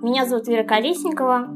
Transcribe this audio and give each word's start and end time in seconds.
Меня 0.00 0.26
зовут 0.26 0.46
Вера 0.46 0.62
Колесникова. 0.62 1.48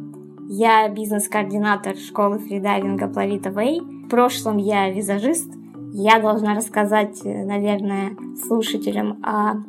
Я 0.49 0.89
бизнес-координатор 0.89 1.97
школы 1.97 2.41
фридайвинга 2.41 3.07
Плавита 3.07 3.53
Вэй. 3.53 3.79
В 3.81 4.09
прошлом 4.09 4.57
я 4.57 4.91
визажист. 4.91 5.49
Я 5.93 6.19
должна 6.19 6.57
рассказать, 6.57 7.21
наверное, 7.23 8.17
слушателям 8.45 9.23
о 9.23 9.63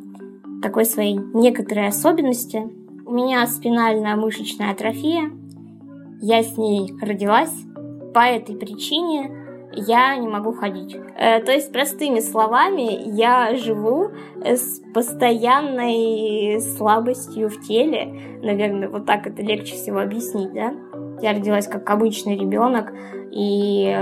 такой 0.63 0.85
своей 0.85 1.19
некоторой 1.35 1.89
особенности. 1.89 2.67
У 3.05 3.13
меня 3.13 3.45
спинальная 3.45 4.15
мышечная 4.15 4.71
атрофия. 4.71 5.29
Я 6.19 6.41
с 6.41 6.57
ней 6.57 6.93
родилась. 6.99 7.53
По 8.11 8.21
этой 8.21 8.55
причине 8.55 9.42
я 9.75 10.15
не 10.17 10.27
могу 10.27 10.53
ходить. 10.53 10.95
Э, 11.17 11.41
то 11.41 11.51
есть, 11.51 11.71
простыми 11.71 12.19
словами, 12.19 13.09
я 13.15 13.55
живу 13.55 14.11
с 14.43 14.81
постоянной 14.93 16.59
слабостью 16.61 17.49
в 17.49 17.61
теле. 17.61 18.13
Наверное, 18.41 18.89
вот 18.89 19.05
так 19.05 19.27
это 19.27 19.41
легче 19.41 19.75
всего 19.75 19.99
объяснить, 19.99 20.53
да? 20.53 20.73
Я 21.21 21.33
родилась 21.33 21.67
как 21.67 21.89
обычный 21.89 22.37
ребенок, 22.37 22.93
и 23.31 23.95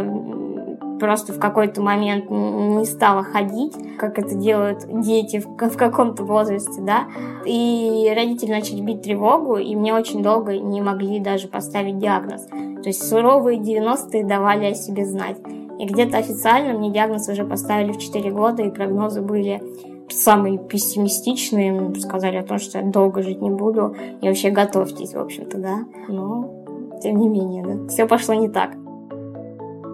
просто 1.02 1.34
в 1.34 1.39
какой-то 1.39 1.81
момент 1.81 2.30
не 2.30 2.85
стала 2.85 3.23
ходить, 3.23 3.73
как 3.97 4.19
это 4.19 4.35
делают 4.35 4.85
дети 5.02 5.39
в 5.39 5.75
каком-то 5.75 6.23
возрасте, 6.23 6.80
да. 6.81 7.08
И 7.44 8.11
родители 8.16 8.52
начали 8.52 8.81
бить 8.81 9.02
тревогу, 9.02 9.58
и 9.58 9.75
мне 9.75 9.95
очень 9.95 10.22
долго 10.22 10.58
не 10.58 10.80
могли 10.80 11.19
даже 11.19 11.47
поставить 11.47 11.97
диагноз. 11.97 12.45
То 12.45 12.88
есть 12.88 13.08
суровые 13.08 13.59
90-е 13.59 14.23
давали 14.25 14.66
о 14.66 14.73
себе 14.75 15.05
знать. 15.05 15.38
И 15.81 15.85
где-то 15.85 16.20
официально 16.20 16.77
мне 16.77 16.91
диагноз 16.91 17.27
уже 17.27 17.44
поставили 17.44 17.91
в 17.91 17.98
4 17.98 18.30
года, 18.30 18.62
и 18.62 18.70
прогнозы 18.70 19.23
были 19.23 19.63
самые 20.09 20.59
пессимистичные. 20.59 21.95
Сказали 21.95 22.38
о 22.38 22.44
том, 22.44 22.59
что 22.59 22.77
я 22.77 22.85
долго 22.85 23.23
жить 23.23 23.41
не 23.41 23.49
буду. 23.49 23.95
И 24.22 24.28
вообще 24.28 24.52
готовьтесь, 24.52 25.16
в 25.16 25.20
общем-то, 25.20 25.58
да. 25.58 25.80
Но, 26.08 27.00
тем 27.02 27.17
не 27.17 27.28
менее, 27.28 27.66
да. 27.66 27.88
Все 27.88 28.05
пошло 28.05 28.36
не 28.36 28.47
так. 28.47 28.75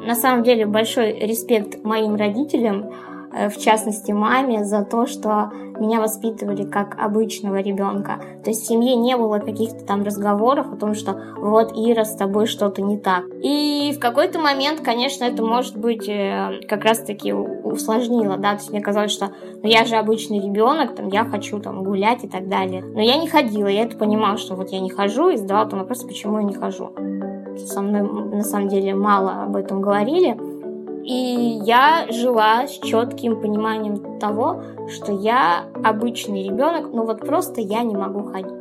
На 0.06 0.14
самом 0.14 0.44
деле, 0.44 0.66
большой 0.66 1.14
респект 1.20 1.81
моим 1.86 2.16
родителям, 2.16 2.92
в 3.49 3.57
частности 3.57 4.11
маме, 4.11 4.66
за 4.66 4.83
то, 4.83 5.05
что 5.05 5.52
меня 5.80 5.99
воспитывали 5.99 6.63
как 6.63 6.97
обычного 6.99 7.57
ребенка. 7.57 8.19
То 8.43 8.49
есть 8.49 8.63
в 8.63 8.67
семье 8.67 8.95
не 8.95 9.16
было 9.16 9.39
каких-то 9.39 9.85
там 9.85 10.03
разговоров 10.03 10.71
о 10.71 10.75
том, 10.75 10.93
что 10.93 11.19
вот 11.38 11.71
Ира, 11.75 12.05
с 12.05 12.15
тобой 12.15 12.47
что-то 12.47 12.81
не 12.81 12.97
так. 12.97 13.23
И 13.41 13.93
в 13.95 13.99
какой-то 13.99 14.39
момент, 14.39 14.81
конечно, 14.81 15.23
это 15.23 15.43
может 15.43 15.77
быть 15.77 16.08
э, 16.08 16.61
как 16.67 16.83
раз-таки 16.83 17.33
усложнило, 17.33 18.38
да, 18.38 18.52
то 18.52 18.58
есть 18.58 18.71
мне 18.71 18.81
казалось, 18.81 19.11
что 19.11 19.31
ну, 19.61 19.69
я 19.69 19.85
же 19.85 19.95
обычный 19.95 20.39
ребенок, 20.39 20.95
там, 20.95 21.08
я 21.09 21.25
хочу 21.25 21.59
там 21.59 21.83
гулять 21.83 22.23
и 22.23 22.27
так 22.27 22.47
далее. 22.47 22.83
Но 22.83 23.02
я 23.02 23.17
не 23.17 23.27
ходила, 23.27 23.67
я 23.67 23.83
это 23.83 23.97
понимала, 23.97 24.38
что 24.38 24.55
вот 24.55 24.69
я 24.71 24.80
не 24.80 24.89
хожу, 24.89 25.30
и 25.30 25.38
задавала 25.38 25.69
там 25.69 25.80
вопрос, 25.80 26.03
почему 26.03 26.39
я 26.39 26.43
не 26.43 26.53
хожу. 26.53 26.91
Со 27.58 27.81
мной 27.81 28.02
на 28.02 28.43
самом 28.43 28.67
деле 28.67 28.93
мало 28.93 29.43
об 29.43 29.55
этом 29.55 29.81
говорили. 29.81 30.56
И 31.08 31.61
я 31.63 32.05
жила 32.09 32.67
с 32.67 32.80
четким 32.80 33.39
пониманием 33.39 34.19
того, 34.19 34.61
что 34.89 35.14
я 35.14 35.64
обычный 35.81 36.44
ребенок, 36.44 36.91
но 36.91 37.05
вот 37.05 37.22
просто 37.22 37.61
я 37.61 37.83
не 37.83 37.95
могу 37.95 38.23
ходить. 38.23 38.52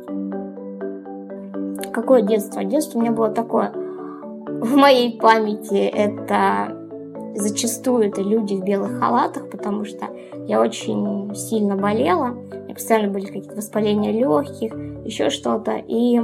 Какое 1.91 2.21
детство? 2.21 2.63
Детство 2.63 2.99
у 2.99 3.01
меня 3.01 3.11
было 3.11 3.29
такое. 3.29 3.73
В 3.73 4.77
моей 4.77 5.19
памяти 5.19 5.75
это 5.75 6.73
зачастую 7.35 8.07
это 8.07 8.21
люди 8.21 8.53
в 8.53 8.63
белых 8.63 8.97
халатах, 8.97 9.49
потому 9.49 9.83
что 9.83 10.05
я 10.47 10.61
очень 10.61 11.35
сильно 11.35 11.75
болела. 11.75 12.29
У 12.29 12.63
меня 12.63 12.73
постоянно 12.73 13.11
были 13.11 13.25
какие-то 13.25 13.55
воспаления 13.55 14.13
легких, 14.13 14.73
еще 15.05 15.29
что-то. 15.29 15.81
И 15.85 16.21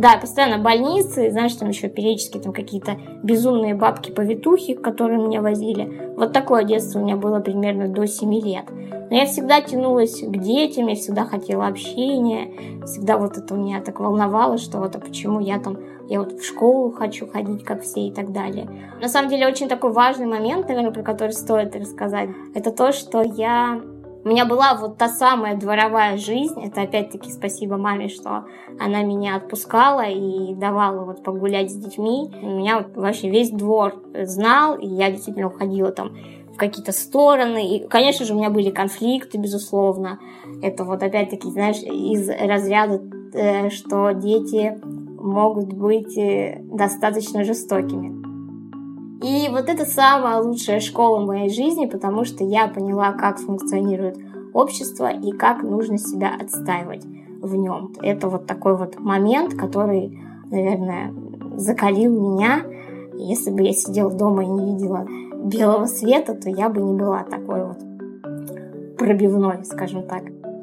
да, 0.00 0.16
постоянно 0.16 0.56
больницы, 0.56 1.30
знаешь, 1.30 1.52
там 1.54 1.68
еще 1.68 1.90
периодически 1.90 2.38
там 2.38 2.54
какие-то 2.54 2.96
безумные 3.22 3.74
бабки-повитухи, 3.74 4.72
которые 4.72 5.18
меня 5.18 5.42
возили. 5.42 6.10
Вот 6.16 6.32
такое 6.32 6.64
детство 6.64 7.00
у 7.00 7.02
меня 7.02 7.16
было 7.16 7.40
примерно 7.40 7.86
до 7.86 8.06
7 8.06 8.32
лет. 8.40 8.64
Но 9.10 9.16
я 9.16 9.26
всегда 9.26 9.60
тянулась 9.60 10.22
к 10.22 10.36
детям, 10.38 10.86
я 10.86 10.94
всегда 10.94 11.26
хотела 11.26 11.66
общения, 11.66 12.50
всегда 12.86 13.18
вот 13.18 13.36
это 13.36 13.52
меня 13.52 13.82
так 13.82 14.00
волновало, 14.00 14.56
что 14.56 14.78
вот 14.78 14.96
а 14.96 15.00
почему 15.00 15.38
я 15.38 15.58
там, 15.58 15.76
я 16.08 16.20
вот 16.20 16.32
в 16.32 16.46
школу 16.46 16.92
хочу 16.92 17.26
ходить, 17.26 17.62
как 17.62 17.82
все 17.82 18.06
и 18.06 18.10
так 18.10 18.32
далее. 18.32 18.70
На 19.02 19.08
самом 19.08 19.28
деле 19.28 19.46
очень 19.46 19.68
такой 19.68 19.92
важный 19.92 20.26
момент, 20.26 20.66
наверное, 20.68 20.92
про 20.92 21.02
который 21.02 21.32
стоит 21.32 21.76
рассказать, 21.76 22.30
это 22.54 22.70
то, 22.70 22.92
что 22.92 23.20
я 23.20 23.82
у 24.22 24.28
меня 24.28 24.44
была 24.44 24.74
вот 24.74 24.98
та 24.98 25.08
самая 25.08 25.56
дворовая 25.56 26.18
жизнь. 26.18 26.60
Это 26.62 26.82
опять-таки 26.82 27.30
спасибо 27.30 27.78
маме, 27.78 28.08
что 28.08 28.44
она 28.78 29.02
меня 29.02 29.36
отпускала 29.36 30.06
и 30.08 30.54
давала 30.54 31.04
вот 31.04 31.22
погулять 31.22 31.70
с 31.70 31.74
детьми. 31.74 32.30
У 32.42 32.50
меня 32.50 32.78
вот 32.78 32.96
вообще 32.96 33.30
весь 33.30 33.50
двор 33.50 34.02
знал, 34.24 34.76
и 34.76 34.86
я 34.86 35.10
действительно 35.10 35.46
уходила 35.46 35.90
там 35.90 36.16
в 36.52 36.56
какие-то 36.58 36.92
стороны. 36.92 37.76
И, 37.76 37.88
конечно 37.88 38.26
же, 38.26 38.34
у 38.34 38.36
меня 38.36 38.50
были 38.50 38.70
конфликты, 38.70 39.38
безусловно. 39.38 40.18
Это 40.60 40.84
вот 40.84 41.02
опять-таки, 41.02 41.48
знаешь, 41.48 41.82
из 41.82 42.28
разряда, 42.28 43.00
э, 43.32 43.70
что 43.70 44.10
дети 44.12 44.78
могут 44.84 45.72
быть 45.72 46.18
э, 46.18 46.60
достаточно 46.62 47.42
жестокими. 47.42 48.29
И 49.22 49.48
вот 49.50 49.68
это 49.68 49.84
самая 49.84 50.40
лучшая 50.40 50.80
школа 50.80 51.24
моей 51.24 51.50
жизни, 51.50 51.86
потому 51.86 52.24
что 52.24 52.42
я 52.42 52.68
поняла, 52.68 53.12
как 53.12 53.38
функционирует 53.38 54.16
общество 54.54 55.10
и 55.10 55.32
как 55.32 55.62
нужно 55.62 55.98
себя 55.98 56.32
отстаивать 56.40 57.04
в 57.40 57.54
нем. 57.54 57.92
Это 58.02 58.28
вот 58.28 58.46
такой 58.46 58.76
вот 58.76 58.98
момент, 58.98 59.54
который, 59.54 60.18
наверное, 60.50 61.12
закалил 61.56 62.12
меня. 62.12 62.62
Если 63.14 63.50
бы 63.50 63.62
я 63.62 63.72
сидела 63.72 64.10
дома 64.10 64.42
и 64.42 64.46
не 64.46 64.72
видела 64.72 65.06
белого 65.44 65.84
света, 65.86 66.34
то 66.34 66.48
я 66.48 66.68
бы 66.68 66.80
не 66.80 66.94
была 66.94 67.22
такой 67.24 67.64
вот 67.64 67.78
пробивной, 68.96 69.64
скажем 69.64 70.06
так. 70.06 70.22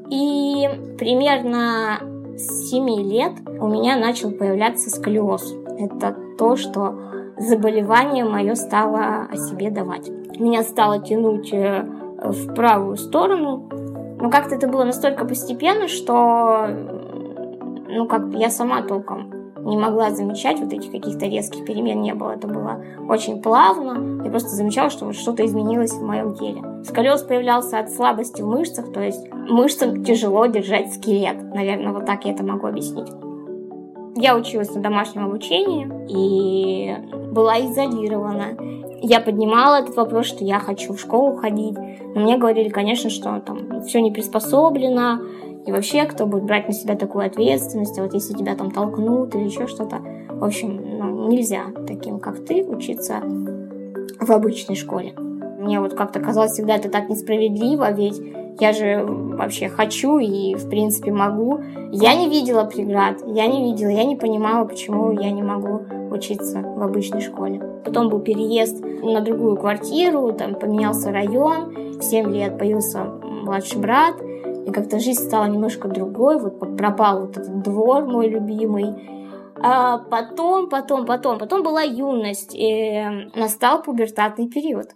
И 0.09 0.67
примерно 0.97 1.99
с 2.37 2.69
7 2.69 2.87
лет 3.01 3.33
у 3.59 3.67
меня 3.67 3.97
начал 3.97 4.31
появляться 4.31 4.89
сколиоз. 4.89 5.55
Это 5.77 6.15
то, 6.37 6.55
что 6.55 6.95
заболевание 7.39 8.25
мое 8.25 8.55
стало 8.55 9.27
о 9.31 9.35
себе 9.37 9.69
давать. 9.69 10.09
Меня 10.39 10.63
стало 10.63 10.99
тянуть 10.99 11.51
э, 11.53 11.83
в 12.17 12.53
правую 12.53 12.97
сторону, 12.97 13.69
но 14.19 14.29
как-то 14.29 14.55
это 14.55 14.67
было 14.67 14.83
настолько 14.83 15.25
постепенно, 15.25 15.87
что 15.87 16.67
ну 17.89 18.07
как 18.07 18.33
я 18.33 18.49
сама 18.49 18.81
толком 18.81 19.31
не 19.67 19.77
могла 19.77 20.11
замечать 20.11 20.59
вот 20.59 20.71
этих 20.71 20.91
каких-то 20.91 21.25
резких 21.25 21.65
перемен 21.65 22.01
не 22.01 22.13
было. 22.13 22.31
Это 22.31 22.47
было 22.47 22.81
очень 23.09 23.41
плавно. 23.41 24.23
Я 24.23 24.31
просто 24.31 24.55
замечала, 24.55 24.89
что 24.89 25.05
вот 25.05 25.15
что-то 25.15 25.45
изменилось 25.45 25.91
в 25.91 26.01
моем 26.01 26.35
теле. 26.35 26.61
Сколиоз 26.85 27.23
появлялся 27.23 27.79
от 27.79 27.91
слабости 27.91 28.41
в 28.41 28.47
мышцах, 28.47 28.93
то 28.93 29.01
есть 29.01 29.29
мышцам 29.33 30.05
тяжело 30.05 30.45
держать 30.45 30.93
скелет. 30.93 31.53
Наверное, 31.53 31.91
вот 31.91 32.05
так 32.05 32.23
я 32.25 32.31
это 32.31 32.43
могу 32.43 32.67
объяснить. 32.67 33.09
Я 34.15 34.35
училась 34.35 34.73
на 34.73 34.81
домашнем 34.81 35.25
обучении 35.25 35.87
и 36.09 36.95
была 37.37 37.59
изолирована. 37.59 38.57
Я 38.99 39.21
поднимала 39.21 39.81
этот 39.81 39.95
вопрос, 39.95 40.25
что 40.25 40.43
я 40.43 40.59
хочу 40.59 40.93
в 40.93 40.99
школу 40.99 41.37
ходить. 41.37 41.77
Но 42.15 42.21
мне 42.21 42.35
говорили, 42.37 42.69
конечно, 42.69 43.11
что 43.11 43.39
там 43.45 43.83
все 43.83 44.01
не 44.01 44.11
приспособлено. 44.11 45.19
И 45.67 45.71
вообще, 45.71 46.05
кто 46.05 46.25
будет 46.25 46.45
брать 46.45 46.67
на 46.67 46.73
себя 46.73 46.95
такую 46.95 47.27
ответственность, 47.27 47.99
а 47.99 48.01
вот 48.01 48.13
если 48.15 48.33
тебя 48.33 48.55
там 48.55 48.71
толкнут 48.71 49.35
или 49.35 49.43
еще 49.43 49.67
что-то. 49.67 49.97
В 50.31 50.43
общем, 50.43 50.81
ну, 50.97 51.27
нельзя 51.27 51.65
таким, 51.85 52.19
как 52.19 52.43
ты, 52.43 52.63
учиться 52.63 53.21
в 54.19 54.31
обычной 54.31 54.75
школе. 54.75 55.13
Мне 55.59 55.79
вот 55.79 55.93
как-то 55.93 56.19
казалось 56.19 56.53
всегда 56.53 56.75
это 56.75 56.89
так 56.89 57.07
несправедливо, 57.07 57.91
ведь 57.91 58.19
я 58.59 58.73
же 58.73 59.05
вообще 59.05 59.69
хочу 59.69 60.17
и, 60.17 60.55
в 60.55 60.67
принципе, 60.69 61.11
могу. 61.11 61.59
Я 61.91 62.15
не 62.15 62.29
видела 62.29 62.63
преград, 62.63 63.17
я 63.27 63.45
не 63.45 63.71
видела, 63.71 63.89
я 63.89 64.05
не 64.05 64.15
понимала, 64.15 64.65
почему 64.65 65.11
я 65.11 65.29
не 65.29 65.43
могу 65.43 65.81
учиться 66.17 66.61
в 66.61 66.83
обычной 66.83 67.21
школе. 67.21 67.61
Потом 67.83 68.09
был 68.09 68.19
переезд 68.19 68.83
на 68.83 69.21
другую 69.21 69.57
квартиру, 69.57 70.33
там 70.33 70.55
поменялся 70.55 71.11
район, 71.11 71.97
в 71.97 72.01
7 72.03 72.31
лет 72.31 72.57
появился 72.57 73.03
младший 73.03 73.79
брат, 73.79 74.15
и 74.65 74.71
как-то 74.71 74.99
жизнь 74.99 75.23
стала 75.23 75.45
немножко 75.45 75.87
другой, 75.87 76.39
вот 76.39 76.59
пропал 76.77 77.21
вот 77.21 77.37
этот 77.37 77.61
двор 77.61 78.05
мой 78.05 78.27
любимый, 78.27 78.93
а 79.59 79.97
потом, 79.97 80.69
потом, 80.69 81.05
потом, 81.05 81.39
потом 81.39 81.63
была 81.63 81.81
юность, 81.81 82.53
и 82.53 83.29
настал 83.35 83.81
пубертатный 83.81 84.47
период 84.47 84.87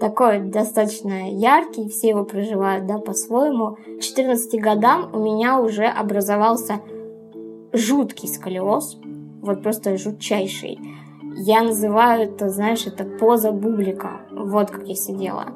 такой 0.00 0.40
достаточно 0.40 1.30
яркий, 1.32 1.88
все 1.88 2.08
его 2.10 2.24
проживают, 2.24 2.86
да, 2.86 2.98
по-своему. 2.98 3.76
К 3.98 4.02
14 4.02 4.60
годам 4.60 5.10
у 5.14 5.18
меня 5.18 5.60
уже 5.60 5.86
образовался 5.86 6.80
жуткий 7.72 8.28
сколиоз, 8.28 8.98
вот 9.46 9.62
просто 9.62 9.96
жутчайший. 9.96 10.78
Я 11.38 11.62
называю 11.62 12.24
это, 12.24 12.48
знаешь, 12.48 12.86
это 12.86 13.04
поза 13.04 13.52
бублика. 13.52 14.20
Вот 14.30 14.70
как 14.70 14.86
я 14.86 14.94
сидела. 14.94 15.46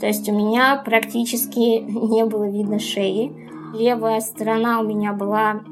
То 0.00 0.06
есть 0.06 0.28
у 0.28 0.32
меня 0.32 0.80
практически 0.84 1.58
не 2.12 2.24
было 2.24 2.48
видно 2.48 2.78
шеи. 2.78 3.32
Левая 3.74 4.20
сторона 4.20 4.80
у 4.80 4.84
меня 4.84 5.12
была 5.12 5.62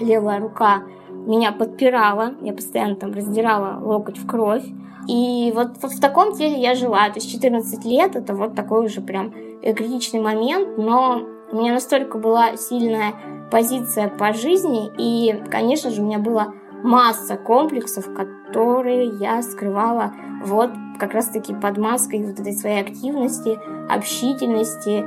левая 0.00 0.40
рука 0.40 0.82
меня 1.26 1.52
подпирала, 1.52 2.34
я 2.40 2.52
постоянно 2.52 2.96
там 2.96 3.12
раздирала 3.12 3.80
локоть 3.80 4.18
в 4.18 4.26
кровь. 4.26 4.64
И 5.08 5.52
вот 5.54 5.82
в 5.82 6.00
таком 6.00 6.32
теле 6.32 6.60
я 6.60 6.74
жила. 6.74 7.08
То 7.08 7.16
есть 7.16 7.30
14 7.30 7.84
лет 7.84 8.16
это 8.16 8.34
вот 8.34 8.54
такой 8.54 8.86
уже 8.86 9.00
прям 9.00 9.32
критичный 9.62 10.20
момент, 10.20 10.76
но 10.78 11.22
у 11.50 11.56
меня 11.56 11.72
настолько 11.72 12.18
была 12.18 12.56
сильная 12.56 13.14
позиция 13.50 14.08
по 14.08 14.32
жизни, 14.32 14.90
и, 14.96 15.44
конечно 15.50 15.90
же, 15.90 16.00
у 16.00 16.06
меня 16.06 16.18
была 16.18 16.54
масса 16.82 17.36
комплексов, 17.36 18.12
которые 18.12 19.06
я 19.06 19.42
скрывала 19.42 20.12
вот 20.44 20.70
как 20.98 21.14
раз-таки 21.14 21.54
под 21.54 21.78
маской 21.78 22.24
вот 22.24 22.38
этой 22.38 22.52
своей 22.52 22.80
активности, 22.80 23.58
общительности, 23.88 25.04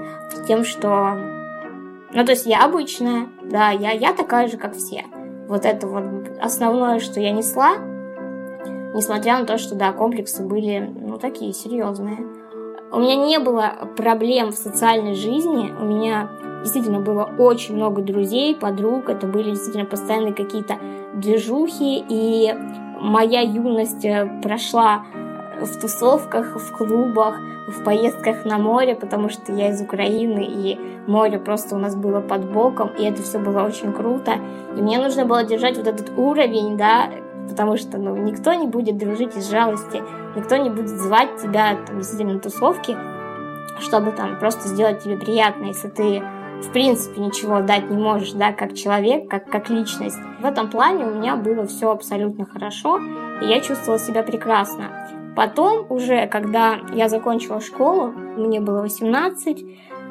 тем, 0.48 0.64
что... 0.64 1.18
Ну, 2.14 2.26
то 2.26 2.32
есть 2.32 2.46
я 2.46 2.64
обычная, 2.64 3.28
да, 3.44 3.72
я, 3.72 3.92
я 3.92 4.14
такая 4.14 4.48
же, 4.48 4.58
как 4.58 4.76
все. 4.76 5.06
Вот 5.48 5.66
это 5.66 5.88
вот 5.88 6.04
основное, 6.42 7.00
что 7.00 7.20
я 7.20 7.32
несла, 7.32 7.76
несмотря 8.94 9.40
на 9.40 9.46
то, 9.46 9.58
что, 9.58 9.76
да, 9.76 9.92
комплексы 9.92 10.44
были, 10.44 10.80
ну, 10.80 11.18
такие 11.18 11.54
серьезные. 11.54 12.26
У 12.92 13.00
меня 13.00 13.16
не 13.16 13.40
было 13.40 13.74
проблем 13.98 14.52
в 14.52 14.56
социальной 14.56 15.16
жизни, 15.16 15.74
у 15.80 15.84
меня 15.84 16.30
действительно 16.62 17.00
было 17.00 17.30
очень 17.38 17.76
много 17.76 18.02
друзей, 18.02 18.56
подруг, 18.56 19.10
это 19.10 19.28
были 19.28 19.52
действительно 19.52 19.86
постоянные 19.86 20.34
какие-то 20.34 20.78
движухи, 21.16 22.04
и 22.08 22.54
моя 23.00 23.42
юность 23.42 24.06
э, 24.06 24.28
прошла 24.42 25.04
в 25.62 25.80
тусовках, 25.80 26.56
в 26.56 26.78
клубах, 26.78 27.36
в 27.68 27.84
поездках 27.84 28.46
на 28.46 28.58
море, 28.58 28.96
потому 28.96 29.30
что 29.30 29.52
я 29.52 29.70
из 29.70 29.82
Украины, 29.82 30.46
и 30.48 30.80
море 31.08 31.40
просто 31.40 31.76
у 31.76 31.80
нас 31.80 31.96
было 31.96 32.22
под 32.22 32.52
боком, 32.52 32.90
и 32.98 33.04
это 33.04 33.22
все 33.24 33.40
было 33.40 33.64
очень 33.64 33.92
круто. 33.92 34.34
И 34.78 34.82
мне 34.82 35.00
нужно 35.00 35.26
было 35.26 35.44
держать 35.44 35.78
вот 35.78 35.88
этот 35.88 36.12
уровень, 36.18 36.78
да, 36.78 37.10
потому 37.50 37.78
что 37.78 37.98
ну, 37.98 38.16
никто 38.16 38.54
не 38.54 38.68
будет 38.68 38.98
дружить 38.98 39.36
из 39.36 39.50
жалости, 39.50 40.04
никто 40.36 40.58
не 40.58 40.70
будет 40.70 40.90
звать 40.90 41.38
тебя 41.42 41.78
там, 41.86 42.02
на 42.28 42.40
тусовки, 42.40 42.96
чтобы 43.80 44.12
там 44.12 44.38
просто 44.40 44.68
сделать 44.68 45.04
тебе 45.04 45.18
приятно, 45.18 45.66
если 45.66 45.90
ты 45.90 46.24
в 46.62 46.72
принципе 46.72 47.22
ничего 47.22 47.62
дать 47.62 47.90
не 47.90 47.98
можешь, 47.98 48.32
да, 48.32 48.52
как 48.54 48.74
человек, 48.74 49.30
как, 49.30 49.50
как 49.50 49.70
личность. 49.70 50.18
В 50.40 50.46
этом 50.46 50.70
плане 50.70 51.06
у 51.06 51.16
меня 51.16 51.36
было 51.36 51.66
все 51.66 51.92
абсолютно 51.92 52.46
хорошо, 52.46 53.00
и 53.42 53.46
я 53.46 53.60
чувствовала 53.62 54.00
себя 54.00 54.24
прекрасно. 54.24 55.34
Потом 55.36 55.86
уже, 55.90 56.28
когда 56.28 56.80
я 56.94 57.10
закончила 57.10 57.60
школу, 57.60 58.08
мне 58.08 58.62
было 58.62 58.82
18, 58.82 59.66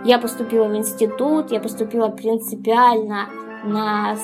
я 0.05 0.19
поступила 0.19 0.69
в 0.69 0.77
институт, 0.77 1.51
я 1.51 1.61
поступила 1.61 2.09
принципиально 2.09 3.29
на 3.65 4.17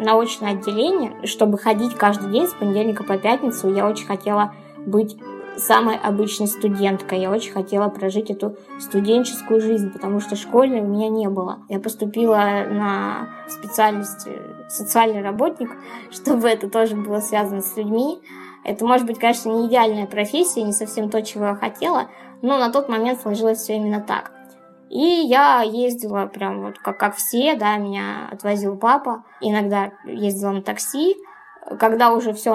научное 0.00 0.52
отделение, 0.52 1.26
чтобы 1.26 1.58
ходить 1.58 1.94
каждый 1.94 2.30
день 2.30 2.46
с 2.46 2.54
понедельника 2.54 3.02
по 3.02 3.18
пятницу. 3.18 3.68
Я 3.68 3.88
очень 3.88 4.06
хотела 4.06 4.54
быть 4.86 5.16
самой 5.56 5.96
обычной 5.96 6.46
студенткой. 6.46 7.20
Я 7.20 7.30
очень 7.30 7.52
хотела 7.52 7.88
прожить 7.88 8.30
эту 8.30 8.56
студенческую 8.78 9.60
жизнь, 9.60 9.90
потому 9.92 10.20
что 10.20 10.36
школьной 10.36 10.80
у 10.80 10.86
меня 10.86 11.08
не 11.08 11.28
было. 11.28 11.60
Я 11.68 11.78
поступила 11.78 12.66
на 12.70 13.28
специальность 13.48 14.26
социальный 14.68 15.22
работник, 15.22 15.70
чтобы 16.10 16.48
это 16.48 16.68
тоже 16.68 16.96
было 16.96 17.20
связано 17.20 17.60
с 17.60 17.76
людьми. 17.76 18.20
Это 18.64 18.84
может 18.84 19.06
быть, 19.06 19.18
конечно, 19.18 19.50
не 19.50 19.66
идеальная 19.66 20.06
профессия, 20.06 20.62
не 20.62 20.72
совсем 20.72 21.10
то, 21.10 21.22
чего 21.22 21.46
я 21.46 21.54
хотела, 21.54 22.08
но 22.42 22.58
на 22.58 22.70
тот 22.70 22.88
момент 22.88 23.20
сложилось 23.20 23.58
все 23.58 23.76
именно 23.76 24.00
так. 24.00 24.32
И 24.92 24.98
я 24.98 25.62
ездила 25.62 26.26
прям 26.26 26.64
вот 26.64 26.78
как, 26.78 26.98
как 26.98 27.16
все, 27.16 27.54
да, 27.54 27.78
меня 27.78 28.28
отвозил 28.30 28.76
папа. 28.76 29.24
Иногда 29.40 29.92
ездила 30.04 30.50
на 30.50 30.60
такси. 30.60 31.16
Когда 31.78 32.12
уже 32.12 32.32
все 32.32 32.52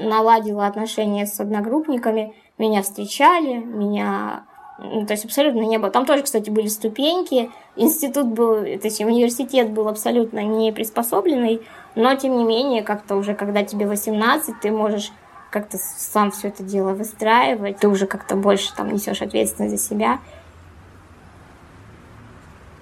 наладило 0.00 0.66
отношения 0.66 1.26
с 1.26 1.38
одногруппниками, 1.40 2.34
меня 2.58 2.82
встречали, 2.82 3.54
меня 3.54 4.44
ну, 4.78 5.06
то 5.06 5.12
есть 5.12 5.24
абсолютно 5.24 5.62
не 5.62 5.78
было. 5.78 5.90
Там 5.90 6.06
тоже, 6.06 6.22
кстати, 6.22 6.50
были 6.50 6.68
ступеньки. 6.68 7.50
Институт 7.74 8.28
был, 8.28 8.62
то 8.62 8.84
есть 8.84 9.00
университет 9.00 9.70
был 9.70 9.88
абсолютно 9.88 10.40
не 10.40 10.72
приспособленный, 10.72 11.60
но 11.96 12.14
тем 12.14 12.36
не 12.36 12.44
менее, 12.44 12.82
как-то 12.82 13.16
уже, 13.16 13.34
когда 13.34 13.64
тебе 13.64 13.86
18, 13.86 14.60
ты 14.60 14.70
можешь 14.70 15.12
как-то 15.50 15.78
сам 15.78 16.30
все 16.30 16.48
это 16.48 16.62
дело 16.62 16.92
выстраивать, 16.92 17.78
ты 17.78 17.88
уже 17.88 18.06
как-то 18.06 18.36
больше 18.36 18.74
там 18.74 18.92
несешь 18.92 19.22
ответственность 19.22 19.76
за 19.76 19.88
себя. 19.88 20.18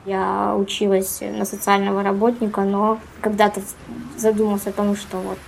Я 0.06 0.54
училась 0.56 1.20
на 1.20 1.44
социального 1.44 2.02
работника, 2.04 2.60
но 2.60 3.00
когда-то 3.20 3.60
задумался 4.16 4.70
о 4.70 4.72
том, 4.72 4.94
что 4.94 5.16
вот 5.16 5.38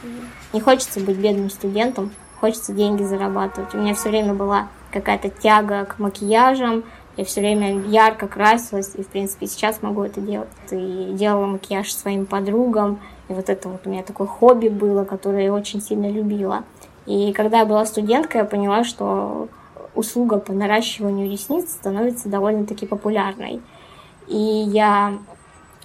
не 0.52 0.60
хочется 0.60 0.98
быть 0.98 1.16
бедным 1.16 1.48
студентом, 1.48 2.10
хочется 2.40 2.72
деньги 2.72 3.04
зарабатывать. 3.04 3.72
У 3.74 3.78
меня 3.78 3.94
все 3.94 4.08
время 4.08 4.34
была 4.34 4.68
какая-то 4.90 5.30
тяга 5.30 5.84
к 5.84 6.00
макияжам, 6.00 6.82
я 7.16 7.24
все 7.24 7.40
время 7.40 7.82
ярко 7.82 8.26
красилась, 8.26 8.94
и, 8.96 9.02
в 9.02 9.08
принципе, 9.08 9.46
сейчас 9.46 9.80
могу 9.80 10.02
это 10.02 10.20
делать. 10.20 10.48
И 10.72 11.10
делала 11.12 11.46
макияж 11.46 11.92
своим 11.92 12.26
подругам, 12.26 12.98
и 13.28 13.34
вот 13.34 13.48
это 13.50 13.68
вот 13.68 13.86
у 13.86 13.90
меня 13.90 14.02
такое 14.02 14.26
хобби 14.26 14.68
было, 14.68 15.04
которое 15.04 15.44
я 15.44 15.52
очень 15.52 15.80
сильно 15.80 16.10
любила. 16.10 16.64
И 17.06 17.32
когда 17.32 17.60
я 17.60 17.64
была 17.64 17.86
студенткой, 17.86 18.40
я 18.40 18.44
поняла, 18.44 18.82
что 18.82 19.48
услуга 19.94 20.38
по 20.38 20.52
наращиванию 20.52 21.30
ресниц 21.30 21.70
становится 21.70 22.28
довольно-таки 22.28 22.86
популярной. 22.86 23.60
И 24.28 24.36
я 24.36 25.18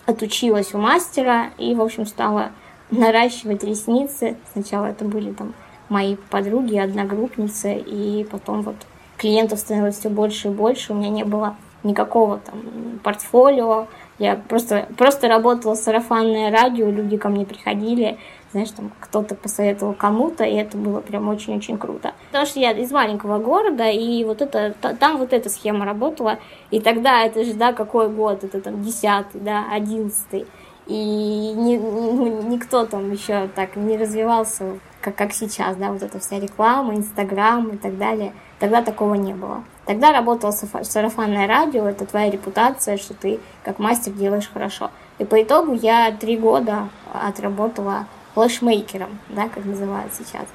отучилась 0.06 0.74
у 0.74 0.78
мастера 0.78 1.52
и, 1.58 1.74
в 1.74 1.82
общем, 1.82 2.06
стала 2.06 2.52
наращивать 2.92 3.64
ресницы. 3.64 4.36
Сначала 4.52 4.88
это 4.88 5.06
были 5.06 5.32
там 5.32 5.54
мои 5.90 6.16
подруги, 6.30 6.78
одногруппницы, 6.78 7.76
и 7.76 8.26
потом 8.30 8.62
вот 8.62 8.76
клиентов 9.18 9.60
становилось 9.60 9.98
все 9.98 10.10
больше 10.10 10.50
и 10.50 10.52
больше. 10.52 10.94
У 10.94 10.96
меня 10.96 11.10
не 11.10 11.24
было 11.24 11.56
никакого 11.84 12.40
там 12.40 13.00
портфолио. 13.04 13.88
Я 14.20 14.36
просто, 14.36 14.88
просто 14.98 15.28
работала 15.28 15.76
сарафанное 15.76 16.52
радио, 16.52 16.90
люди 16.90 17.18
ко 17.18 17.30
мне 17.30 17.46
приходили, 17.46 18.18
знаешь, 18.54 18.72
там 18.72 18.92
кто-то 19.00 19.36
посоветовал 19.36 19.94
кому-то, 19.94 20.46
и 20.46 20.54
это 20.54 20.78
было 20.78 21.02
прям 21.02 21.28
очень-очень 21.28 21.78
круто. 21.78 22.14
Потому 22.28 22.46
что 22.46 22.60
я 22.60 22.72
из 22.72 22.92
маленького 22.92 23.40
города, 23.40 23.90
и 23.90 24.24
вот 24.24 24.42
это, 24.42 24.74
там 25.00 25.18
вот 25.18 25.34
эта 25.34 25.50
схема 25.50 25.86
работала, 25.86 26.40
и 26.72 26.80
тогда 26.80 27.24
это 27.24 27.44
же, 27.44 27.54
да, 27.54 27.74
какой 27.74 28.10
год, 28.10 28.44
это 28.44 28.62
там 28.62 28.82
десятый, 28.84 29.42
да, 29.42 29.66
одиннадцатый, 29.72 30.46
и 30.86 31.54
ни, 31.56 31.76
ни, 31.76 32.54
никто 32.54 32.86
там 32.86 33.12
еще 33.12 33.48
так 33.56 33.76
не 33.76 33.98
развивался, 33.98 34.80
как, 35.02 35.16
как 35.16 35.34
сейчас, 35.34 35.76
да, 35.76 35.92
вот 35.92 36.04
эта 36.04 36.20
вся 36.20 36.40
реклама, 36.40 36.96
Инстаграм 36.96 37.70
и 37.70 37.78
так 37.78 37.98
далее. 37.98 38.34
Тогда 38.60 38.82
такого 38.82 39.16
не 39.16 39.34
было. 39.34 39.64
Тогда 39.86 40.14
работало 40.14 40.52
сарафанное 40.52 41.48
радио, 41.48 41.86
это 41.86 42.06
твоя 42.06 42.30
репутация, 42.30 42.98
что 42.98 43.14
ты 43.14 43.40
как 43.64 43.80
мастер 43.80 44.14
делаешь 44.14 44.50
хорошо. 44.54 44.92
И 45.20 45.26
по 45.26 45.42
итогу 45.42 45.74
я 45.74 46.12
три 46.12 46.38
года 46.38 46.88
отработала 47.14 48.08
флешмейкером, 48.34 49.20
да, 49.30 49.50
как 49.50 49.66
называют 49.66 50.14
сейчас. 50.14 50.46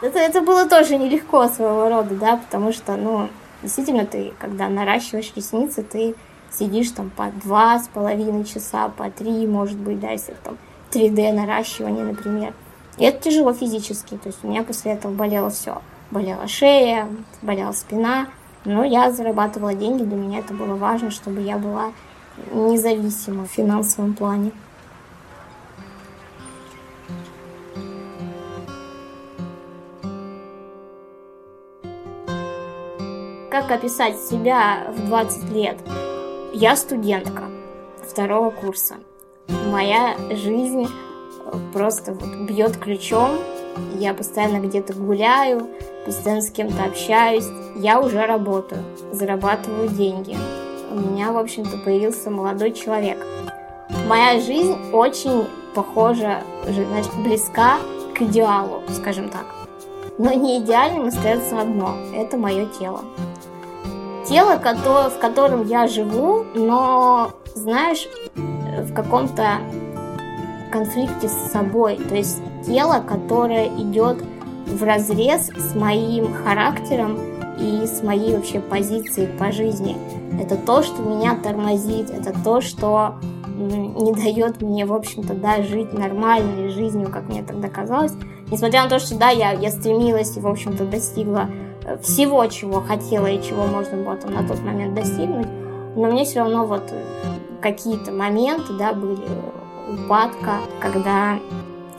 Это, 0.00 0.18
это 0.18 0.42
было 0.42 0.68
тоже 0.68 0.96
нелегко 0.96 1.48
своего 1.48 1.88
рода, 1.88 2.14
да, 2.14 2.36
потому 2.36 2.72
что, 2.72 2.96
ну, 2.96 3.28
действительно, 3.62 4.06
ты, 4.06 4.32
когда 4.38 4.68
наращиваешь 4.68 5.32
ресницы, 5.34 5.82
ты 5.82 6.14
сидишь 6.50 6.90
там 6.90 7.10
по 7.10 7.26
два 7.44 7.78
с 7.78 7.88
половиной 7.88 8.44
часа, 8.44 8.88
по 8.88 9.10
три, 9.10 9.46
может 9.46 9.76
быть, 9.76 10.00
да, 10.00 10.10
если 10.10 10.34
там 10.44 10.56
3D 10.92 11.32
наращивание, 11.32 12.04
например. 12.04 12.54
И 12.96 13.04
это 13.04 13.22
тяжело 13.22 13.52
физически, 13.52 14.16
то 14.16 14.28
есть 14.28 14.38
у 14.42 14.48
меня 14.48 14.62
после 14.62 14.92
этого 14.92 15.12
болело 15.12 15.50
все. 15.50 15.82
Болела 16.10 16.48
шея, 16.48 17.08
болела 17.42 17.72
спина, 17.72 18.28
но 18.64 18.82
я 18.82 19.12
зарабатывала 19.12 19.74
деньги, 19.74 20.02
для 20.04 20.16
меня 20.16 20.38
это 20.38 20.54
было 20.54 20.74
важно, 20.74 21.10
чтобы 21.10 21.42
я 21.42 21.58
была 21.58 21.92
независима 22.52 23.46
в 23.46 23.50
финансовом 23.50 24.14
плане. 24.14 24.52
Как 33.58 33.72
описать 33.72 34.20
себя 34.20 34.86
в 34.94 35.08
20 35.08 35.50
лет? 35.50 35.78
Я 36.52 36.76
студентка 36.76 37.42
второго 38.08 38.50
курса. 38.50 38.98
Моя 39.48 40.14
жизнь 40.30 40.86
э, 40.86 41.58
просто 41.72 42.12
вот 42.12 42.48
бьет 42.48 42.76
ключом. 42.76 43.30
Я 43.96 44.14
постоянно 44.14 44.64
где-то 44.64 44.92
гуляю, 44.92 45.66
постоянно 46.06 46.40
с 46.40 46.52
кем-то 46.52 46.84
общаюсь. 46.84 47.46
Я 47.74 48.00
уже 48.00 48.24
работаю, 48.26 48.84
зарабатываю 49.10 49.88
деньги. 49.88 50.36
У 50.92 50.94
меня, 50.94 51.32
в 51.32 51.38
общем-то, 51.38 51.78
появился 51.78 52.30
молодой 52.30 52.70
человек. 52.70 53.18
Моя 54.06 54.40
жизнь 54.40 54.76
очень 54.92 55.48
похожа, 55.74 56.44
значит, 56.64 57.12
близка 57.24 57.78
к 58.16 58.22
идеалу, 58.22 58.84
скажем 58.90 59.28
так. 59.30 59.46
Но 60.16 60.32
не 60.32 60.60
идеальным 60.60 61.08
остается 61.08 61.60
одно– 61.60 61.96
это 62.14 62.36
мое 62.36 62.66
тело 62.78 63.00
тело, 64.28 64.56
в 64.56 65.18
котором 65.20 65.66
я 65.66 65.86
живу, 65.86 66.44
но, 66.54 67.30
знаешь, 67.54 68.06
в 68.34 68.92
каком-то 68.92 69.58
конфликте 70.70 71.28
с 71.28 71.50
собой. 71.50 71.96
То 71.96 72.14
есть 72.14 72.40
тело, 72.66 73.02
которое 73.06 73.68
идет 73.68 74.18
в 74.66 74.82
разрез 74.82 75.50
с 75.56 75.74
моим 75.74 76.32
характером 76.34 77.18
и 77.58 77.86
с 77.86 78.02
моей 78.02 78.36
вообще 78.36 78.60
позицией 78.60 79.26
по 79.38 79.50
жизни. 79.50 79.96
Это 80.40 80.56
то, 80.56 80.82
что 80.82 81.02
меня 81.02 81.34
тормозит, 81.34 82.10
это 82.10 82.32
то, 82.44 82.60
что 82.60 83.14
не 83.56 84.12
дает 84.12 84.62
мне, 84.62 84.86
в 84.86 84.92
общем-то, 84.92 85.34
да, 85.34 85.62
жить 85.62 85.92
нормальной 85.92 86.68
жизнью, 86.68 87.10
как 87.10 87.28
мне 87.28 87.42
тогда 87.42 87.68
казалось. 87.68 88.12
Несмотря 88.50 88.84
на 88.84 88.88
то, 88.88 88.98
что, 88.98 89.16
да, 89.16 89.30
я, 89.30 89.52
я 89.52 89.70
стремилась 89.70 90.36
и, 90.36 90.40
в 90.40 90.46
общем-то, 90.46 90.84
достигла 90.84 91.48
э, 91.50 91.67
всего, 92.02 92.46
чего 92.46 92.80
хотела 92.80 93.26
и 93.26 93.42
чего 93.42 93.66
можно 93.66 94.02
было 94.02 94.16
там 94.16 94.34
на 94.34 94.46
тот 94.46 94.60
момент 94.60 94.94
достигнуть, 94.94 95.46
но 95.96 96.10
мне 96.10 96.24
все 96.24 96.40
равно 96.40 96.66
вот 96.66 96.82
какие-то 97.60 98.12
моменты, 98.12 98.72
да, 98.78 98.92
были 98.92 99.26
упадка, 99.92 100.58
когда 100.80 101.38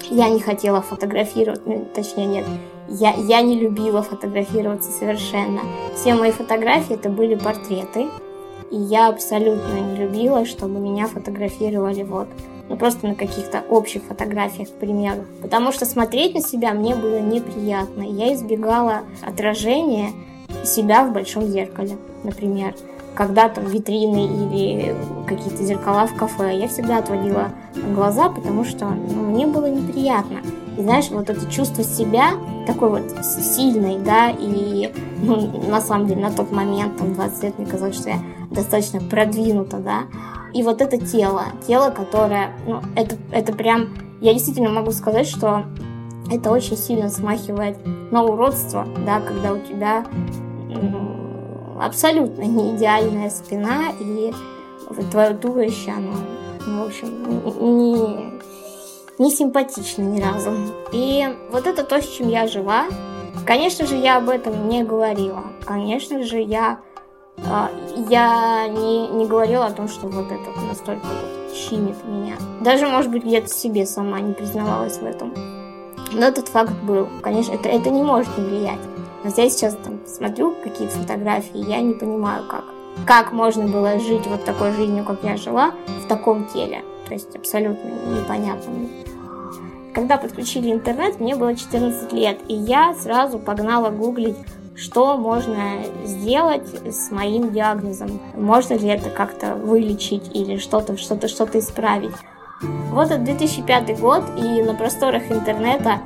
я 0.10 0.30
не 0.30 0.40
хотела 0.40 0.82
фотографировать, 0.82 1.66
ну, 1.66 1.88
точнее 1.94 2.26
нет, 2.26 2.46
я, 2.88 3.14
я 3.14 3.42
не 3.42 3.60
любила 3.60 4.02
фотографироваться 4.02 4.92
совершенно. 4.92 5.62
Все 5.96 6.14
мои 6.14 6.32
фотографии 6.32 6.96
это 6.96 7.10
были 7.10 7.36
портреты, 7.36 8.08
и 8.72 8.78
я 8.78 9.10
абсолютно 9.10 9.74
не 9.80 9.98
любила, 9.98 10.46
чтобы 10.46 10.80
меня 10.80 11.08
фотографировали 11.08 12.04
вот, 12.04 12.28
ну 12.70 12.78
просто 12.78 13.08
на 13.08 13.16
каких-то 13.16 13.64
общих 13.70 14.04
фотографиях, 14.04 14.70
к 14.70 14.74
примеру. 14.74 15.26
Потому 15.42 15.72
что 15.72 15.86
смотреть 15.86 16.36
на 16.36 16.42
себя 16.42 16.74
мне 16.74 16.96
было 16.96 17.20
неприятно. 17.20 18.04
Я 18.04 18.34
избегала 18.34 19.02
отражения 19.22 20.12
себя 20.64 21.04
в 21.04 21.12
большом 21.12 21.48
зеркале, 21.48 21.98
например 22.24 22.76
когда 23.20 23.50
там 23.50 23.66
витрины 23.66 24.28
или 24.28 24.96
какие-то 25.28 25.62
зеркала 25.62 26.08
в 26.08 26.16
кафе, 26.16 26.58
я 26.58 26.70
всегда 26.70 27.00
отводила 27.00 27.50
глаза, 27.94 28.30
потому 28.30 28.64
что 28.64 28.86
ну, 28.86 29.24
мне 29.24 29.46
было 29.46 29.66
неприятно. 29.66 30.40
И 30.78 30.82
знаешь, 30.82 31.10
вот 31.10 31.30
это 31.30 31.46
чувство 31.52 31.84
себя 31.84 32.30
такой 32.66 32.90
вот 32.90 33.26
сильной, 33.26 33.98
да, 34.00 34.30
и 34.30 34.94
ну, 35.22 35.52
на 35.68 35.82
самом 35.82 36.08
деле 36.08 36.22
на 36.22 36.32
тот 36.32 36.54
момент, 36.54 36.98
там, 36.98 37.14
20 37.14 37.44
лет, 37.44 37.60
мне 37.60 37.68
казалось, 37.68 37.98
что 37.98 38.10
я 38.10 38.20
достаточно 38.52 39.02
продвинута, 39.02 39.78
да, 39.80 40.04
и 40.54 40.64
вот 40.64 40.82
это 40.82 40.98
тело, 40.98 41.46
тело, 41.68 41.90
которое, 41.92 42.52
ну, 42.66 42.82
это, 42.96 43.18
это 43.32 43.54
прям, 43.54 43.90
я 44.22 44.34
действительно 44.34 44.70
могу 44.70 44.92
сказать, 44.92 45.28
что 45.28 45.66
это 46.32 46.52
очень 46.52 46.78
сильно 46.78 47.10
смахивает 47.10 47.78
на 48.12 48.24
уродство, 48.24 48.88
да, 49.06 49.20
когда 49.20 49.54
у 49.54 49.60
тебя 49.60 50.06
ну, 50.68 51.80
абсолютно 51.82 52.44
не 52.44 52.76
идеальная 52.76 53.30
спина, 53.30 53.92
и 54.00 54.34
твое 55.12 55.34
туловище, 55.34 55.92
оно, 55.92 56.14
ну, 56.66 56.84
в 56.84 56.88
общем, 56.88 57.08
не, 57.78 58.40
не 59.18 59.32
симпатично 59.32 60.04
ни 60.04 60.22
разу. 60.22 60.52
И 60.92 61.28
вот 61.52 61.68
это 61.68 61.84
то, 61.84 62.02
с 62.02 62.08
чем 62.08 62.30
я 62.30 62.48
жила. 62.48 62.86
Конечно 63.46 63.86
же, 63.86 63.96
я 63.96 64.18
об 64.18 64.30
этом 64.30 64.68
не 64.68 64.84
говорила. 64.84 65.44
Конечно 65.66 66.24
же, 66.24 66.40
я, 66.40 66.80
я 68.10 68.68
не, 68.68 69.08
не 69.08 69.26
говорила 69.26 69.66
о 69.66 69.72
том, 69.72 69.88
что 69.88 70.08
вот 70.08 70.28
это 70.32 70.60
настолько 70.68 71.06
вот 71.06 71.56
щемит 71.56 71.96
меня. 72.06 72.36
Даже, 72.62 72.88
может 72.88 73.12
быть, 73.12 73.24
где-то 73.24 73.48
себе 73.48 73.86
сама 73.86 74.20
не 74.20 74.34
признавалась 74.34 74.98
в 74.98 75.06
этом. 75.06 75.34
Но 76.12 76.28
этот 76.28 76.48
факт 76.48 76.74
был. 76.84 77.08
Конечно, 77.22 77.54
это, 77.54 77.70
это 77.70 77.90
не 77.90 78.04
может 78.04 78.36
не 78.38 78.46
влиять. 78.46 78.80
Но 79.24 79.32
я 79.36 79.50
сейчас 79.50 79.76
там 79.84 80.00
смотрю 80.06 80.56
какие-то 80.64 80.96
фотографии, 80.96 81.70
я 81.70 81.82
не 81.82 81.94
понимаю, 81.94 82.44
как. 82.48 82.64
Как 83.06 83.32
можно 83.32 83.68
было 83.68 84.00
жить 84.00 84.26
вот 84.26 84.44
такой 84.44 84.72
жизнью, 84.74 85.06
как 85.06 85.24
я 85.24 85.38
жила, 85.38 85.72
в 86.04 86.08
таком 86.08 86.46
теле. 86.48 86.84
То 87.08 87.14
есть 87.14 87.36
абсолютно 87.36 87.90
непонятно. 88.10 88.74
Когда 89.94 90.18
подключили 90.18 90.72
интернет, 90.72 91.20
мне 91.20 91.36
было 91.36 91.56
14 91.56 92.12
лет, 92.14 92.40
и 92.48 92.54
я 92.54 92.94
сразу 92.94 93.40
погнала 93.40 93.90
гуглить, 93.90 94.38
что 94.80 95.18
можно 95.18 95.84
сделать 96.06 96.68
с 96.90 97.12
моим 97.12 97.52
диагнозом. 97.52 98.20
Можно 98.36 98.76
ли 98.76 98.88
это 98.88 99.10
как-то 99.10 99.56
вылечить 99.56 100.32
или 100.34 100.58
что-то 100.58 100.98
что-то 100.98 101.28
что-то 101.28 101.60
исправить. 101.60 102.16
Вот 102.92 103.12
это 103.12 103.20
2005 103.20 104.00
год, 104.00 104.24
и 104.38 104.62
на 104.62 104.74
просторах 104.74 105.32
интернета 105.32 106.00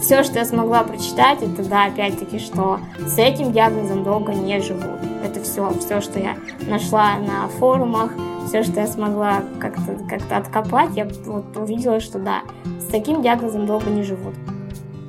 все, 0.00 0.22
что 0.22 0.38
я 0.38 0.44
смогла 0.44 0.82
прочитать, 0.84 1.42
это, 1.42 1.64
да, 1.68 1.86
опять-таки, 1.86 2.38
что 2.38 2.80
с 3.06 3.18
этим 3.18 3.52
диагнозом 3.52 4.04
долго 4.04 4.32
не 4.32 4.60
живут. 4.60 5.00
Это 5.24 5.42
все, 5.42 5.70
все, 5.80 6.00
что 6.00 6.18
я 6.18 6.36
нашла 6.68 7.16
на 7.18 7.48
форумах, 7.48 8.12
все, 8.46 8.62
что 8.62 8.80
я 8.80 8.86
смогла 8.86 9.42
как-то 9.58 9.98
как 10.08 10.20
откопать, 10.30 10.90
я 10.96 11.08
вот 11.24 11.56
увидела, 11.56 12.00
что 12.00 12.18
да, 12.18 12.42
с 12.78 12.86
таким 12.86 13.22
диагнозом 13.22 13.66
долго 13.66 13.90
не 13.90 14.02
живут. 14.02 14.34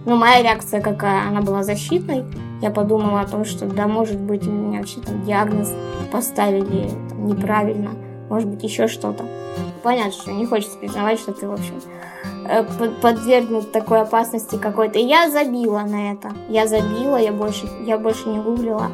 Но 0.05 0.15
моя 0.15 0.41
реакция 0.41 0.79
какая? 0.79 1.27
Она 1.27 1.41
была 1.41 1.63
защитной. 1.63 2.23
Я 2.61 2.71
подумала 2.71 3.21
о 3.21 3.27
том, 3.27 3.45
что 3.45 3.65
да, 3.65 3.87
может 3.87 4.17
быть, 4.17 4.47
у 4.47 4.51
меня 4.51 4.79
вообще 4.79 4.99
там 4.99 5.23
диагноз 5.23 5.71
поставили 6.11 6.89
там, 7.09 7.27
неправильно, 7.27 7.91
может 8.29 8.49
быть, 8.49 8.63
еще 8.63 8.87
что-то. 8.87 9.25
Понятно, 9.83 10.11
что 10.11 10.31
не 10.31 10.45
хочется 10.45 10.77
признавать, 10.77 11.19
что 11.19 11.33
ты, 11.33 11.47
в 11.47 11.53
общем, 11.53 11.75
Э, 12.49 12.63
подвергнут 13.01 13.71
такой 13.71 14.01
опасности 14.01 14.55
какой-то. 14.55 14.99
Я 14.99 15.29
забила 15.29 15.81
на 15.81 16.13
это. 16.13 16.31
Я 16.47 16.65
забила, 16.65 17.17
я 17.17 17.33
больше, 17.33 17.67
я 17.85 17.97
больше 17.97 18.29
не 18.29 18.39
гуглила. 18.39 18.89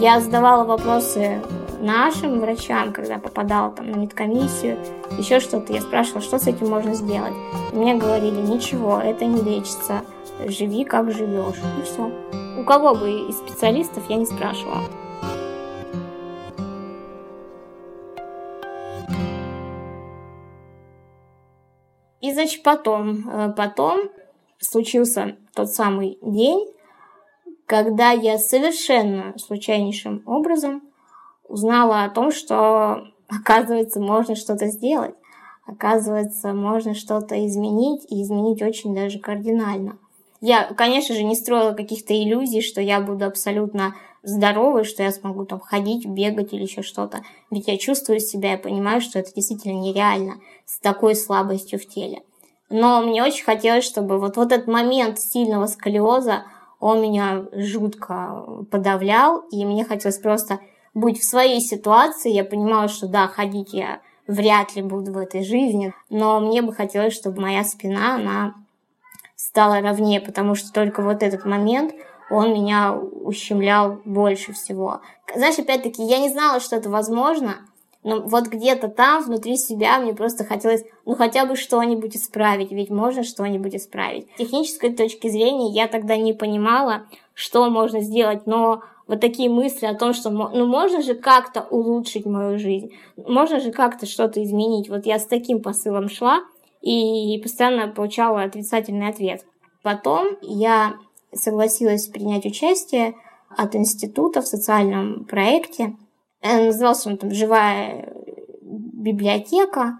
Я 0.00 0.20
задавала 0.20 0.64
вопросы 0.64 1.42
нашим 1.80 2.40
врачам, 2.40 2.92
когда 2.92 3.18
попадала 3.18 3.70
там 3.72 3.90
на 3.90 3.96
медкомиссию, 3.96 4.78
еще 5.18 5.40
что-то. 5.40 5.72
Я 5.72 5.82
спрашивала, 5.82 6.22
что 6.22 6.38
с 6.38 6.46
этим 6.46 6.70
можно 6.70 6.94
сделать. 6.94 7.34
Мне 7.72 7.94
говорили, 7.94 8.40
ничего, 8.40 8.98
это 8.98 9.26
не 9.26 9.42
лечится. 9.42 10.00
Живи, 10.46 10.84
как 10.84 11.12
живешь. 11.12 11.60
И 11.78 11.84
все. 11.84 12.10
У 12.58 12.64
кого 12.64 12.92
бы 12.92 13.28
из 13.28 13.38
специалистов 13.38 14.10
я 14.10 14.16
не 14.16 14.26
спрашивала. 14.26 14.82
И, 22.20 22.32
значит, 22.32 22.64
потом, 22.64 23.28
э, 23.28 23.52
потом 23.56 24.10
случился 24.58 25.36
тот 25.54 25.70
самый 25.70 26.18
день, 26.20 26.66
когда 27.64 28.10
я 28.10 28.38
совершенно 28.38 29.38
случайнейшим 29.38 30.24
образом 30.26 30.82
узнала 31.44 32.02
о 32.02 32.10
том, 32.10 32.32
что, 32.32 33.04
оказывается, 33.28 34.00
можно 34.00 34.34
что-то 34.34 34.66
сделать. 34.66 35.14
Оказывается, 35.64 36.52
можно 36.54 36.94
что-то 36.94 37.46
изменить, 37.46 38.04
и 38.10 38.20
изменить 38.20 38.62
очень 38.62 38.96
даже 38.96 39.20
кардинально. 39.20 39.98
Я, 40.40 40.64
конечно 40.64 41.14
же, 41.14 41.24
не 41.24 41.34
строила 41.34 41.72
каких-то 41.72 42.14
иллюзий, 42.14 42.60
что 42.60 42.80
я 42.80 43.00
буду 43.00 43.24
абсолютно 43.24 43.94
здоровой, 44.22 44.84
что 44.84 45.02
я 45.02 45.10
смогу 45.10 45.44
там 45.44 45.60
ходить, 45.60 46.06
бегать 46.06 46.52
или 46.52 46.62
еще 46.62 46.82
что-то. 46.82 47.22
Ведь 47.50 47.68
я 47.68 47.76
чувствую 47.76 48.20
себя, 48.20 48.52
я 48.52 48.58
понимаю, 48.58 49.00
что 49.00 49.18
это 49.18 49.32
действительно 49.34 49.80
нереально 49.80 50.34
с 50.64 50.78
такой 50.78 51.14
слабостью 51.14 51.78
в 51.78 51.86
теле. 51.86 52.22
Но 52.70 53.00
мне 53.00 53.24
очень 53.24 53.44
хотелось, 53.44 53.84
чтобы 53.84 54.18
вот, 54.18 54.36
вот 54.36 54.52
этот 54.52 54.66
момент 54.66 55.18
сильного 55.18 55.66
сколиоза, 55.66 56.44
он 56.80 57.02
меня 57.02 57.46
жутко 57.52 58.64
подавлял, 58.70 59.40
и 59.50 59.64
мне 59.64 59.84
хотелось 59.84 60.18
просто 60.18 60.60
быть 60.94 61.18
в 61.18 61.24
своей 61.24 61.60
ситуации. 61.60 62.30
Я 62.30 62.44
понимала, 62.44 62.88
что 62.88 63.08
да, 63.08 63.26
ходить 63.26 63.72
я 63.72 64.00
вряд 64.26 64.76
ли 64.76 64.82
буду 64.82 65.12
в 65.12 65.18
этой 65.18 65.42
жизни, 65.42 65.94
но 66.10 66.38
мне 66.38 66.62
бы 66.62 66.72
хотелось, 66.72 67.14
чтобы 67.14 67.40
моя 67.40 67.64
спина, 67.64 68.16
она 68.16 68.54
стала 69.48 69.80
ровнее, 69.80 70.20
потому 70.20 70.54
что 70.54 70.70
только 70.72 71.02
вот 71.02 71.22
этот 71.22 71.46
момент, 71.46 71.94
он 72.30 72.52
меня 72.52 72.94
ущемлял 72.94 73.98
больше 74.04 74.52
всего. 74.52 75.00
Знаешь, 75.34 75.58
опять-таки, 75.58 76.02
я 76.02 76.18
не 76.18 76.28
знала, 76.28 76.60
что 76.60 76.76
это 76.76 76.90
возможно, 76.90 77.56
но 78.04 78.20
вот 78.20 78.48
где-то 78.48 78.88
там, 78.88 79.22
внутри 79.22 79.56
себя, 79.56 79.98
мне 80.00 80.12
просто 80.12 80.44
хотелось, 80.44 80.84
ну, 81.06 81.14
хотя 81.14 81.46
бы 81.46 81.56
что-нибудь 81.56 82.14
исправить, 82.14 82.72
ведь 82.72 82.90
можно 82.90 83.24
что-нибудь 83.24 83.74
исправить. 83.74 84.26
С 84.34 84.38
технической 84.38 84.92
точки 84.92 85.28
зрения 85.28 85.70
я 85.72 85.88
тогда 85.88 86.16
не 86.18 86.34
понимала, 86.34 87.06
что 87.32 87.70
можно 87.70 88.02
сделать, 88.02 88.46
но 88.46 88.82
вот 89.06 89.20
такие 89.20 89.48
мысли 89.48 89.86
о 89.86 89.94
том, 89.94 90.12
что 90.12 90.28
ну 90.28 90.66
можно 90.66 91.00
же 91.00 91.14
как-то 91.14 91.62
улучшить 91.70 92.26
мою 92.26 92.58
жизнь, 92.58 92.92
можно 93.16 93.60
же 93.60 93.72
как-то 93.72 94.04
что-то 94.04 94.44
изменить. 94.44 94.90
Вот 94.90 95.06
я 95.06 95.18
с 95.18 95.26
таким 95.26 95.62
посылом 95.62 96.10
шла 96.10 96.42
и 96.80 97.40
постоянно 97.42 97.88
получала 97.88 98.42
отрицательный 98.42 99.08
ответ. 99.08 99.44
Потом 99.82 100.36
я 100.42 100.96
согласилась 101.32 102.06
принять 102.08 102.46
участие 102.46 103.14
от 103.48 103.74
института 103.74 104.42
в 104.42 104.46
социальном 104.46 105.24
проекте. 105.24 105.96
Э, 106.40 106.66
назывался 106.66 107.10
он 107.10 107.18
там 107.18 107.32
«Живая 107.32 108.12
библиотека». 108.60 109.98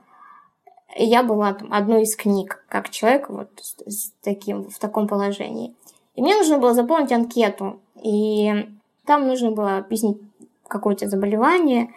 Я 0.96 1.22
была 1.22 1.52
там 1.54 1.72
одной 1.72 2.02
из 2.02 2.16
книг, 2.16 2.64
как 2.68 2.90
человек 2.90 3.28
вот 3.28 3.50
с 3.86 4.12
таким, 4.22 4.68
в 4.70 4.78
таком 4.78 5.06
положении. 5.06 5.74
И 6.14 6.22
мне 6.22 6.36
нужно 6.36 6.58
было 6.58 6.74
заполнить 6.74 7.12
анкету. 7.12 7.80
И 8.02 8.68
там 9.06 9.26
нужно 9.26 9.50
было 9.50 9.78
объяснить 9.78 10.18
какое-то 10.66 11.08
заболевание. 11.08 11.92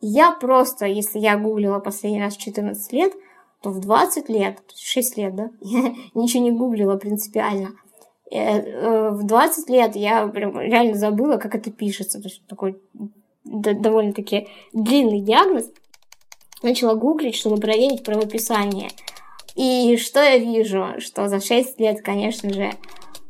Я 0.00 0.30
просто, 0.32 0.86
если 0.86 1.18
я 1.18 1.36
гуглила 1.36 1.78
последний 1.78 2.20
раз 2.22 2.36
в 2.36 2.40
14 2.40 2.92
лет, 2.92 3.12
то 3.64 3.70
в 3.70 3.80
20 3.80 4.28
лет, 4.28 4.58
6 4.76 5.16
лет, 5.16 5.34
да, 5.34 5.50
я 5.62 5.94
ничего 6.14 6.42
не 6.42 6.52
гуглила 6.52 6.96
принципиально, 6.96 7.70
э, 8.30 8.38
э, 8.38 9.10
в 9.10 9.24
20 9.24 9.70
лет 9.70 9.96
я 9.96 10.26
прям 10.28 10.60
реально 10.60 10.94
забыла, 10.96 11.38
как 11.38 11.54
это 11.54 11.72
пишется. 11.72 12.18
То 12.20 12.28
есть 12.28 12.46
такой 12.46 12.78
довольно-таки 13.44 14.48
длинный 14.74 15.20
диагноз. 15.20 15.70
Начала 16.62 16.94
гуглить, 16.94 17.36
чтобы 17.36 17.56
проверить 17.56 18.04
правописание. 18.04 18.90
И 19.54 19.96
что 19.96 20.22
я 20.22 20.36
вижу? 20.36 20.94
Что 20.98 21.28
за 21.28 21.40
6 21.40 21.80
лет, 21.80 22.02
конечно 22.02 22.52
же, 22.52 22.72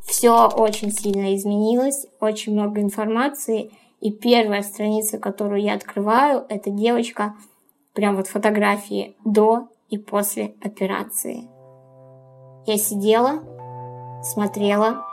все 0.05 0.49
очень 0.49 0.91
сильно 0.91 1.35
изменилось, 1.37 2.07
очень 2.19 2.55
много 2.55 2.81
информации. 2.81 3.71
И 4.01 4.11
первая 4.11 4.63
страница, 4.63 5.19
которую 5.19 5.63
я 5.63 5.75
открываю, 5.75 6.45
это 6.49 6.71
девочка, 6.71 7.35
прям 7.93 8.17
вот 8.17 8.27
фотографии 8.27 9.17
до 9.25 9.69
и 9.89 9.99
после 9.99 10.55
операции. 10.63 11.49
Я 12.67 12.79
сидела, 12.79 13.41
смотрела, 14.23 15.05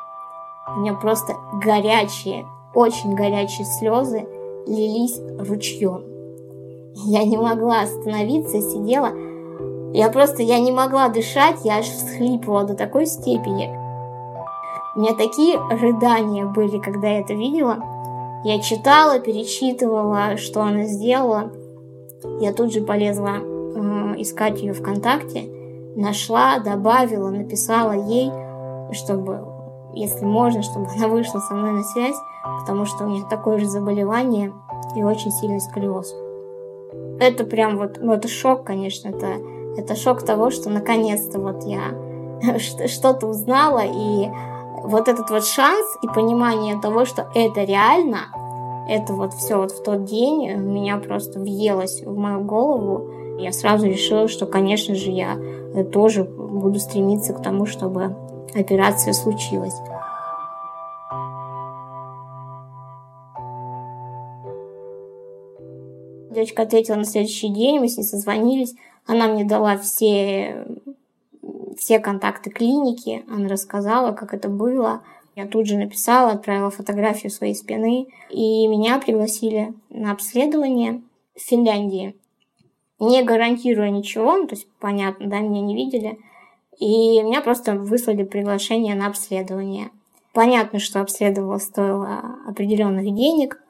у 0.76 0.80
меня 0.80 0.94
просто 0.94 1.36
горячие, 1.64 2.46
очень 2.74 3.14
горячие 3.14 3.66
слезы 3.66 4.26
лились 4.66 5.20
ручьем. 5.48 6.04
Я 6.96 7.24
не 7.24 7.38
могла 7.38 7.82
остановиться, 7.82 8.62
сидела. 8.62 9.12
Я 9.94 10.10
просто, 10.10 10.44
я 10.44 10.60
не 10.60 10.72
могла 10.72 11.10
дышать, 11.10 11.66
я 11.66 11.80
аж 11.80 11.88
всхлипывала 11.88 12.64
до 12.64 12.76
такой 12.76 13.06
степени. 13.06 13.70
У 14.96 15.02
меня 15.02 15.14
такие 15.16 15.60
рыдания 15.70 16.46
были, 16.46 16.80
когда 16.80 17.10
я 17.10 17.20
это 17.20 17.34
видела. 17.34 17.78
Я 18.44 18.60
читала, 18.60 19.20
перечитывала, 19.20 20.38
что 20.38 20.62
она 20.62 20.86
сделала. 20.86 21.52
Я 22.40 22.54
тут 22.54 22.72
же 22.72 22.82
полезла 22.82 23.51
искать 24.22 24.62
ее 24.62 24.74
ВКонтакте. 24.74 25.50
Нашла, 25.96 26.60
добавила, 26.60 27.30
написала 27.30 27.94
ей, 27.94 28.32
чтобы, 28.94 29.46
если 29.94 30.26
можно, 30.26 30.62
чтобы 30.62 30.88
она 30.96 31.08
вышла 31.08 31.40
со 31.40 31.54
мной 31.54 31.74
на 31.74 31.84
связь 31.84 32.16
потому 32.62 32.86
что 32.86 33.06
у 33.06 33.08
меня 33.08 33.24
такое 33.30 33.60
же 33.60 33.68
заболевание 33.68 34.54
и 34.96 35.04
очень 35.04 35.32
сильный 35.32 35.62
сколиоз. 35.62 36.14
Это 37.20 37.44
прям 37.44 37.78
вот, 37.78 37.98
ну 38.00 38.14
это 38.14 38.28
шок, 38.28 38.64
конечно, 38.64 39.10
это, 39.10 39.38
это 39.78 39.96
шок 39.96 40.24
того, 40.24 40.50
что 40.50 40.70
наконец-то 40.70 41.40
вот 41.40 41.64
я 41.64 42.58
что-то 42.88 43.28
узнала, 43.28 43.84
и 43.86 44.30
вот 44.84 45.08
этот 45.08 45.30
вот 45.30 45.46
шанс 45.46 45.86
и 46.02 46.08
понимание 46.08 46.80
того, 46.80 47.06
что 47.06 47.30
это 47.36 47.64
реально, 47.64 48.20
это 48.90 49.14
вот 49.14 49.34
все 49.34 49.58
вот 49.58 49.72
в 49.72 49.84
тот 49.84 50.06
день 50.06 50.52
меня 50.56 50.98
просто 50.98 51.40
въелось 51.40 52.02
в 52.04 52.18
мою 52.18 52.42
голову. 52.42 53.10
Я 53.42 53.52
сразу 53.52 53.88
решила, 53.88 54.28
что, 54.28 54.46
конечно 54.46 54.94
же, 54.94 55.10
я 55.10 55.36
тоже 55.92 56.24
буду 56.24 56.80
стремиться 56.80 57.34
к 57.34 57.42
тому, 57.42 57.66
чтобы 57.66 58.16
операция 58.54 59.14
случилась. 59.14 59.74
Девочка 66.30 66.62
ответила 66.62 66.96
на 66.96 67.04
следующий 67.04 67.50
день, 67.50 67.80
мы 67.80 67.88
с 67.90 67.98
ней 67.98 68.04
созвонились. 68.04 68.76
Она 69.08 69.28
мне 69.28 69.44
дала 69.44 69.78
все, 69.78 70.66
все 71.78 72.00
контакты 72.00 72.52
клиники, 72.52 73.26
она 73.28 73.50
рассказала, 73.50 74.12
как 74.12 74.34
это 74.36 74.50
было. 74.50 75.02
Я 75.36 75.48
тут 75.48 75.66
же 75.66 75.78
написала, 75.78 76.34
отправила 76.34 76.70
фотографию 76.70 77.32
своей 77.32 77.56
спины, 77.56 78.08
и 78.30 78.68
меня 78.68 79.00
пригласили 79.00 79.74
на 79.90 80.12
обследование 80.12 81.02
в 81.36 81.42
Финляндии. 81.42 82.16
Не 83.02 83.24
гарантируя 83.24 83.90
ничего, 83.90 84.38
ну, 84.38 84.48
то 84.48 84.56
есть, 84.56 84.68
понятно, 84.80 85.28
да, 85.28 85.40
меня 85.40 85.60
не 85.60 85.76
видели. 85.76 86.20
И 86.80 87.22
меня 87.22 87.42
просто 87.42 87.74
выслали 87.74 88.24
приглашение 88.24 88.96
на 88.96 89.08
обследование. 89.08 89.90
Понятно, 90.34 90.80
что 90.80 91.02
обследовало 91.02 91.58
стоило 91.58 92.38
определенных 92.48 93.14
денег. 93.14 93.62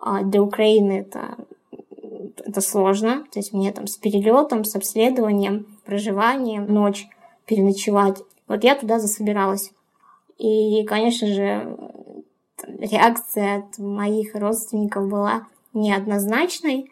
А 0.00 0.22
для 0.22 0.42
Украины 0.42 1.00
это 1.00 1.36
это 2.44 2.60
сложно. 2.60 3.24
То 3.32 3.38
есть 3.38 3.52
мне 3.52 3.72
там 3.72 3.86
с 3.86 3.96
перелетом, 3.96 4.64
с 4.64 4.74
обследованием, 4.76 5.66
проживанием, 5.84 6.66
ночь 6.66 7.06
переночевать. 7.46 8.22
Вот 8.46 8.64
я 8.64 8.74
туда 8.74 8.98
засобиралась. 8.98 9.72
И, 10.38 10.84
конечно 10.84 11.26
же, 11.28 11.76
реакция 12.78 13.58
от 13.58 13.78
моих 13.78 14.34
родственников 14.34 15.08
была 15.08 15.46
неоднозначной. 15.72 16.90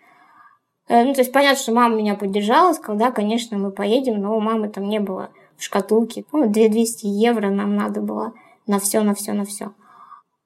Э, 0.89 1.05
ну, 1.05 1.15
то 1.15 1.21
есть 1.21 1.33
понятно, 1.33 1.61
что 1.61 1.73
мама 1.73 1.97
меня 1.97 2.15
поддержала, 2.15 2.73
сказала, 2.73 2.99
да, 2.99 3.11
конечно, 3.11 3.59
мы 3.59 3.71
поедем, 3.71 4.21
но 4.21 4.37
у 4.37 4.41
мамы 4.41 4.69
там 4.69 4.89
не 4.89 5.01
было 5.01 5.31
в 5.57 5.63
шкатулке. 5.63 6.25
Ну, 6.33 6.49
2200 6.49 7.07
евро 7.07 7.51
нам 7.51 7.77
надо 7.77 8.01
было 8.01 8.33
на 8.67 8.79
все, 8.79 9.03
на 9.03 9.15
все, 9.15 9.33
на 9.33 9.45
все. 9.45 9.73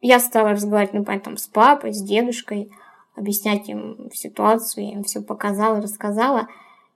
Я 0.01 0.21
стала 0.21 0.51
разговаривать, 0.51 0.95
ну, 0.95 1.05
понятно, 1.05 1.37
с 1.37 1.47
папой, 1.47 1.93
с 1.93 2.03
дедушкой– 2.03 2.71
объяснять 3.17 3.69
им 3.69 4.11
ситуацию, 4.13 4.93
им 4.93 5.05
все 5.05 5.21
показала, 5.21 5.81
рассказала. 5.81 6.49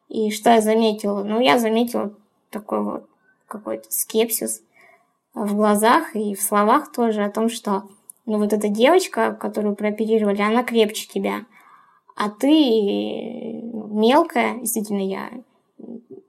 И 0.09 0.31
что 0.31 0.50
я 0.50 0.61
заметила? 0.61 1.24
Ну, 1.24 1.40
я 1.40 1.59
заметила 1.59 2.12
такой 2.50 2.83
вот 2.83 3.07
какой-то 3.48 3.90
скепсис 3.90 4.62
в 5.35 5.55
глазах 5.57 6.14
и 6.14 6.35
в 6.35 6.42
словах 6.42 6.92
тоже 6.92 7.24
о 7.24 7.31
том, 7.31 7.48
что 7.48 7.85
ну 8.26 8.38
вот 8.38 8.53
эта 8.53 8.68
девочка, 8.68 9.33
которую 9.33 9.74
прооперировали, 9.74 10.42
она 10.42 10.62
крепче 10.62 11.09
тебя, 11.09 11.46
а 12.22 12.28
ты 12.28 12.48
мелкая, 13.72 14.59
действительно, 14.59 15.00
я 15.00 15.30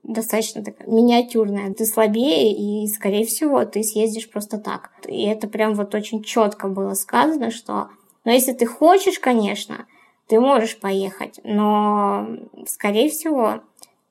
достаточно 0.02 0.64
такая 0.64 0.88
миниатюрная, 0.88 1.74
ты 1.74 1.84
слабее, 1.84 2.50
и, 2.50 2.86
скорее 2.86 3.26
всего, 3.26 3.62
ты 3.66 3.82
съездишь 3.82 4.30
просто 4.30 4.56
так. 4.56 4.90
И 5.06 5.24
это 5.26 5.48
прям 5.48 5.74
вот 5.74 5.94
очень 5.94 6.22
четко 6.22 6.68
было 6.68 6.94
сказано, 6.94 7.50
что 7.50 7.88
но 8.24 8.32
если 8.32 8.54
ты 8.54 8.64
хочешь, 8.64 9.18
конечно, 9.18 9.86
ты 10.28 10.40
можешь 10.40 10.80
поехать, 10.80 11.40
но, 11.44 12.26
скорее 12.66 13.10
всего, 13.10 13.60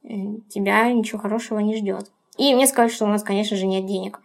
э, 0.03 0.07
тебя 0.49 0.91
ничего 0.91 1.19
хорошего 1.19 1.57
не 1.57 1.75
ждет. 1.75 2.11
И 2.37 2.53
мне 2.53 2.67
сказали, 2.67 2.91
что 2.91 3.05
у 3.05 3.09
нас, 3.09 3.23
конечно 3.23 3.57
же, 3.57 3.65
нет 3.65 3.87
денег. 3.87 4.21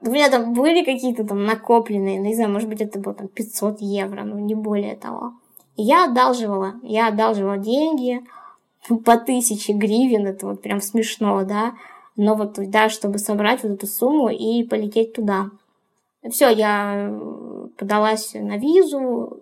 У 0.00 0.10
меня 0.10 0.30
там 0.30 0.52
были 0.52 0.84
какие-то 0.84 1.24
там 1.24 1.44
накопленные, 1.44 2.18
ну, 2.18 2.26
не 2.26 2.34
знаю, 2.34 2.50
может 2.50 2.68
быть, 2.68 2.80
это 2.80 2.98
было 2.98 3.14
там 3.14 3.28
500 3.28 3.80
евро, 3.82 4.24
ну, 4.24 4.40
не 4.40 4.56
более 4.56 4.96
того. 4.96 5.34
Я 5.80 6.06
одалживала, 6.06 6.74
я 6.82 7.06
одалживала 7.06 7.56
деньги 7.56 8.24
по 9.04 9.16
тысяче 9.16 9.72
гривен, 9.72 10.26
это 10.26 10.48
вот 10.48 10.60
прям 10.60 10.80
смешно, 10.80 11.44
да, 11.44 11.74
но 12.16 12.34
вот, 12.34 12.54
да, 12.56 12.88
чтобы 12.88 13.18
собрать 13.18 13.62
вот 13.62 13.74
эту 13.74 13.86
сумму 13.86 14.28
и 14.28 14.64
полететь 14.64 15.12
туда. 15.12 15.50
Все, 16.28 16.48
я 16.48 17.16
подалась 17.78 18.34
на 18.34 18.56
визу, 18.56 19.38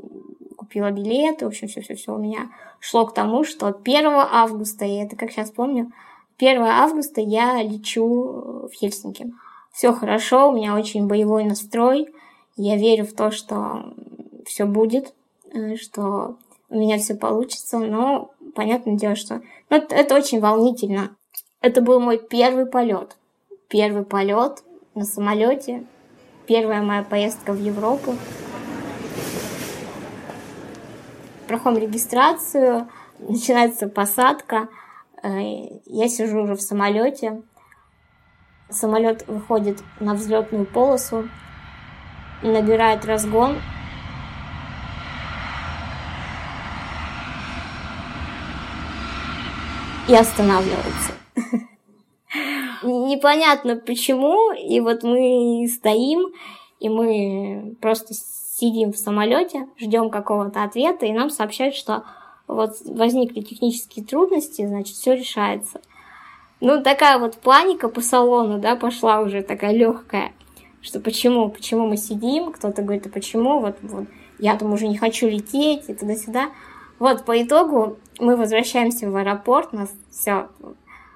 купила 0.58 0.90
билеты, 0.90 1.46
в 1.46 1.48
общем, 1.48 1.68
все-все-все 1.68 2.14
у 2.14 2.18
меня 2.18 2.50
шло 2.80 3.06
к 3.06 3.14
тому, 3.14 3.42
что 3.42 3.68
1 3.68 4.06
августа, 4.06 4.84
и 4.84 4.96
это 4.96 5.16
как 5.16 5.30
сейчас 5.30 5.50
помню, 5.50 5.90
1 6.36 6.60
августа 6.60 7.22
я 7.22 7.62
лечу 7.62 8.68
в 8.70 8.72
Хельсинки. 8.74 9.32
Все 9.72 9.94
хорошо, 9.94 10.50
у 10.50 10.52
меня 10.52 10.74
очень 10.74 11.06
боевой 11.06 11.44
настрой, 11.44 12.08
я 12.56 12.76
верю 12.76 13.06
в 13.06 13.14
то, 13.14 13.30
что 13.30 13.94
все 14.44 14.66
будет, 14.66 15.06
э, 15.06 15.15
что 15.80 16.36
у 16.68 16.78
меня 16.78 16.98
все 16.98 17.14
получится, 17.14 17.78
но 17.78 18.30
понятное 18.54 18.96
дело, 18.96 19.16
что 19.16 19.42
ну, 19.70 19.76
это, 19.76 19.94
это 19.94 20.14
очень 20.14 20.40
волнительно. 20.40 21.16
Это 21.60 21.80
был 21.80 22.00
мой 22.00 22.18
первый 22.18 22.66
полет. 22.66 23.16
Первый 23.68 24.04
полет 24.04 24.62
на 24.94 25.04
самолете 25.04 25.86
Первая 26.46 26.80
моя 26.80 27.02
поездка 27.02 27.52
в 27.52 27.60
Европу. 27.60 28.14
Проходим 31.48 31.82
регистрацию, 31.82 32.88
начинается 33.18 33.88
посадка. 33.88 34.68
Э, 35.24 35.28
я 35.86 36.08
сижу 36.08 36.42
уже 36.42 36.54
в 36.54 36.60
самолете. 36.60 37.42
Самолет 38.70 39.26
выходит 39.26 39.82
на 39.98 40.14
взлетную 40.14 40.66
полосу, 40.66 41.28
набирает 42.42 43.04
разгон. 43.04 43.56
И 50.08 50.14
останавливается 50.14 51.12
непонятно 52.86 53.76
почему, 53.76 54.52
и 54.52 54.80
вот 54.80 55.02
мы 55.02 55.68
стоим, 55.68 56.32
и 56.80 56.88
мы 56.88 57.76
просто 57.80 58.14
сидим 58.14 58.92
в 58.92 58.98
самолете, 58.98 59.66
ждем 59.78 60.10
какого-то 60.10 60.62
ответа, 60.62 61.06
и 61.06 61.12
нам 61.12 61.30
сообщают, 61.30 61.74
что 61.74 62.04
вот 62.46 62.76
возникли 62.84 63.40
технические 63.40 64.04
трудности, 64.04 64.66
значит, 64.66 64.96
все 64.96 65.14
решается. 65.14 65.80
Ну, 66.60 66.82
такая 66.82 67.18
вот 67.18 67.36
паника 67.36 67.88
по 67.88 68.00
салону, 68.00 68.58
да, 68.58 68.76
пошла 68.76 69.20
уже 69.20 69.42
такая 69.42 69.72
легкая, 69.72 70.32
что 70.80 71.00
почему, 71.00 71.50
почему 71.50 71.86
мы 71.86 71.96
сидим, 71.96 72.52
кто-то 72.52 72.82
говорит, 72.82 73.06
а 73.06 73.10
почему, 73.10 73.60
вот, 73.60 73.76
вот, 73.82 74.04
я 74.38 74.56
там 74.56 74.72
уже 74.72 74.86
не 74.88 74.96
хочу 74.96 75.28
лететь, 75.28 75.88
и 75.88 75.94
туда-сюда. 75.94 76.50
Вот, 76.98 77.24
по 77.24 77.42
итогу 77.42 77.98
мы 78.18 78.36
возвращаемся 78.36 79.10
в 79.10 79.16
аэропорт, 79.16 79.72
нас 79.72 79.90
все 80.10 80.48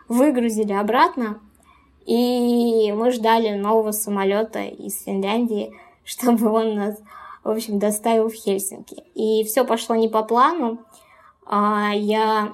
выгрузили 0.09 0.73
обратно, 0.73 1.41
и 2.05 2.93
мы 2.93 3.11
ждали 3.13 3.57
нового 3.57 3.93
самолета 3.93 4.63
из 4.63 5.03
Финляндии, 5.03 5.73
чтобы 6.05 6.51
он 6.51 6.75
нас, 6.75 7.01
в 7.45 7.51
общем, 7.51 7.79
доставил 7.79 8.29
в 8.29 8.35
Хельсинки. 8.35 9.05
И 9.15 9.45
все 9.45 9.65
пошло 9.65 9.95
не 9.95 10.09
по 10.09 10.23
плану. 10.23 10.81
А 11.47 11.93
я 11.95 12.53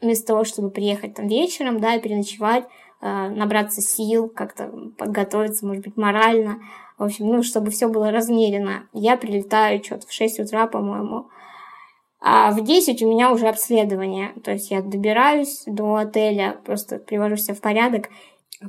вместо 0.00 0.28
того, 0.28 0.44
чтобы 0.44 0.70
приехать 0.70 1.14
там 1.14 1.28
вечером, 1.28 1.80
да, 1.80 1.98
переночевать, 1.98 2.64
э, 3.00 3.28
набраться 3.28 3.82
сил, 3.82 4.28
как-то 4.28 4.72
подготовиться, 4.96 5.66
может 5.66 5.84
быть, 5.84 5.96
морально, 5.96 6.58
в 6.96 7.04
общем, 7.04 7.28
ну, 7.28 7.42
чтобы 7.42 7.70
все 7.70 7.88
было 7.88 8.10
размерено. 8.10 8.88
Я 8.92 9.16
прилетаю 9.16 9.82
что-то 9.82 10.06
в 10.06 10.12
6 10.12 10.40
утра, 10.40 10.66
по-моему, 10.66 11.28
а 12.20 12.52
в 12.52 12.62
10 12.62 13.02
у 13.02 13.10
меня 13.10 13.32
уже 13.32 13.48
обследование. 13.48 14.32
То 14.44 14.52
есть 14.52 14.70
я 14.70 14.82
добираюсь 14.82 15.62
до 15.66 15.96
отеля, 15.96 16.58
просто 16.64 16.98
привожу 16.98 17.36
себя 17.36 17.54
в 17.54 17.60
порядок. 17.60 18.10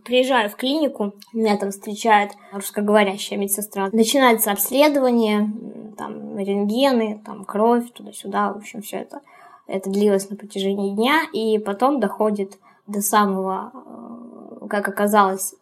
Приезжаю 0.05 0.49
в 0.49 0.55
клинику, 0.55 1.13
меня 1.33 1.57
там 1.57 1.71
встречает 1.71 2.31
русскоговорящая 2.53 3.37
медсестра. 3.37 3.89
Начинается 3.91 4.51
обследование, 4.51 5.51
там 5.97 6.37
рентгены, 6.37 7.21
там 7.25 7.43
кровь, 7.43 7.91
туда-сюда, 7.91 8.53
в 8.53 8.57
общем, 8.57 8.81
все 8.81 8.97
это. 8.97 9.19
Это 9.67 9.89
длилось 9.89 10.29
на 10.29 10.37
протяжении 10.37 10.95
дня, 10.95 11.23
и 11.33 11.59
потом 11.59 11.99
доходит 11.99 12.57
до 12.87 13.01
самого, 13.01 13.73
э, 13.73 14.67
как 14.67 14.87
оказалось, 14.87 15.55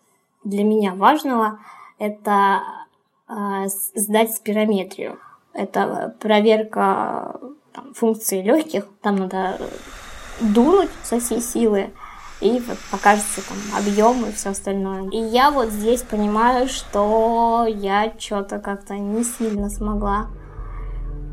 для 0.43 0.63
меня 0.63 0.93
важного, 0.93 1.59
это 1.97 2.61
э, 3.27 3.33
сдать 3.95 4.35
спирометрию. 4.35 5.17
Это 5.53 6.15
проверка 6.19 7.39
там, 7.79 7.93
функции 7.93 8.41
легких, 8.41 8.85
там 9.01 9.15
надо 9.15 9.57
дунуть 10.41 10.89
со 11.03 11.19
всей 11.19 11.41
силы, 11.41 11.91
и 12.41 12.61
вот 12.65 12.77
покажется 12.91 13.41
там 13.47 13.57
объем 13.77 14.25
и 14.25 14.31
все 14.31 14.51
остальное. 14.51 15.09
И 15.09 15.17
я 15.17 15.51
вот 15.51 15.69
здесь 15.69 16.01
понимаю, 16.01 16.67
что 16.69 17.65
я 17.67 18.13
что-то 18.17 18.59
как-то 18.59 18.95
не 18.95 19.23
сильно 19.23 19.69
смогла 19.69 20.27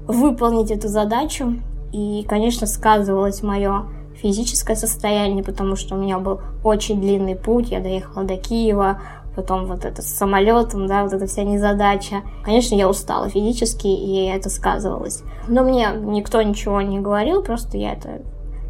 выполнить 0.08 0.70
эту 0.70 0.88
задачу. 0.88 1.54
И, 1.92 2.24
конечно, 2.28 2.66
сказывалось 2.66 3.42
мое 3.42 3.86
физическое 4.20 4.74
состояние, 4.74 5.44
потому 5.44 5.76
что 5.76 5.94
у 5.94 5.98
меня 5.98 6.18
был 6.18 6.40
очень 6.64 7.00
длинный 7.00 7.36
путь. 7.36 7.70
Я 7.70 7.80
доехала 7.80 8.24
до 8.24 8.36
Киева, 8.36 9.00
потом 9.36 9.66
вот 9.66 9.84
это 9.84 10.02
с 10.02 10.06
самолетом, 10.06 10.86
да, 10.86 11.04
вот 11.04 11.12
эта 11.12 11.26
вся 11.26 11.44
незадача. 11.44 12.22
Конечно, 12.42 12.74
я 12.74 12.88
устала 12.88 13.28
физически, 13.28 13.86
и 13.86 14.24
это 14.26 14.48
сказывалось. 14.50 15.22
Но 15.46 15.62
мне 15.62 15.90
никто 15.94 16.42
ничего 16.42 16.80
не 16.80 16.98
говорил, 16.98 17.42
просто 17.42 17.76
я 17.76 17.92
это 17.92 18.22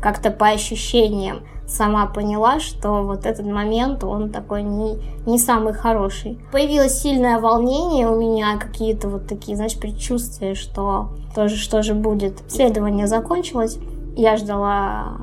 как-то 0.02 0.30
по 0.30 0.48
ощущениям 0.48 1.40
сама 1.66 2.06
поняла, 2.06 2.60
что 2.60 3.02
вот 3.02 3.26
этот 3.26 3.46
момент, 3.46 4.04
он 4.04 4.30
такой 4.30 4.62
не, 4.62 4.98
не 5.26 5.38
самый 5.38 5.72
хороший. 5.72 6.38
Появилось 6.52 7.00
сильное 7.00 7.40
волнение 7.40 8.08
у 8.08 8.20
меня, 8.20 8.56
какие-то 8.58 9.08
вот 9.08 9.26
такие, 9.26 9.56
знаешь, 9.56 9.78
предчувствия, 9.78 10.54
что 10.54 11.10
тоже 11.34 11.56
что 11.56 11.82
же 11.82 11.94
будет. 11.94 12.46
Исследование 12.48 13.06
закончилось, 13.06 13.78
я 14.16 14.36
ждала 14.36 15.18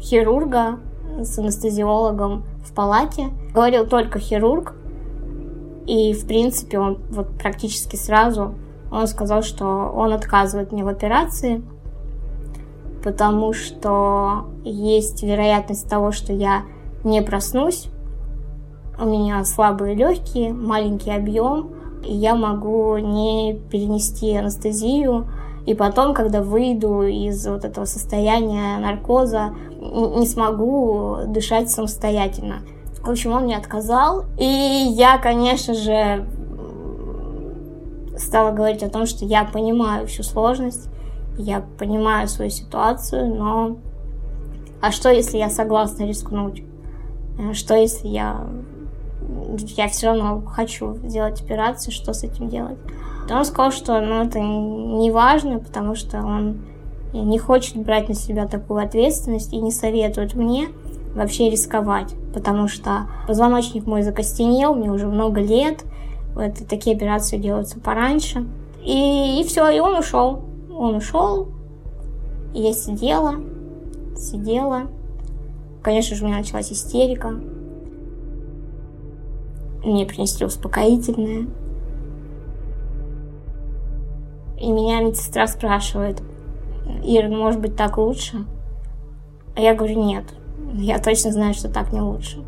хирурга 0.00 0.78
с 1.18 1.38
анестезиологом 1.38 2.44
в 2.64 2.74
палате. 2.74 3.28
Говорил 3.54 3.86
только 3.86 4.18
хирург, 4.18 4.74
и, 5.86 6.12
в 6.12 6.26
принципе, 6.26 6.78
он 6.78 6.98
вот 7.10 7.38
практически 7.38 7.96
сразу 7.96 8.54
он 8.90 9.06
сказал, 9.06 9.42
что 9.42 9.66
он 9.94 10.12
отказывает 10.12 10.72
мне 10.72 10.84
в 10.84 10.88
операции, 10.88 11.62
потому 13.02 13.52
что 13.52 14.46
есть 14.64 15.22
вероятность 15.22 15.88
того, 15.88 16.12
что 16.12 16.32
я 16.32 16.62
не 17.04 17.22
проснусь. 17.22 17.88
У 18.98 19.04
меня 19.04 19.44
слабые 19.44 19.94
легкие, 19.94 20.52
маленький 20.52 21.10
объем, 21.10 21.70
и 22.04 22.14
я 22.14 22.34
могу 22.34 22.96
не 22.98 23.58
перенести 23.70 24.34
анестезию. 24.34 25.26
И 25.66 25.74
потом, 25.74 26.14
когда 26.14 26.42
выйду 26.42 27.02
из 27.02 27.46
вот 27.46 27.64
этого 27.64 27.84
состояния 27.86 28.78
наркоза, 28.78 29.52
не 29.80 30.26
смогу 30.26 31.18
дышать 31.26 31.70
самостоятельно. 31.70 32.60
В 33.06 33.10
общем, 33.10 33.32
он 33.32 33.44
мне 33.44 33.56
отказал. 33.56 34.24
И 34.36 34.44
я, 34.44 35.18
конечно 35.18 35.74
же, 35.74 36.26
стала 38.18 38.50
говорить 38.50 38.82
о 38.82 38.90
том, 38.90 39.06
что 39.06 39.24
я 39.24 39.44
понимаю 39.44 40.06
всю 40.06 40.22
сложность, 40.22 40.88
я 41.38 41.64
понимаю 41.78 42.28
свою 42.28 42.50
ситуацию, 42.50 43.34
но 43.34 43.76
а 44.80 44.90
что, 44.90 45.10
если 45.10 45.38
я 45.38 45.50
согласна 45.50 46.04
рискнуть? 46.04 46.62
Э, 47.38 47.52
что, 47.52 47.74
если 47.74 48.08
я 48.08 48.46
я 49.76 49.88
все 49.88 50.08
равно 50.08 50.42
хочу 50.46 50.96
сделать 51.04 51.40
операцию, 51.40 51.92
что 51.92 52.12
с 52.12 52.22
этим 52.22 52.48
делать? 52.48 52.78
Он 53.28 53.44
сказал, 53.44 53.72
что 53.72 54.00
ну, 54.00 54.22
это 54.22 54.38
не 54.38 55.10
важно, 55.10 55.58
потому 55.58 55.96
что 55.96 56.18
он 56.18 56.64
не 57.12 57.38
хочет 57.38 57.76
брать 57.76 58.08
на 58.08 58.14
себя 58.14 58.46
такую 58.46 58.84
ответственность 58.84 59.52
и 59.52 59.58
не 59.58 59.72
советует 59.72 60.34
мне 60.34 60.68
вообще 61.16 61.50
рисковать, 61.50 62.14
потому 62.34 62.68
что 62.68 63.08
позвоночник 63.26 63.86
мой 63.86 64.02
закостенел, 64.02 64.74
мне 64.74 64.90
уже 64.90 65.06
много 65.06 65.40
лет, 65.40 65.84
вот, 66.34 66.54
такие 66.68 66.94
операции 66.94 67.38
делаются 67.38 67.80
пораньше. 67.80 68.46
И, 68.84 69.40
и 69.40 69.44
все, 69.44 69.70
и 69.70 69.80
он 69.80 69.96
ушел. 69.96 70.44
Он 70.70 70.96
ушел, 70.96 71.48
и 72.54 72.60
я 72.60 72.74
сидела, 72.74 73.36
сидела. 74.14 74.82
Конечно 75.82 76.14
же, 76.14 76.24
у 76.24 76.28
меня 76.28 76.38
началась 76.38 76.70
истерика. 76.70 77.30
Мне 79.82 80.04
принесли 80.04 80.44
успокоительное. 80.44 81.46
И 84.60 84.70
меня 84.70 85.00
медсестра 85.00 85.46
спрашивает, 85.46 86.22
Ира, 87.02 87.28
ну, 87.28 87.38
может 87.38 87.60
быть, 87.60 87.76
так 87.76 87.96
лучше? 87.96 88.44
А 89.54 89.60
я 89.60 89.74
говорю, 89.74 90.02
нет, 90.02 90.24
я 90.74 90.98
точно 90.98 91.32
знаю, 91.32 91.54
что 91.54 91.68
так 91.68 91.92
не 91.92 92.00
лучше. 92.00 92.38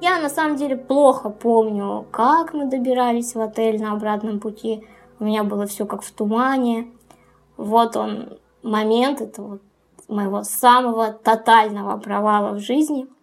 Я 0.00 0.18
на 0.18 0.30
самом 0.30 0.56
деле 0.56 0.76
плохо 0.76 1.28
помню, 1.28 2.06
как 2.10 2.54
мы 2.54 2.66
добирались 2.66 3.34
в 3.34 3.40
отель 3.40 3.80
на 3.80 3.92
обратном 3.92 4.40
пути. 4.40 4.82
У 5.18 5.24
меня 5.24 5.44
было 5.44 5.66
все 5.66 5.84
как 5.84 6.02
в 6.02 6.10
тумане. 6.10 6.88
Вот 7.56 7.96
он 7.96 8.38
момент 8.62 9.20
этого 9.20 9.58
моего 10.08 10.42
самого 10.42 11.12
тотального 11.12 11.98
провала 11.98 12.54
в 12.54 12.58
жизни– 12.60 13.06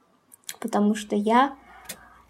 потому 0.60 0.96
что 0.96 1.16
я, 1.16 1.54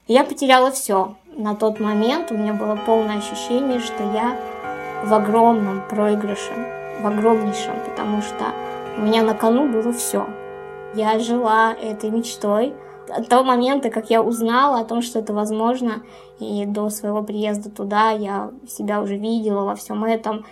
я 0.07 0.23
потеряла 0.23 0.71
все. 0.71 1.15
На 1.35 1.55
тот 1.55 1.79
момент 1.79 2.31
у 2.31 2.37
меня 2.37 2.53
было 2.53 2.75
полное 2.75 3.17
ощущение, 3.17 3.79
что 3.79 4.03
я 4.03 4.37
в 5.03 5.13
огромном 5.13 5.83
проигрыше, 5.87 6.51
в 7.01 7.05
огромнейшем, 7.05 7.75
потому 7.87 8.21
что 8.21 8.45
у 8.97 9.01
меня 9.01 9.21
на 9.21 9.35
кону 9.35 9.71
было 9.71 9.93
все. 9.93 10.27
Я 10.95 11.19
жила 11.19 11.73
этой 11.73 12.09
мечтой. 12.09 12.73
От 13.09 13.29
того 13.29 13.43
момента, 13.43 13.89
как 13.89 14.09
я 14.09 14.21
узнала 14.21 14.79
о 14.79 14.85
том, 14.85 15.01
что 15.01 15.19
это 15.19 15.33
возможно, 15.33 16.03
и 16.39 16.65
до 16.65 16.89
своего 16.89 17.21
приезда 17.21 17.69
туда 17.69 18.11
я 18.11 18.51
себя 18.67 19.01
уже 19.01 19.15
видела 19.15 19.63
во 19.63 19.75
всем 19.75 20.03
этом. 20.03 20.45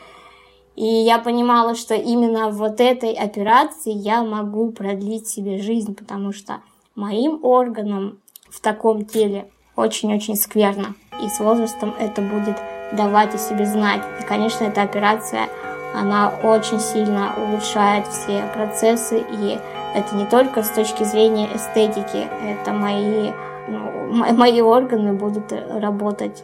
И 0.75 0.85
я 0.85 1.19
понимала, 1.19 1.73
что 1.75 1.95
именно 1.95 2.49
вот 2.49 2.79
этой 2.79 3.13
операции 3.13 3.91
я 3.91 4.23
могу 4.23 4.71
продлить 4.71 5.27
себе 5.27 5.57
жизнь, 5.57 5.95
потому 5.95 6.31
что 6.31 6.61
моим 6.95 7.43
органам 7.43 8.19
в 8.49 8.59
таком 8.61 9.05
теле 9.05 9.49
очень-очень 9.75 10.35
скверно. 10.35 10.95
И 11.21 11.29
с 11.29 11.39
возрастом 11.39 11.93
это 11.99 12.21
будет 12.21 12.57
давать 12.93 13.33
о 13.35 13.37
себе 13.37 13.65
знать. 13.65 14.01
И, 14.21 14.23
конечно, 14.23 14.65
эта 14.65 14.81
операция, 14.81 15.47
она 15.93 16.33
очень 16.43 16.79
сильно 16.79 17.33
улучшает 17.37 18.07
все 18.07 18.43
процессы. 18.53 19.19
И 19.19 19.59
это 19.93 20.15
не 20.15 20.25
только 20.25 20.63
с 20.63 20.69
точки 20.69 21.03
зрения 21.03 21.47
эстетики, 21.55 22.27
это 22.43 22.73
мои, 22.73 23.31
ну, 23.67 24.33
мои 24.33 24.61
органы 24.61 25.13
будут 25.13 25.51
работать 25.51 26.43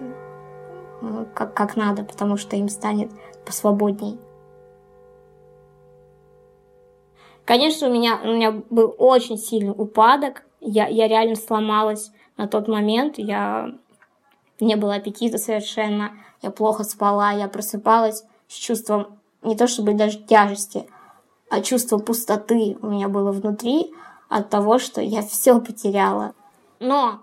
э, 1.02 1.26
как, 1.34 1.54
как 1.54 1.76
надо, 1.76 2.04
потому 2.04 2.38
что 2.38 2.56
им 2.56 2.70
станет 2.70 3.12
посвободней. 3.46 4.20
Конечно, 7.45 7.89
у 7.89 7.93
меня, 7.93 8.19
у 8.23 8.27
меня 8.27 8.51
был 8.69 8.95
очень 8.97 9.38
сильный 9.38 9.73
упадок. 9.75 10.43
Я, 10.60 10.88
я 10.88 11.08
реально 11.08 11.36
сломалась 11.36 12.12
на 12.38 12.47
тот 12.47 12.67
момент. 12.67 13.15
Я 13.17 13.71
не 14.60 14.75
было 14.75 14.95
аппетита 14.95 15.38
совершенно. 15.38 16.12
Я 16.41 16.51
плохо 16.51 16.84
спала. 16.84 17.32
Я 17.32 17.47
просыпалась 17.47 18.23
с 18.47 18.54
чувством 18.56 19.19
не 19.41 19.56
то 19.56 19.67
чтобы 19.67 19.93
даже 19.93 20.19
тяжести, 20.19 20.88
а 21.49 21.62
чувство 21.62 21.97
пустоты 21.97 22.77
у 22.82 22.88
меня 22.88 23.08
было 23.08 23.32
внутри 23.32 23.91
от 24.30 24.49
того, 24.49 24.80
что 24.80 25.01
я 25.01 25.21
все 25.27 25.60
потеряла. 25.60 26.34
Но 26.80 27.21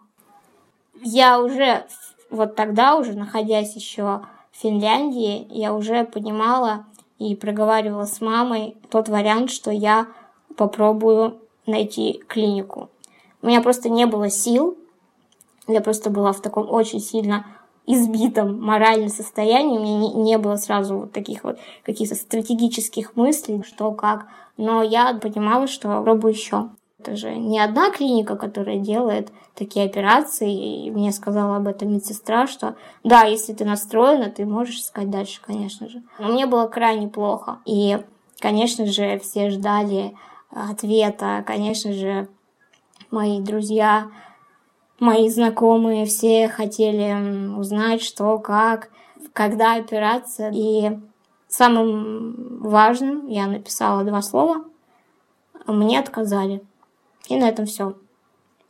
я 1.02 1.40
уже 1.40 1.87
вот 2.31 2.57
тогда 2.57 2.96
уже, 2.96 3.14
находясь 3.14 3.74
еще 3.74 4.22
в 4.50 4.61
Финляндии, 4.61 5.46
я 5.50 5.72
уже 5.72 6.04
понимала 6.04 6.87
и 7.18 7.35
проговаривала 7.35 8.04
с 8.04 8.20
мамой 8.20 8.76
тот 8.90 9.09
вариант, 9.09 9.50
что 9.50 9.70
я 9.70 10.07
попробую 10.57 11.38
найти 11.66 12.22
клинику. 12.26 12.88
У 13.42 13.46
меня 13.46 13.61
просто 13.61 13.88
не 13.88 14.07
было 14.07 14.31
сил, 14.31 14.76
я 15.66 15.81
просто 15.81 16.11
была 16.11 16.33
в 16.33 16.40
таком 16.40 16.68
очень 16.70 17.00
сильно 17.00 17.46
избитом 17.87 18.61
моральном 18.61 19.09
состоянии, 19.09 19.78
у 19.78 19.83
меня 19.83 19.98
не, 19.98 20.14
не 20.14 20.38
было 20.38 20.57
сразу 20.57 20.98
вот 20.98 21.12
таких 21.12 21.44
вот 21.44 21.59
каких-то 21.85 22.14
стратегических 22.14 23.16
мыслей, 23.16 23.62
что 23.62 23.92
как, 23.92 24.26
но 24.57 24.83
я 24.83 25.14
понимала, 25.14 25.66
что 25.66 26.02
пробую 26.02 26.35
еще. 26.35 26.68
Это 27.01 27.15
же 27.15 27.35
не 27.37 27.61
одна 27.61 27.91
клиника, 27.91 28.37
которая 28.37 28.79
делает 28.79 29.33
такие 29.55 29.87
операции, 29.87 30.87
и 30.87 30.91
мне 30.91 31.13
сказала 31.13 31.57
об 31.57 31.69
этом 31.69 31.93
медсестра, 31.93 32.47
что 32.49 32.77
да, 33.05 33.23
если 33.23 33.53
ты 33.53 33.65
настроена, 33.65 34.31
ты 34.31 34.45
можешь 34.45 34.81
искать 34.81 35.09
дальше, 35.09 35.41
конечно 35.45 35.89
же. 35.89 36.03
Но 36.19 36.29
мне 36.29 36.47
было 36.47 36.67
крайне 36.67 37.09
плохо, 37.09 37.61
и, 37.65 37.99
конечно 38.41 38.87
же, 38.87 39.19
все 39.21 39.51
ждали 39.51 40.17
ответа, 40.51 41.45
конечно 41.47 41.93
же, 41.93 42.29
мои 43.11 43.41
друзья, 43.41 44.11
мои 44.99 45.29
знакомые, 45.29 46.05
все 46.05 46.49
хотели 46.49 47.57
узнать, 47.57 48.03
что, 48.03 48.39
как, 48.39 48.91
когда 49.33 49.77
операция. 49.77 50.51
И 50.53 50.99
самым 51.49 52.59
важным 52.61 53.27
я 53.29 53.47
написала 53.47 54.05
два 54.05 54.23
слова. 54.23 54.65
Мне 55.67 56.01
отказали. 56.01 56.63
И 57.29 57.37
на 57.37 57.49
этом 57.49 57.67
все. 57.67 57.95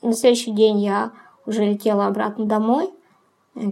На 0.03 0.12
следующий 0.12 0.53
день 0.53 0.81
я 0.81 1.12
уже 1.47 1.64
летела 1.64 2.07
обратно 2.07 2.44
домой, 2.44 2.90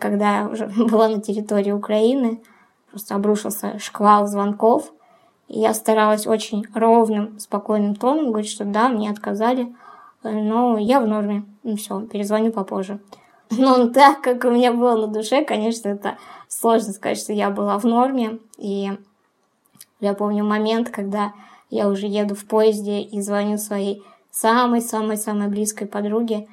когда 0.00 0.38
я 0.38 0.48
уже 0.48 0.66
была 0.76 1.08
на 1.08 1.20
территории 1.20 1.72
Украины. 1.72 2.42
Просто 2.90 3.14
обрушился 3.14 3.78
шквал 3.78 4.26
звонков. 4.26 4.92
И 5.48 5.60
я 5.60 5.74
старалась 5.74 6.26
очень 6.26 6.66
ровным, 6.74 7.38
спокойным 7.38 7.94
тоном 7.94 8.30
говорить, 8.30 8.50
что 8.50 8.64
да, 8.64 8.88
мне 8.88 9.10
отказали, 9.10 9.72
но 10.24 10.76
я 10.78 11.00
в 11.00 11.06
норме. 11.06 11.44
Ну 11.62 11.76
все, 11.76 12.00
перезвоню 12.00 12.50
попозже. 12.52 12.98
Но 13.50 13.88
так 13.88 14.22
как 14.22 14.44
у 14.44 14.50
меня 14.50 14.72
было 14.72 14.96
на 14.96 15.06
душе, 15.06 15.44
конечно, 15.44 15.88
это 15.88 16.16
сложно 16.48 16.92
сказать, 16.92 17.18
что 17.18 17.32
я 17.32 17.50
была 17.50 17.78
в 17.78 17.84
норме. 17.84 18.40
И 18.58 18.90
я 20.00 20.14
помню 20.14 20.44
момент, 20.44 20.90
когда 20.90 21.32
я 21.70 21.88
уже 21.88 22.06
еду 22.06 22.34
в 22.34 22.44
поезде 22.46 23.00
и 23.00 23.20
звоню 23.20 23.56
своей 23.58 24.02
самой-самой-самой 24.36 25.48
близкой 25.48 25.86
подруге. 25.86 26.46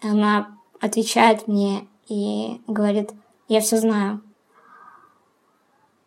Она 0.00 0.56
отвечает 0.80 1.48
мне 1.48 1.88
и 2.08 2.60
говорит, 2.68 3.10
я 3.48 3.60
все 3.60 3.78
знаю. 3.78 4.20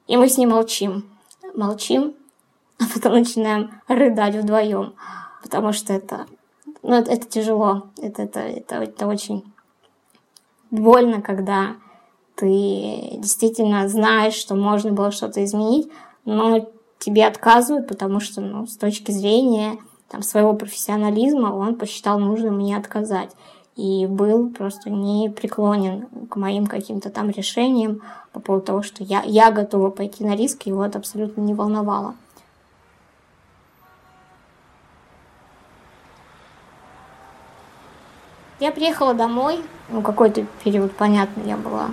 И 0.08 0.15
мы 0.15 0.29
с 0.29 0.38
ней 0.38 0.45
молчим. 0.45 1.10
Молчим, 1.55 2.15
а 2.79 2.84
потом 2.93 3.13
начинаем 3.13 3.82
рыдать 3.88 4.36
вдвоем, 4.36 4.93
потому 5.41 5.73
что 5.73 5.93
это, 5.93 6.27
ну, 6.84 6.95
это, 6.95 7.12
это 7.12 7.27
тяжело, 7.27 7.88
это, 7.97 8.21
это, 8.21 8.39
это, 8.39 8.75
это 8.75 9.08
очень 9.08 9.51
больно, 10.71 11.21
когда 11.21 11.75
ты 12.36 13.17
действительно 13.17 13.89
знаешь, 13.89 14.36
что 14.36 14.55
можно 14.55 14.91
было 14.91 15.12
что-то 15.12 15.43
изменить, 15.43 15.91
но 16.23 16.69
тебе 16.99 17.25
отказывают, 17.25 17.88
потому 17.88 18.19
что, 18.19 18.41
ну, 18.41 18.67
с 18.67 18.77
точки 18.77 19.12
зрения 19.12 19.79
там, 20.09 20.23
своего 20.23 20.53
профессионализма 20.53 21.47
он 21.47 21.75
посчитал 21.75 22.19
нужным 22.19 22.57
мне 22.57 22.75
отказать. 22.75 23.31
И 23.75 24.07
был 24.07 24.49
просто 24.49 24.89
не 24.89 25.29
преклонен 25.29 26.07
к 26.29 26.35
моим 26.35 26.67
каким-то 26.67 27.09
там 27.09 27.29
решениям 27.29 28.01
по 28.33 28.41
поводу 28.41 28.65
того, 28.65 28.81
что 28.81 29.03
я, 29.03 29.21
я 29.23 29.51
готова 29.51 29.89
пойти 29.89 30.25
на 30.25 30.35
риск, 30.35 30.63
его 30.63 30.83
это 30.83 30.97
абсолютно 30.97 31.41
не 31.41 31.53
волновало. 31.53 32.15
Я 38.59 38.71
приехала 38.73 39.13
домой, 39.13 39.63
ну, 39.87 40.01
какой-то 40.01 40.45
период, 40.65 40.91
понятно, 40.91 41.41
я 41.45 41.55
была, 41.55 41.91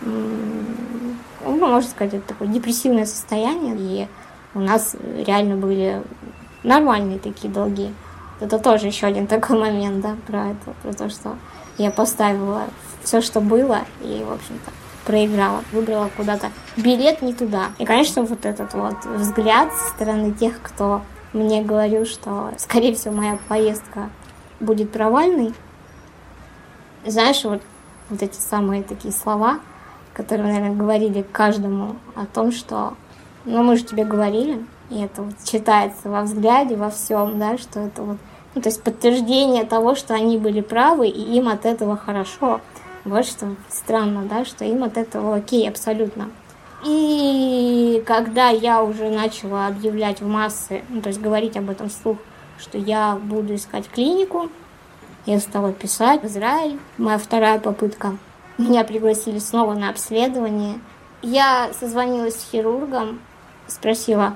ну, 0.00 1.16
можно 1.44 1.90
сказать, 1.90 2.14
это 2.14 2.28
такое 2.28 2.46
депрессивное 2.46 3.04
состояние, 3.04 3.74
и 3.76 4.08
у 4.54 4.60
нас 4.60 4.94
реально 5.16 5.56
были 5.56 6.04
нормальные 6.62 7.18
такие 7.18 7.52
долги. 7.52 7.92
Это 8.40 8.58
тоже 8.58 8.86
еще 8.86 9.06
один 9.06 9.26
такой 9.26 9.58
момент, 9.58 10.00
да, 10.00 10.16
про 10.26 10.50
это, 10.50 10.74
про 10.82 10.92
то, 10.92 11.10
что 11.10 11.36
я 11.76 11.90
поставила 11.90 12.64
все, 13.02 13.20
что 13.20 13.40
было, 13.40 13.80
и, 14.00 14.24
в 14.24 14.32
общем-то, 14.32 14.70
проиграла, 15.04 15.64
выбрала 15.72 16.10
куда-то 16.16 16.50
билет 16.76 17.22
не 17.22 17.32
туда. 17.32 17.70
И, 17.78 17.84
конечно, 17.84 18.22
вот 18.22 18.44
этот 18.44 18.74
вот 18.74 19.04
взгляд 19.04 19.72
со 19.72 19.88
стороны 19.90 20.32
тех, 20.32 20.60
кто 20.62 21.02
мне 21.32 21.62
говорил, 21.62 22.04
что, 22.04 22.52
скорее 22.58 22.94
всего, 22.94 23.14
моя 23.14 23.38
поездка 23.48 24.10
будет 24.60 24.92
провальной. 24.92 25.54
Знаешь, 27.06 27.42
вот, 27.44 27.62
вот 28.10 28.22
эти 28.22 28.38
самые 28.38 28.82
такие 28.82 29.12
слова, 29.12 29.60
которые, 30.12 30.48
наверное, 30.48 30.76
говорили 30.76 31.22
каждому 31.22 31.96
о 32.14 32.26
том, 32.26 32.52
что, 32.52 32.94
ну, 33.44 33.62
мы 33.62 33.76
же 33.76 33.84
тебе 33.84 34.04
говорили, 34.04 34.64
и 34.90 35.00
это 35.00 35.22
вот 35.22 35.34
читается 35.44 36.08
во 36.08 36.22
взгляде, 36.22 36.76
во 36.76 36.90
всем, 36.90 37.38
да, 37.38 37.58
что 37.58 37.80
это 37.80 38.02
вот, 38.02 38.16
ну, 38.54 38.62
то 38.62 38.68
есть 38.68 38.82
подтверждение 38.82 39.64
того, 39.64 39.94
что 39.94 40.14
они 40.14 40.38
были 40.38 40.60
правы, 40.60 41.08
и 41.08 41.36
им 41.36 41.48
от 41.48 41.66
этого 41.66 41.96
хорошо. 41.96 42.60
Вот 43.04 43.26
что 43.26 43.54
странно, 43.68 44.22
да, 44.22 44.44
что 44.44 44.64
им 44.64 44.84
от 44.84 44.96
этого 44.96 45.36
окей 45.36 45.68
абсолютно. 45.68 46.30
И 46.84 48.02
когда 48.06 48.48
я 48.48 48.82
уже 48.82 49.10
начала 49.10 49.66
объявлять 49.66 50.20
в 50.20 50.26
массы, 50.26 50.82
ну, 50.88 51.02
то 51.02 51.08
есть 51.08 51.20
говорить 51.20 51.56
об 51.56 51.70
этом 51.70 51.88
вслух, 51.88 52.18
что 52.58 52.78
я 52.78 53.16
буду 53.16 53.54
искать 53.54 53.88
клинику, 53.88 54.48
я 55.26 55.40
стала 55.40 55.72
писать 55.72 56.22
в 56.22 56.26
Израиль, 56.26 56.78
моя 56.96 57.18
вторая 57.18 57.58
попытка. 57.58 58.16
Меня 58.56 58.84
пригласили 58.84 59.38
снова 59.38 59.74
на 59.74 59.90
обследование. 59.90 60.80
Я 61.20 61.70
созвонилась 61.78 62.40
с 62.40 62.50
хирургом, 62.50 63.20
спросила, 63.66 64.34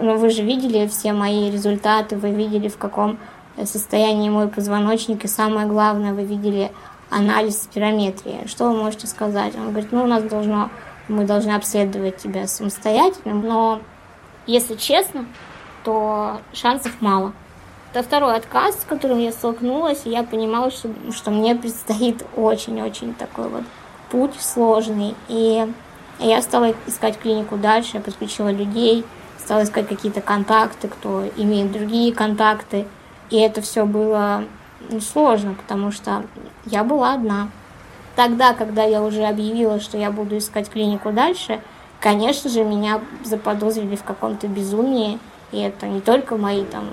ну 0.00 0.16
вы 0.16 0.30
же 0.30 0.42
видели 0.42 0.86
все 0.86 1.12
мои 1.12 1.50
результаты, 1.50 2.16
вы 2.16 2.30
видели 2.30 2.68
в 2.68 2.76
каком 2.76 3.18
состоянии 3.64 4.28
мой 4.28 4.48
позвоночник, 4.48 5.24
и 5.24 5.28
самое 5.28 5.66
главное, 5.66 6.12
вы 6.12 6.24
видели 6.24 6.70
анализ 7.10 7.62
спирометрии. 7.62 8.46
Что 8.46 8.70
вы 8.70 8.76
можете 8.76 9.06
сказать? 9.06 9.54
Он 9.54 9.70
говорит, 9.70 9.92
ну 9.92 10.04
у 10.04 10.06
нас 10.06 10.22
должно, 10.24 10.70
мы 11.08 11.24
должны 11.24 11.52
обследовать 11.52 12.18
тебя 12.18 12.46
самостоятельно, 12.46 13.34
но 13.34 13.80
если 14.46 14.74
честно, 14.74 15.26
то 15.84 16.40
шансов 16.52 17.00
мало. 17.00 17.32
Это 17.92 18.02
второй 18.02 18.36
отказ, 18.36 18.82
с 18.82 18.84
которым 18.84 19.18
я 19.20 19.32
столкнулась, 19.32 20.02
и 20.04 20.10
я 20.10 20.22
понимала, 20.22 20.70
что, 20.70 20.90
что 21.12 21.30
мне 21.30 21.54
предстоит 21.54 22.24
очень-очень 22.36 23.14
такой 23.14 23.48
вот 23.48 23.62
путь 24.10 24.34
сложный. 24.38 25.14
И 25.28 25.66
я 26.18 26.42
стала 26.42 26.74
искать 26.86 27.18
клинику 27.18 27.56
дальше, 27.56 27.92
я 27.94 28.00
подключила 28.00 28.50
людей, 28.50 29.04
стала 29.46 29.62
искать 29.62 29.86
какие-то 29.86 30.20
контакты, 30.20 30.88
кто 30.88 31.22
имеет 31.36 31.70
другие 31.70 32.12
контакты. 32.12 32.84
И 33.30 33.36
это 33.36 33.60
все 33.62 33.86
было 33.86 34.42
ну, 34.90 35.00
сложно, 35.00 35.54
потому 35.54 35.92
что 35.92 36.24
я 36.64 36.82
была 36.82 37.14
одна. 37.14 37.48
Тогда, 38.16 38.54
когда 38.54 38.82
я 38.82 39.04
уже 39.04 39.22
объявила, 39.22 39.78
что 39.78 39.98
я 39.98 40.10
буду 40.10 40.38
искать 40.38 40.68
клинику 40.68 41.12
дальше, 41.12 41.60
конечно 42.00 42.50
же, 42.50 42.64
меня 42.64 43.00
заподозрили 43.22 43.94
в 43.94 44.02
каком-то 44.02 44.48
безумии. 44.48 45.20
И 45.52 45.60
это 45.60 45.86
не 45.86 46.00
только 46.00 46.36
мои 46.36 46.64
там 46.64 46.86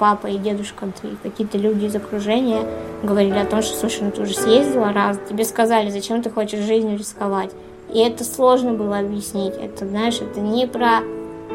папа 0.00 0.26
и 0.26 0.38
дедушка, 0.38 0.88
и 1.04 1.14
какие-то 1.22 1.56
люди 1.56 1.84
из 1.84 1.94
окружения 1.94 2.66
говорили 3.04 3.38
о 3.38 3.46
том, 3.46 3.62
что, 3.62 3.78
слушай, 3.78 4.02
ну 4.02 4.10
ты 4.10 4.22
уже 4.22 4.34
съездила 4.34 4.92
раз, 4.92 5.20
тебе 5.28 5.44
сказали, 5.44 5.90
зачем 5.90 6.20
ты 6.20 6.30
хочешь 6.30 6.64
жизнью 6.64 6.98
рисковать. 6.98 7.52
И 7.94 8.00
это 8.00 8.24
сложно 8.24 8.72
было 8.72 8.98
объяснить. 8.98 9.54
Это, 9.54 9.86
знаешь, 9.86 10.20
это 10.20 10.40
не 10.40 10.66
про 10.66 11.02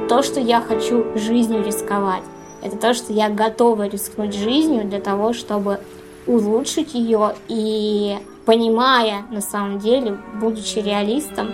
то, 0.07 0.23
что 0.23 0.39
я 0.39 0.61
хочу 0.61 1.05
жизнью 1.15 1.63
рисковать. 1.65 2.23
Это 2.61 2.77
то, 2.77 2.93
что 2.93 3.11
я 3.11 3.29
готова 3.29 3.87
рискнуть 3.87 4.35
жизнью 4.35 4.85
для 4.85 4.99
того, 4.99 5.33
чтобы 5.33 5.79
улучшить 6.27 6.93
ее 6.93 7.33
и 7.47 8.17
понимая 8.45 9.23
на 9.31 9.41
самом 9.41 9.79
деле, 9.79 10.17
будучи 10.39 10.79
реалистом, 10.79 11.53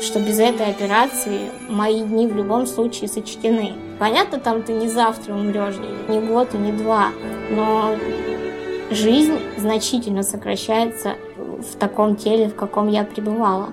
что 0.00 0.20
без 0.20 0.38
этой 0.38 0.66
операции 0.66 1.50
мои 1.68 2.02
дни 2.02 2.26
в 2.26 2.36
любом 2.36 2.66
случае 2.66 3.08
сочтены. 3.08 3.74
Понятно, 3.98 4.38
там 4.38 4.62
ты 4.62 4.72
не 4.72 4.88
завтра 4.88 5.34
умрешь, 5.34 5.76
не 6.08 6.20
год 6.20 6.54
и 6.54 6.58
не 6.58 6.72
два, 6.72 7.08
но 7.50 7.96
жизнь 8.90 9.38
значительно 9.56 10.22
сокращается 10.22 11.14
в 11.36 11.76
таком 11.78 12.16
теле, 12.16 12.48
в 12.48 12.54
каком 12.54 12.88
я 12.88 13.04
пребывала. 13.04 13.68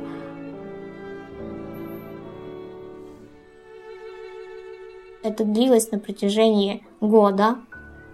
Это 5.23 5.45
длилось 5.45 5.91
на 5.91 5.99
протяжении 5.99 6.85
года. 7.01 7.55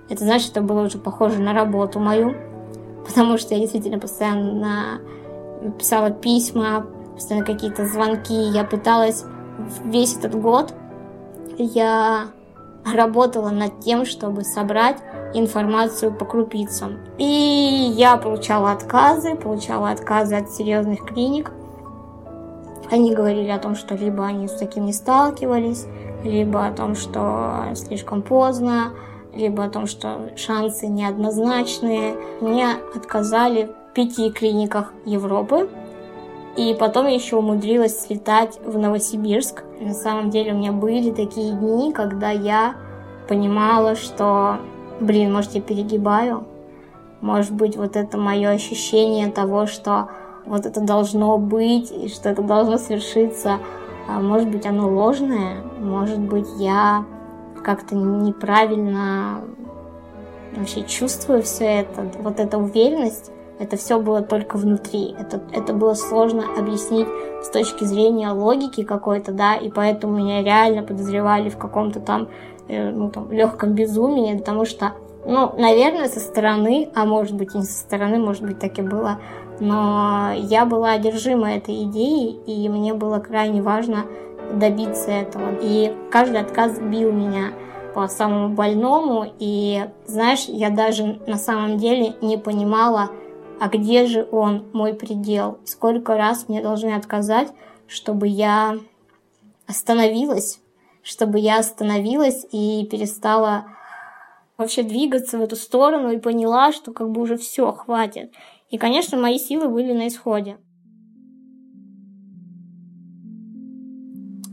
Это 0.09 0.23
значит, 0.23 0.51
это 0.51 0.61
было 0.61 0.83
уже 0.83 0.97
похоже 0.97 1.39
на 1.39 1.53
работу 1.53 1.99
мою. 1.99 2.35
потому 3.09 3.37
что 3.37 3.55
я 3.55 3.61
действительно 3.61 3.99
постоянно 3.99 5.01
писала 5.77 6.11
письма, 6.11 6.85
постоянно 7.15 7.45
какие-то 7.45 7.85
звонки. 7.85 8.33
Я 8.33 8.63
пыталась 8.63 9.25
весь 9.83 10.15
этот 10.15 10.39
год, 10.39 10.73
я 11.57 12.27
работала 12.85 13.49
над 13.49 13.79
тем, 13.81 14.05
чтобы 14.05 14.43
собрать 14.43 14.97
информацию 15.33 16.13
по 16.13 16.25
крупицам. 16.25 16.99
И 17.17 17.23
я 17.95 18.15
получала 18.17 18.71
отказы, 18.71 19.35
получала 19.35 19.89
отказы 19.89 20.35
от 20.35 20.51
серьезных 20.51 21.03
клиник. 21.03 21.51
Они 22.91 23.13
говорили 23.13 23.49
о 23.49 23.59
том, 23.59 23.75
что 23.75 23.95
либо 23.95 24.25
они 24.25 24.47
с 24.47 24.53
таким 24.53 24.85
не 24.85 24.93
сталкивались, 24.93 25.85
либо 26.23 26.65
о 26.65 26.71
том, 26.71 26.95
что 26.95 27.65
слишком 27.75 28.21
поздно, 28.21 28.93
либо 29.33 29.63
о 29.65 29.69
том, 29.69 29.87
что 29.87 30.31
шансы 30.35 30.87
неоднозначные. 30.87 32.15
Мне 32.41 32.71
отказали 32.95 33.69
в 33.91 33.93
пяти 33.93 34.31
клиниках 34.31 34.93
Европы, 35.05 35.69
и 36.57 36.75
потом 36.77 37.07
я 37.07 37.13
еще 37.13 37.37
умудрилась 37.37 38.01
слетать 38.01 38.59
в 38.65 38.77
Новосибирск. 38.77 39.63
На 39.79 39.93
самом 39.93 40.29
деле 40.29 40.53
у 40.53 40.57
меня 40.57 40.71
были 40.71 41.11
такие 41.11 41.53
дни, 41.53 41.93
когда 41.93 42.31
я 42.31 42.75
понимала, 43.27 43.95
что, 43.95 44.57
блин, 44.99 45.31
может, 45.31 45.55
я 45.55 45.61
перегибаю. 45.61 46.45
Может 47.21 47.53
быть, 47.53 47.77
вот 47.77 47.95
это 47.95 48.17
мое 48.17 48.49
ощущение 48.49 49.31
того, 49.31 49.67
что 49.67 50.09
вот 50.45 50.65
это 50.65 50.81
должно 50.81 51.37
быть, 51.37 51.91
и 51.91 52.07
что 52.09 52.29
это 52.29 52.41
должно 52.41 52.77
свершиться, 52.77 53.59
может 54.19 54.49
быть, 54.49 54.65
оно 54.65 54.89
ложное, 54.89 55.57
может 55.79 56.19
быть, 56.19 56.47
я 56.57 57.05
как-то 57.63 57.95
неправильно 57.95 59.41
вообще 60.55 60.83
чувствую 60.83 61.43
все 61.43 61.65
это, 61.65 62.09
вот 62.19 62.39
эта 62.39 62.57
уверенность, 62.57 63.31
это 63.59 63.75
все 63.75 63.99
было 63.99 64.21
только 64.21 64.57
внутри. 64.57 65.15
Это, 65.19 65.41
это 65.51 65.73
было 65.73 65.93
сложно 65.93 66.43
объяснить 66.57 67.07
с 67.43 67.49
точки 67.49 67.83
зрения 67.83 68.29
логики 68.29 68.83
какой-то, 68.83 69.33
да, 69.33 69.55
и 69.55 69.69
поэтому 69.69 70.17
меня 70.17 70.41
реально 70.41 70.81
подозревали 70.81 71.49
в 71.49 71.57
каком-то 71.57 71.99
там, 71.99 72.29
э, 72.69 72.89
ну, 72.89 73.09
там, 73.09 73.31
легком 73.31 73.73
безумии, 73.73 74.37
потому 74.37 74.65
что, 74.65 74.93
ну, 75.25 75.53
наверное, 75.57 76.07
со 76.07 76.21
стороны, 76.21 76.89
а 76.95 77.05
может 77.05 77.35
быть 77.35 77.53
и 77.53 77.57
не 77.57 77.65
со 77.65 77.79
стороны, 77.79 78.17
может 78.17 78.43
быть 78.43 78.59
так 78.59 78.79
и 78.79 78.81
было, 78.81 79.19
но 79.59 80.31
я 80.35 80.65
была 80.65 80.91
одержима 80.93 81.53
этой 81.53 81.83
идеей, 81.83 82.39
и 82.45 82.69
мне 82.69 82.93
было 82.93 83.19
крайне 83.19 83.61
важно 83.61 84.05
добиться 84.53 85.11
этого. 85.11 85.57
И 85.61 85.95
каждый 86.11 86.41
отказ 86.41 86.79
бил 86.79 87.11
меня 87.11 87.53
по 87.93 88.07
самому 88.07 88.55
больному, 88.55 89.25
и, 89.39 89.85
знаешь, 90.05 90.45
я 90.47 90.69
даже 90.69 91.19
на 91.27 91.37
самом 91.37 91.77
деле 91.77 92.15
не 92.21 92.37
понимала, 92.37 93.09
а 93.59 93.67
где 93.67 94.05
же 94.05 94.27
он, 94.31 94.67
мой 94.73 94.93
предел? 94.93 95.59
Сколько 95.65 96.15
раз 96.15 96.47
мне 96.47 96.61
должны 96.61 96.95
отказать, 96.95 97.51
чтобы 97.87 98.27
я 98.27 98.77
остановилась, 99.67 100.61
чтобы 101.03 101.39
я 101.39 101.59
остановилась 101.59 102.45
и 102.51 102.87
перестала 102.89 103.65
вообще 104.57 104.83
двигаться 104.83 105.37
в 105.37 105.41
эту 105.41 105.55
сторону 105.55 106.11
и 106.11 106.19
поняла, 106.19 106.71
что 106.71 106.91
как 106.91 107.09
бы 107.11 107.21
уже 107.21 107.37
все, 107.37 107.71
хватит. 107.71 108.31
И, 108.69 108.77
конечно, 108.77 109.17
мои 109.17 109.37
силы 109.37 109.67
были 109.69 109.93
на 109.93 110.07
исходе. 110.07 110.57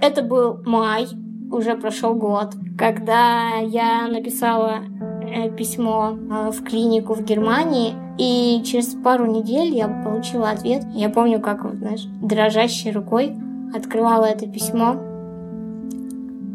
Это 0.01 0.23
был 0.23 0.63
май, 0.65 1.07
уже 1.51 1.77
прошел 1.77 2.15
год, 2.15 2.55
когда 2.79 3.59
я 3.59 4.09
написала 4.09 4.83
Э, 5.29 5.51
письмо 5.51 6.17
э, 6.17 6.51
в 6.51 6.63
клинику 6.63 7.15
в 7.15 7.25
Германии, 7.25 7.95
и 8.17 8.63
через 8.65 8.95
пару 8.95 9.27
недель 9.27 9.75
я 9.75 9.89
получила 9.89 10.51
ответ. 10.51 10.85
Я 10.95 11.09
помню, 11.11 11.41
как, 11.41 11.63
знаешь, 11.75 12.05
дрожащей 12.23 12.93
рукой 12.93 13.37
открывала 13.75 14.25
это 14.25 14.47
письмо, 14.47 14.97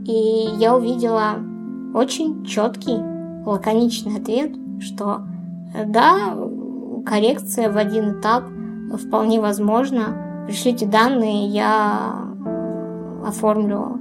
и 0.05 0.47
я 0.57 0.75
увидела 0.75 1.35
очень 1.93 2.45
четкий, 2.45 2.97
лаконичный 3.45 4.17
ответ, 4.19 4.51
что 4.79 5.21
э, 5.75 5.85
да, 5.85 6.33
коррекция 7.05 7.71
в 7.71 7.77
один 7.77 8.19
этап 8.19 8.43
вполне 8.97 9.39
возможна. 9.39 10.45
Пришлите 10.47 10.85
данные, 10.85 11.47
я 11.47 12.25
оформлю 13.25 13.99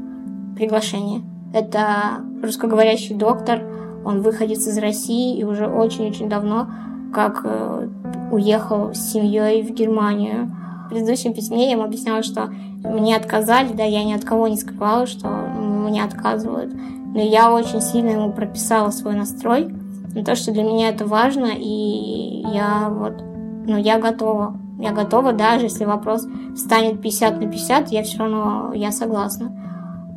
приглашение. 0.57 1.23
Это 1.53 2.23
русскоговорящий 2.43 3.15
доктор, 3.15 3.63
он 4.05 4.23
выходец 4.23 4.67
из 4.67 4.79
России 4.79 5.39
и 5.39 5.45
уже 5.45 5.67
очень-очень 5.67 6.29
давно 6.29 6.69
как 7.13 7.43
э, 7.45 7.89
уехал 8.31 8.95
с 8.95 9.13
семьей 9.13 9.63
в 9.63 9.71
Германию. 9.73 10.51
В 10.87 10.91
предыдущем 10.91 11.35
письме 11.35 11.67
я 11.67 11.73
ему 11.73 11.83
объясняла, 11.83 12.23
что 12.23 12.51
мне 12.85 13.17
отказали, 13.17 13.73
да, 13.73 13.85
я 13.85 14.05
ни 14.05 14.13
от 14.13 14.25
кого 14.25 14.49
не 14.49 14.57
скрывала, 14.57 15.07
что 15.07 15.29
мне 15.29 16.03
отказывают. 16.05 16.73
Но 16.73 17.21
я 17.21 17.53
очень 17.53 17.81
сильно 17.81 18.11
ему 18.11 18.33
прописала 18.33 18.91
свой 18.91 19.15
настрой 19.15 19.75
на 20.15 20.25
то, 20.25 20.35
что 20.35 20.53
для 20.53 20.63
меня 20.63 20.89
это 20.89 21.07
важно, 21.07 21.51
и 21.57 22.43
я 22.53 22.89
вот, 22.91 23.23
ну, 23.67 23.77
я 23.77 23.99
готова. 23.99 24.57
Я 24.79 24.93
готова, 24.93 25.33
даже 25.33 25.67
если 25.67 25.85
вопрос 25.85 26.27
станет 26.57 27.03
50 27.03 27.41
на 27.41 27.51
50, 27.51 27.93
я 27.93 28.03
все 28.03 28.19
равно, 28.19 28.73
я 28.75 28.93
согласна. 28.93 29.53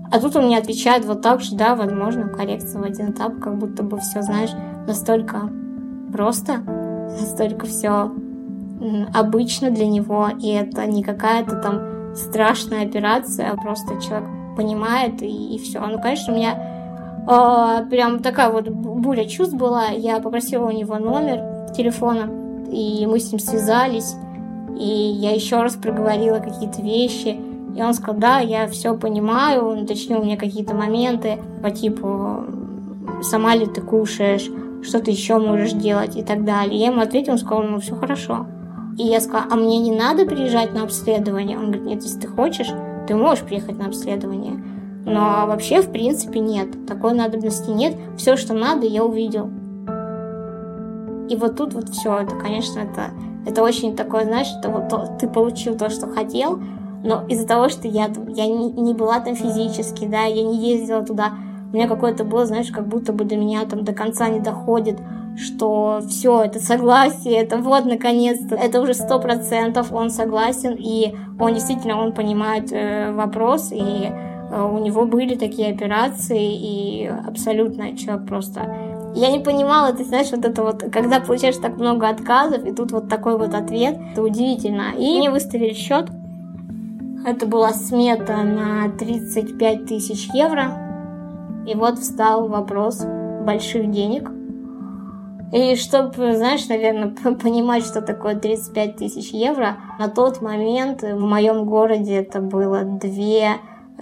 А 0.10 0.20
тут 0.20 0.36
он 0.36 0.46
мне 0.46 0.58
отвечает 0.58 1.06
вот 1.06 1.22
так 1.22 1.42
же, 1.42 1.56
да, 1.56 1.76
возможно, 1.76 2.30
коррекция 2.30 2.82
в 2.82 2.86
один 2.86 3.12
этап, 3.12 3.40
как 3.40 3.58
будто 3.58 3.84
бы 3.84 4.00
все, 4.00 4.22
знаешь, 4.22 4.52
настолько 4.88 5.50
просто, 6.14 6.60
настолько 7.20 7.66
все 7.66 8.12
обычно 9.14 9.70
для 9.70 9.88
него, 9.88 10.30
и 10.40 10.50
это 10.50 10.86
не 10.86 11.04
какая-то 11.04 11.58
там 11.58 12.16
страшная 12.16 12.86
операция, 12.86 13.52
а 13.52 13.58
просто 13.58 14.00
человек 14.02 14.30
понимает, 14.56 15.22
и, 15.22 15.56
и 15.56 15.60
все. 15.60 15.80
Ну, 15.80 16.00
конечно, 16.00 16.34
у 16.34 16.36
меня 16.36 16.83
прям 17.26 18.20
такая 18.22 18.50
вот 18.50 18.70
буря 18.70 19.26
чувств 19.26 19.56
была. 19.56 19.88
Я 19.88 20.20
попросила 20.20 20.68
у 20.68 20.72
него 20.72 20.98
номер 20.98 21.72
телефона, 21.76 22.30
и 22.72 23.06
мы 23.06 23.20
с 23.20 23.32
ним 23.32 23.40
связались, 23.40 24.16
и 24.78 24.86
я 24.86 25.34
еще 25.34 25.62
раз 25.62 25.76
проговорила 25.76 26.40
какие-то 26.40 26.82
вещи, 26.82 27.40
и 27.76 27.82
он 27.82 27.94
сказал, 27.94 28.16
да, 28.20 28.40
я 28.40 28.68
все 28.68 28.96
понимаю, 28.96 29.66
он 29.66 29.84
уточнил 29.84 30.24
мне 30.24 30.38
какие-то 30.38 30.76
моменты 30.76 31.40
по 31.62 31.72
типу, 31.72 32.46
сама 33.22 33.56
ли 33.56 33.66
ты 33.66 33.82
кушаешь, 33.82 34.50
что 34.84 35.00
ты 35.00 35.12
еще 35.12 35.38
можешь 35.38 35.72
делать 35.72 36.16
и 36.16 36.24
так 36.24 36.44
далее. 36.44 36.80
Я 36.80 36.88
ему 36.88 37.02
ответила, 37.02 37.34
он 37.34 37.40
сказал, 37.40 37.64
ну 37.64 37.80
все 37.80 37.96
хорошо. 37.96 38.46
И 38.98 39.04
я 39.04 39.20
сказала, 39.22 39.48
а 39.52 39.56
мне 39.56 39.80
не 39.80 39.92
надо 39.92 40.26
приезжать 40.26 40.74
на 40.74 40.84
обследование? 40.84 41.58
Он 41.58 41.72
говорит, 41.72 41.86
нет, 41.86 42.04
если 42.04 42.20
ты 42.20 42.28
хочешь, 42.28 42.70
ты 43.08 43.16
можешь 43.16 43.44
приехать 43.44 43.80
на 43.80 43.88
обследование. 43.88 44.62
Но 45.06 45.46
вообще, 45.48 45.82
в 45.82 45.92
принципе, 45.92 46.40
нет. 46.40 46.86
Такой 46.88 47.14
надобности 47.14 47.70
нет. 47.70 47.96
Все, 48.18 48.36
что 48.36 48.54
надо, 48.54 48.86
я 48.86 49.04
увидел. 49.04 49.50
И 51.30 51.36
вот 51.36 51.58
тут 51.58 51.74
вот 51.74 51.90
все, 51.90 52.20
это, 52.20 52.36
конечно, 52.36 52.80
это, 52.80 53.12
это 53.46 53.64
очень 53.64 53.96
такое, 53.96 54.26
знаешь, 54.26 54.48
это 54.60 54.70
вот 54.70 54.90
то, 54.90 55.18
ты 55.20 55.28
получил 55.28 55.78
то, 55.78 55.90
что 55.90 56.08
хотел, 56.08 56.60
но 57.04 57.26
из-за 57.28 57.48
того, 57.48 57.70
что 57.70 57.88
я, 57.88 58.12
я 58.28 58.48
не, 58.48 58.72
не 58.72 58.94
была 58.94 59.20
там 59.20 59.36
физически, 59.36 60.06
да, 60.06 60.24
я 60.24 60.44
не 60.44 60.58
ездила 60.58 61.02
туда, 61.02 61.34
у 61.72 61.76
меня 61.76 61.88
какое-то 61.88 62.24
было, 62.24 62.46
знаешь, 62.46 62.72
как 62.72 62.88
будто 62.88 63.14
бы 63.14 63.24
до 63.24 63.36
меня 63.36 63.66
там 63.66 63.84
до 63.84 63.94
конца 63.94 64.30
не 64.30 64.40
доходит, 64.40 65.00
что 65.36 66.02
все, 66.08 66.44
это 66.44 66.60
согласие, 66.60 67.38
это 67.38 67.58
вот, 67.58 67.86
наконец-то, 67.86 68.56
это 68.56 68.82
уже 68.82 68.94
сто 68.94 69.20
процентов 69.20 69.92
он 69.92 70.10
согласен, 70.10 70.76
и 70.78 71.16
он 71.40 71.54
действительно, 71.54 72.00
он 72.00 72.14
понимает 72.14 72.72
э, 72.72 73.12
вопрос, 73.12 73.72
и 73.72 74.12
у 74.56 74.78
него 74.80 75.06
были 75.06 75.36
такие 75.36 75.74
операции, 75.74 76.54
и 76.54 77.08
абсолютно 77.08 77.98
человек 77.98 78.28
просто... 78.28 78.62
Я 79.16 79.32
не 79.32 79.40
понимала, 79.40 79.94
ты 79.94 80.04
знаешь, 80.04 80.32
вот 80.32 80.46
это 80.46 80.64
вот, 80.64 80.84
когда 80.92 81.20
получаешь 81.20 81.58
так 81.58 81.78
много 81.78 82.10
отказов, 82.10 82.66
и 82.66 82.72
тут 82.72 82.92
вот 82.92 83.10
такой 83.10 83.38
вот 83.38 83.54
ответ, 83.54 83.98
это 84.12 84.24
удивительно. 84.24 84.94
И 84.98 85.20
мне 85.20 85.30
выставили 85.30 85.74
счет, 85.74 86.10
это 87.26 87.46
была 87.46 87.72
смета 87.72 88.44
на 88.44 88.90
35 88.90 89.86
тысяч 89.86 90.30
евро. 90.34 91.64
И 91.66 91.76
вот 91.76 92.00
встал 92.00 92.48
вопрос 92.48 93.04
больших 93.46 93.90
денег. 93.92 94.30
И 95.54 95.76
чтобы, 95.76 96.36
знаешь, 96.36 96.68
наверное, 96.68 97.10
понимать, 97.36 97.86
что 97.86 98.02
такое 98.02 98.36
35 98.36 98.96
тысяч 98.98 99.32
евро, 99.32 99.78
на 100.00 100.10
тот 100.10 100.42
момент 100.42 101.04
в 101.04 101.20
моем 101.20 101.66
городе 101.66 102.16
это 102.16 102.42
было 102.42 102.84
две 102.84 103.58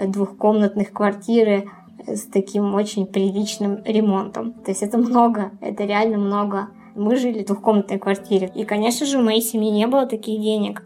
двухкомнатных 0.07 0.91
квартиры 0.91 1.69
с 2.07 2.23
таким 2.23 2.73
очень 2.75 3.05
приличным 3.05 3.83
ремонтом. 3.85 4.53
То 4.53 4.71
есть 4.71 4.83
это 4.83 4.97
много, 4.97 5.51
это 5.61 5.83
реально 5.85 6.17
много. 6.17 6.69
Мы 6.95 7.15
жили 7.15 7.43
в 7.43 7.47
двухкомнатной 7.47 7.99
квартире. 7.99 8.51
И, 8.53 8.63
конечно 8.63 9.05
же, 9.05 9.17
в 9.17 9.23
моей 9.23 9.41
семье 9.41 9.71
не 9.71 9.87
было 9.87 10.05
таких 10.05 10.41
денег. 10.41 10.83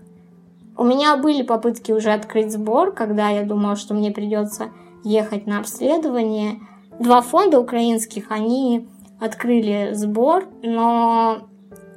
У 0.78 0.84
меня 0.84 1.16
были 1.16 1.41
попытки 1.41 1.91
уже 1.91 2.11
открыть 2.11 2.51
сбор, 2.51 2.91
когда 2.91 3.30
я 3.30 3.43
думала, 3.43 3.76
что 3.76 3.93
мне 3.93 4.11
придется 4.11 4.72
ехать 5.03 5.47
на 5.47 5.59
обследование. 5.59 6.59
Два 6.99 7.22
фонда 7.22 7.59
украинских, 7.59 8.26
они 8.30 8.88
открыли 9.20 9.91
сбор, 9.93 10.45
но 10.61 11.47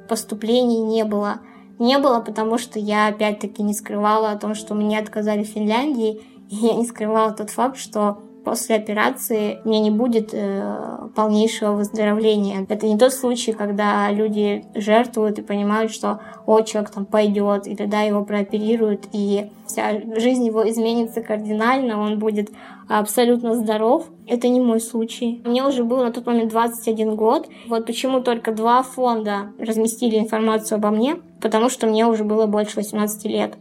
поступлений 0.07 0.79
не 0.79 1.03
было. 1.03 1.39
Не 1.77 1.97
было, 1.97 2.19
потому 2.19 2.57
что 2.57 2.79
я 2.79 3.07
опять-таки 3.07 3.63
не 3.63 3.73
скрывала 3.73 4.31
о 4.31 4.37
том, 4.37 4.55
что 4.55 4.75
мне 4.75 4.99
отказали 4.99 5.43
в 5.43 5.47
Финляндии, 5.47 6.21
я 6.61 6.73
не 6.73 6.85
скрывала 6.85 7.31
тот 7.31 7.51
факт, 7.51 7.77
что 7.77 8.17
после 8.43 8.75
операции 8.75 9.59
у 9.63 9.69
меня 9.69 9.79
не 9.79 9.91
будет 9.91 10.29
э, 10.33 11.09
полнейшего 11.15 11.73
выздоровления. 11.73 12.65
Это 12.67 12.87
не 12.87 12.97
тот 12.97 13.13
случай, 13.13 13.51
когда 13.51 14.09
люди 14.11 14.65
жертвуют 14.73 15.37
и 15.37 15.43
понимают, 15.43 15.91
что 15.91 16.21
о, 16.47 16.61
человек 16.61 16.89
там 16.89 17.05
пойдет, 17.05 17.67
или 17.67 17.85
да, 17.85 18.01
его 18.01 18.23
прооперируют, 18.23 19.07
и 19.11 19.51
вся 19.67 20.01
жизнь 20.15 20.45
его 20.45 20.67
изменится 20.67 21.21
кардинально, 21.21 22.01
он 22.01 22.17
будет 22.17 22.49
абсолютно 22.87 23.53
здоров. 23.53 24.07
Это 24.25 24.47
не 24.47 24.59
мой 24.59 24.79
случай. 24.79 25.41
Мне 25.45 25.63
уже 25.63 25.83
было 25.83 26.05
на 26.05 26.11
тот 26.11 26.25
момент 26.25 26.51
21 26.51 27.15
год. 27.15 27.47
Вот 27.67 27.85
почему 27.85 28.21
только 28.21 28.51
два 28.51 28.81
фонда 28.81 29.51
разместили 29.59 30.17
информацию 30.17 30.77
обо 30.77 30.89
мне, 30.89 31.17
потому 31.39 31.69
что 31.69 31.85
мне 31.85 32.07
уже 32.07 32.23
было 32.23 32.47
больше 32.47 32.77
18 32.77 33.25
лет. 33.25 33.57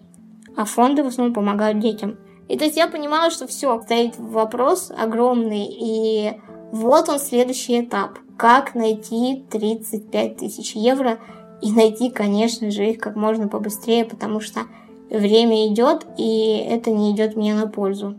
А 0.57 0.65
фонды 0.65 1.03
в 1.03 1.09
основном 1.09 1.35
помогают 1.35 1.79
детям. 1.79 2.17
И 2.49 2.57
то 2.57 2.65
есть 2.65 2.77
я 2.77 2.89
понимала, 2.89 3.31
что 3.31 3.47
все, 3.47 3.81
стоит 3.83 4.19
вопрос 4.19 4.91
огромный, 4.97 5.69
и 5.71 6.41
вот 6.73 7.09
он 7.09 7.19
следующий 7.19 7.83
этап. 7.83 8.19
Как 8.39 8.75
найти 8.75 9.45
35 9.51 10.37
тысяч 10.37 10.75
евро 10.75 11.19
и 11.61 11.71
найти, 11.73 12.11
конечно 12.11 12.71
же, 12.71 12.91
их 12.91 12.99
как 12.99 13.17
можно 13.17 13.49
побыстрее, 13.49 14.05
потому 14.07 14.41
что 14.41 14.61
время 15.11 15.69
идет, 15.69 16.07
и 16.17 16.57
это 16.57 16.91
не 16.91 17.13
идет 17.13 17.37
мне 17.37 17.55
на 17.55 17.67
пользу. 17.67 18.19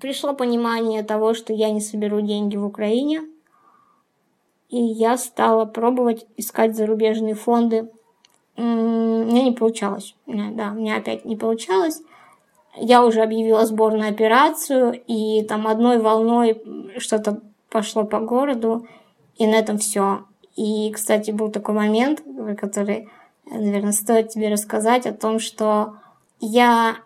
Пришло 0.00 0.34
понимание 0.34 1.02
того, 1.02 1.32
что 1.32 1.54
я 1.54 1.70
не 1.70 1.80
соберу 1.80 2.20
деньги 2.20 2.56
в 2.56 2.66
Украине, 2.66 3.22
и 4.68 4.78
я 4.78 5.16
стала 5.16 5.64
пробовать 5.64 6.26
искать 6.36 6.76
зарубежные 6.76 7.34
фонды, 7.34 7.88
меня 8.56 9.42
не 9.42 9.52
получалось. 9.52 10.14
Да, 10.26 10.70
меня 10.70 10.96
опять 10.96 11.24
не 11.24 11.36
получалось. 11.36 12.00
Я 12.78 13.04
уже 13.04 13.22
объявила 13.22 13.64
сбор 13.64 13.94
на 13.94 14.08
операцию, 14.08 15.00
и 15.06 15.42
там 15.44 15.66
одной 15.66 15.98
волной 15.98 16.62
что-то 16.98 17.40
пошло 17.70 18.04
по 18.04 18.20
городу, 18.20 18.86
и 19.36 19.46
на 19.46 19.54
этом 19.54 19.78
все. 19.78 20.24
И, 20.56 20.90
кстати, 20.92 21.30
был 21.30 21.50
такой 21.50 21.74
момент, 21.74 22.22
который, 22.58 23.08
наверное, 23.50 23.92
стоит 23.92 24.30
тебе 24.30 24.50
рассказать 24.50 25.06
о 25.06 25.12
том, 25.12 25.38
что 25.38 25.96
я, 26.40 26.96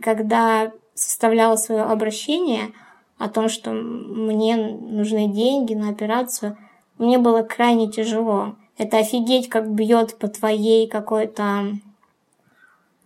когда 0.00 0.72
составляла 0.94 1.56
свое 1.56 1.82
обращение 1.82 2.72
о 3.18 3.28
том, 3.28 3.48
что 3.48 3.70
мне 3.72 4.56
нужны 4.56 5.28
деньги 5.28 5.74
на 5.74 5.90
операцию, 5.90 6.56
мне 6.98 7.18
было 7.18 7.42
крайне 7.42 7.90
тяжело. 7.90 8.56
Это 8.76 8.98
офигеть, 8.98 9.48
как 9.48 9.70
бьет 9.70 10.18
по 10.18 10.28
твоей 10.28 10.88
какой-то... 10.88 11.74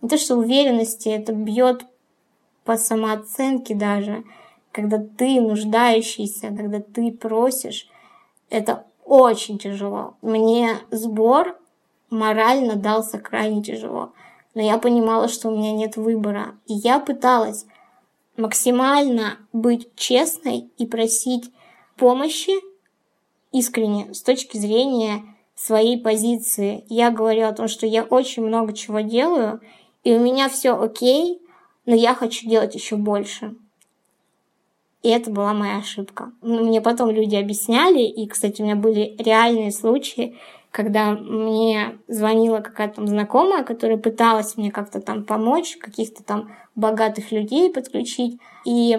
Не 0.01 0.07
то 0.07 0.17
что 0.17 0.35
уверенности, 0.35 1.09
это 1.09 1.33
бьет 1.33 1.85
по 2.63 2.77
самооценке 2.77 3.75
даже. 3.75 4.23
Когда 4.71 4.97
ты 4.97 5.41
нуждающийся, 5.41 6.47
когда 6.47 6.79
ты 6.79 7.11
просишь, 7.11 7.89
это 8.49 8.85
очень 9.03 9.57
тяжело. 9.57 10.15
Мне 10.21 10.77
сбор 10.91 11.57
морально 12.09 12.75
дался 12.75 13.19
крайне 13.19 13.61
тяжело. 13.61 14.13
Но 14.55 14.61
я 14.61 14.77
понимала, 14.77 15.27
что 15.27 15.49
у 15.49 15.57
меня 15.57 15.71
нет 15.71 15.97
выбора. 15.97 16.55
И 16.65 16.73
я 16.73 16.99
пыталась 16.99 17.65
максимально 18.37 19.37
быть 19.53 19.93
честной 19.95 20.69
и 20.77 20.85
просить 20.85 21.51
помощи 21.97 22.53
искренне 23.51 24.13
с 24.13 24.21
точки 24.21 24.57
зрения 24.57 25.23
своей 25.59 26.01
позиции. 26.01 26.85
Я 26.87 27.11
говорю 27.11 27.45
о 27.45 27.53
том, 27.53 27.67
что 27.67 27.85
я 27.85 28.03
очень 28.03 28.45
много 28.45 28.73
чего 28.73 29.01
делаю, 29.01 29.59
и 30.03 30.13
у 30.13 30.19
меня 30.19 30.47
все 30.47 30.71
окей, 30.71 31.41
но 31.85 31.93
я 31.93 32.15
хочу 32.15 32.47
делать 32.47 32.75
еще 32.75 32.95
больше. 32.95 33.55
И 35.03 35.09
это 35.09 35.31
была 35.31 35.53
моя 35.53 35.77
ошибка. 35.77 36.31
Мне 36.41 36.81
потом 36.81 37.09
люди 37.09 37.35
объясняли, 37.35 38.01
и, 38.01 38.27
кстати, 38.27 38.61
у 38.61 38.65
меня 38.65 38.75
были 38.75 39.15
реальные 39.17 39.71
случаи, 39.71 40.37
когда 40.71 41.11
мне 41.11 41.97
звонила 42.07 42.59
какая-то 42.59 42.95
там 42.95 43.07
знакомая, 43.07 43.63
которая 43.63 43.97
пыталась 43.97 44.55
мне 44.55 44.71
как-то 44.71 45.01
там 45.01 45.25
помочь, 45.25 45.77
каких-то 45.77 46.23
там 46.23 46.51
богатых 46.75 47.31
людей 47.31 47.71
подключить. 47.71 48.39
И 48.65 48.97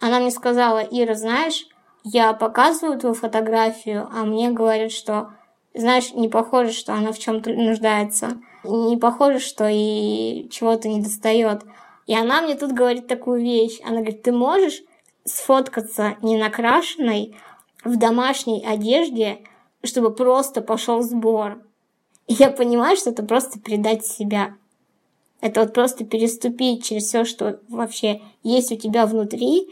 она 0.00 0.20
мне 0.20 0.30
сказала, 0.30 0.78
Ира, 0.78 1.14
знаешь, 1.14 1.66
я 2.04 2.32
показываю 2.34 2.98
твою 2.98 3.14
фотографию, 3.14 4.08
а 4.12 4.24
мне 4.24 4.50
говорят, 4.50 4.92
что 4.92 5.30
знаешь, 5.74 6.12
не 6.12 6.28
похоже, 6.28 6.72
что 6.72 6.94
она 6.94 7.12
в 7.12 7.18
чем-то 7.18 7.50
нуждается. 7.52 8.40
Не 8.64 8.96
похоже, 8.96 9.38
что 9.38 9.68
и 9.68 10.48
чего-то 10.50 10.88
не 10.88 11.00
достает. 11.00 11.62
И 12.06 12.14
она 12.14 12.42
мне 12.42 12.54
тут 12.54 12.72
говорит 12.72 13.06
такую 13.06 13.42
вещь. 13.42 13.80
Она 13.84 13.96
говорит, 13.96 14.22
ты 14.22 14.32
можешь 14.32 14.82
сфоткаться 15.24 16.16
не 16.22 16.36
накрашенной 16.36 17.34
в 17.84 17.96
домашней 17.96 18.64
одежде, 18.64 19.42
чтобы 19.82 20.14
просто 20.14 20.60
пошел 20.62 21.02
сбор. 21.02 21.62
И 22.26 22.34
я 22.34 22.50
понимаю, 22.50 22.96
что 22.96 23.10
это 23.10 23.22
просто 23.22 23.58
предать 23.58 24.06
себя. 24.06 24.54
Это 25.40 25.62
вот 25.62 25.74
просто 25.74 26.04
переступить 26.04 26.84
через 26.84 27.04
все, 27.04 27.24
что 27.24 27.60
вообще 27.68 28.22
есть 28.44 28.70
у 28.70 28.76
тебя 28.76 29.06
внутри, 29.06 29.68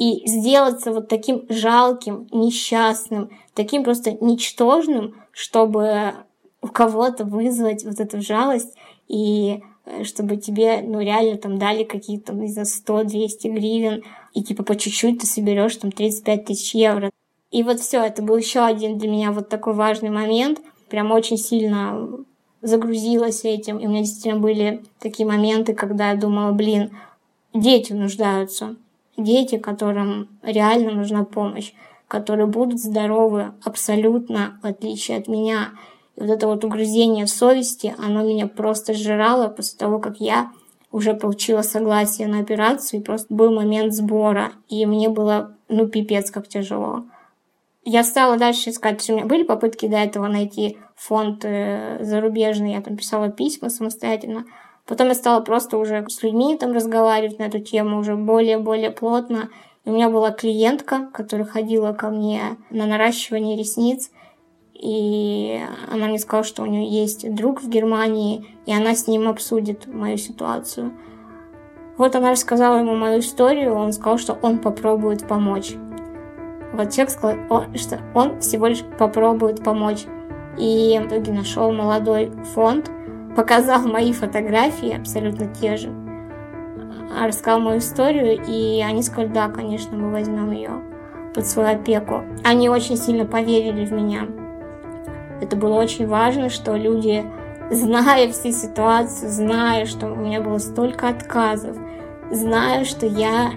и 0.00 0.26
сделаться 0.26 0.92
вот 0.92 1.08
таким 1.08 1.44
жалким, 1.50 2.26
несчастным, 2.32 3.28
таким 3.52 3.84
просто 3.84 4.12
ничтожным, 4.12 5.14
чтобы 5.30 6.14
у 6.62 6.68
кого-то 6.68 7.26
вызвать 7.26 7.84
вот 7.84 8.00
эту 8.00 8.22
жалость 8.22 8.74
и 9.08 9.60
э, 9.84 10.04
чтобы 10.04 10.38
тебе, 10.38 10.80
ну, 10.80 11.00
реально 11.00 11.36
там 11.36 11.58
дали 11.58 11.84
какие-то, 11.84 12.32
не 12.32 12.48
знаю, 12.48 12.66
100-200 12.66 13.50
гривен, 13.50 14.02
и 14.32 14.42
типа 14.42 14.62
по 14.62 14.74
чуть-чуть 14.74 15.20
ты 15.20 15.26
соберешь 15.26 15.76
там 15.76 15.92
35 15.92 16.46
тысяч 16.46 16.74
евро. 16.74 17.10
И 17.50 17.62
вот 17.62 17.80
все, 17.80 18.02
это 18.02 18.22
был 18.22 18.38
еще 18.38 18.60
один 18.60 18.96
для 18.96 19.10
меня 19.10 19.32
вот 19.32 19.50
такой 19.50 19.74
важный 19.74 20.08
момент. 20.08 20.62
Прям 20.88 21.12
очень 21.12 21.36
сильно 21.36 22.08
загрузилась 22.62 23.44
этим. 23.44 23.76
И 23.76 23.86
у 23.86 23.90
меня 23.90 24.00
действительно 24.00 24.40
были 24.40 24.82
такие 24.98 25.28
моменты, 25.28 25.74
когда 25.74 26.12
я 26.12 26.16
думала, 26.16 26.52
блин, 26.52 26.90
дети 27.52 27.92
нуждаются 27.92 28.76
дети, 29.22 29.58
которым 29.58 30.28
реально 30.42 30.92
нужна 30.92 31.24
помощь, 31.24 31.72
которые 32.08 32.46
будут 32.46 32.80
здоровы 32.80 33.52
абсолютно, 33.64 34.58
в 34.62 34.66
отличие 34.66 35.18
от 35.18 35.28
меня. 35.28 35.70
И 36.16 36.20
вот 36.20 36.30
это 36.30 36.46
вот 36.46 36.64
угрызение 36.64 37.26
совести, 37.26 37.94
оно 37.98 38.22
меня 38.22 38.46
просто 38.46 38.94
сжирало 38.94 39.48
после 39.48 39.78
того, 39.78 39.98
как 39.98 40.18
я 40.18 40.50
уже 40.92 41.14
получила 41.14 41.62
согласие 41.62 42.26
на 42.26 42.40
операцию, 42.40 43.00
и 43.00 43.04
просто 43.04 43.32
был 43.32 43.54
момент 43.54 43.94
сбора, 43.94 44.52
и 44.68 44.84
мне 44.86 45.08
было, 45.08 45.56
ну, 45.68 45.86
пипец, 45.86 46.30
как 46.30 46.48
тяжело. 46.48 47.04
Я 47.84 48.02
стала 48.04 48.36
дальше 48.36 48.70
искать, 48.70 49.08
у 49.08 49.14
меня 49.14 49.26
были 49.26 49.44
попытки 49.44 49.86
до 49.86 49.96
этого 49.96 50.26
найти 50.26 50.76
фонд 50.96 51.44
э, 51.44 51.98
зарубежный, 52.02 52.72
я 52.72 52.82
там 52.82 52.96
писала 52.96 53.30
письма 53.30 53.70
самостоятельно, 53.70 54.44
Потом 54.90 55.06
я 55.06 55.14
стала 55.14 55.40
просто 55.40 55.78
уже 55.78 56.04
с 56.08 56.20
людьми 56.24 56.56
там 56.58 56.72
разговаривать 56.72 57.38
на 57.38 57.44
эту 57.44 57.60
тему 57.60 58.00
уже 58.00 58.16
более-более 58.16 58.90
плотно. 58.90 59.48
И 59.84 59.88
у 59.88 59.92
меня 59.92 60.10
была 60.10 60.32
клиентка, 60.32 61.08
которая 61.14 61.46
ходила 61.46 61.92
ко 61.92 62.08
мне 62.08 62.56
на 62.70 62.86
наращивание 62.86 63.56
ресниц. 63.56 64.10
И 64.74 65.60
она 65.92 66.08
мне 66.08 66.18
сказала, 66.18 66.42
что 66.42 66.64
у 66.64 66.66
нее 66.66 66.88
есть 66.88 67.32
друг 67.32 67.62
в 67.62 67.68
Германии, 67.68 68.56
и 68.66 68.74
она 68.74 68.96
с 68.96 69.06
ним 69.06 69.28
обсудит 69.28 69.86
мою 69.86 70.16
ситуацию. 70.16 70.90
Вот 71.96 72.16
она 72.16 72.32
рассказала 72.32 72.78
ему 72.78 72.96
мою 72.96 73.20
историю, 73.20 73.74
он 73.74 73.92
сказал, 73.92 74.18
что 74.18 74.38
он 74.42 74.58
попробует 74.58 75.28
помочь. 75.28 75.74
Вот 76.72 76.90
человек 76.90 77.10
сказал, 77.10 77.64
что 77.76 78.00
он 78.16 78.40
всего 78.40 78.66
лишь 78.66 78.82
попробует 78.98 79.62
помочь. 79.62 80.06
И 80.58 81.00
в 81.00 81.06
итоге 81.06 81.30
нашел 81.30 81.70
молодой 81.70 82.32
фонд, 82.54 82.90
показал 83.40 83.88
мои 83.88 84.12
фотографии, 84.12 84.98
абсолютно 84.98 85.46
те 85.46 85.78
же, 85.78 85.88
а 87.18 87.26
рассказал 87.26 87.58
мою 87.58 87.78
историю, 87.78 88.38
и 88.46 88.82
они 88.82 89.02
сказали, 89.02 89.32
да, 89.32 89.48
конечно, 89.48 89.96
мы 89.96 90.12
возьмем 90.12 90.50
ее 90.50 90.72
под 91.34 91.46
свою 91.46 91.70
опеку. 91.70 92.22
Они 92.44 92.68
очень 92.68 92.98
сильно 92.98 93.24
поверили 93.24 93.86
в 93.86 93.92
меня. 93.92 94.28
Это 95.40 95.56
было 95.56 95.76
очень 95.76 96.06
важно, 96.06 96.50
что 96.50 96.76
люди, 96.76 97.24
зная 97.70 98.30
всю 98.30 98.52
ситуацию, 98.52 99.30
зная, 99.30 99.86
что 99.86 100.12
у 100.12 100.16
меня 100.16 100.42
было 100.42 100.58
столько 100.58 101.08
отказов, 101.08 101.78
зная, 102.30 102.84
что 102.84 103.06
я 103.06 103.52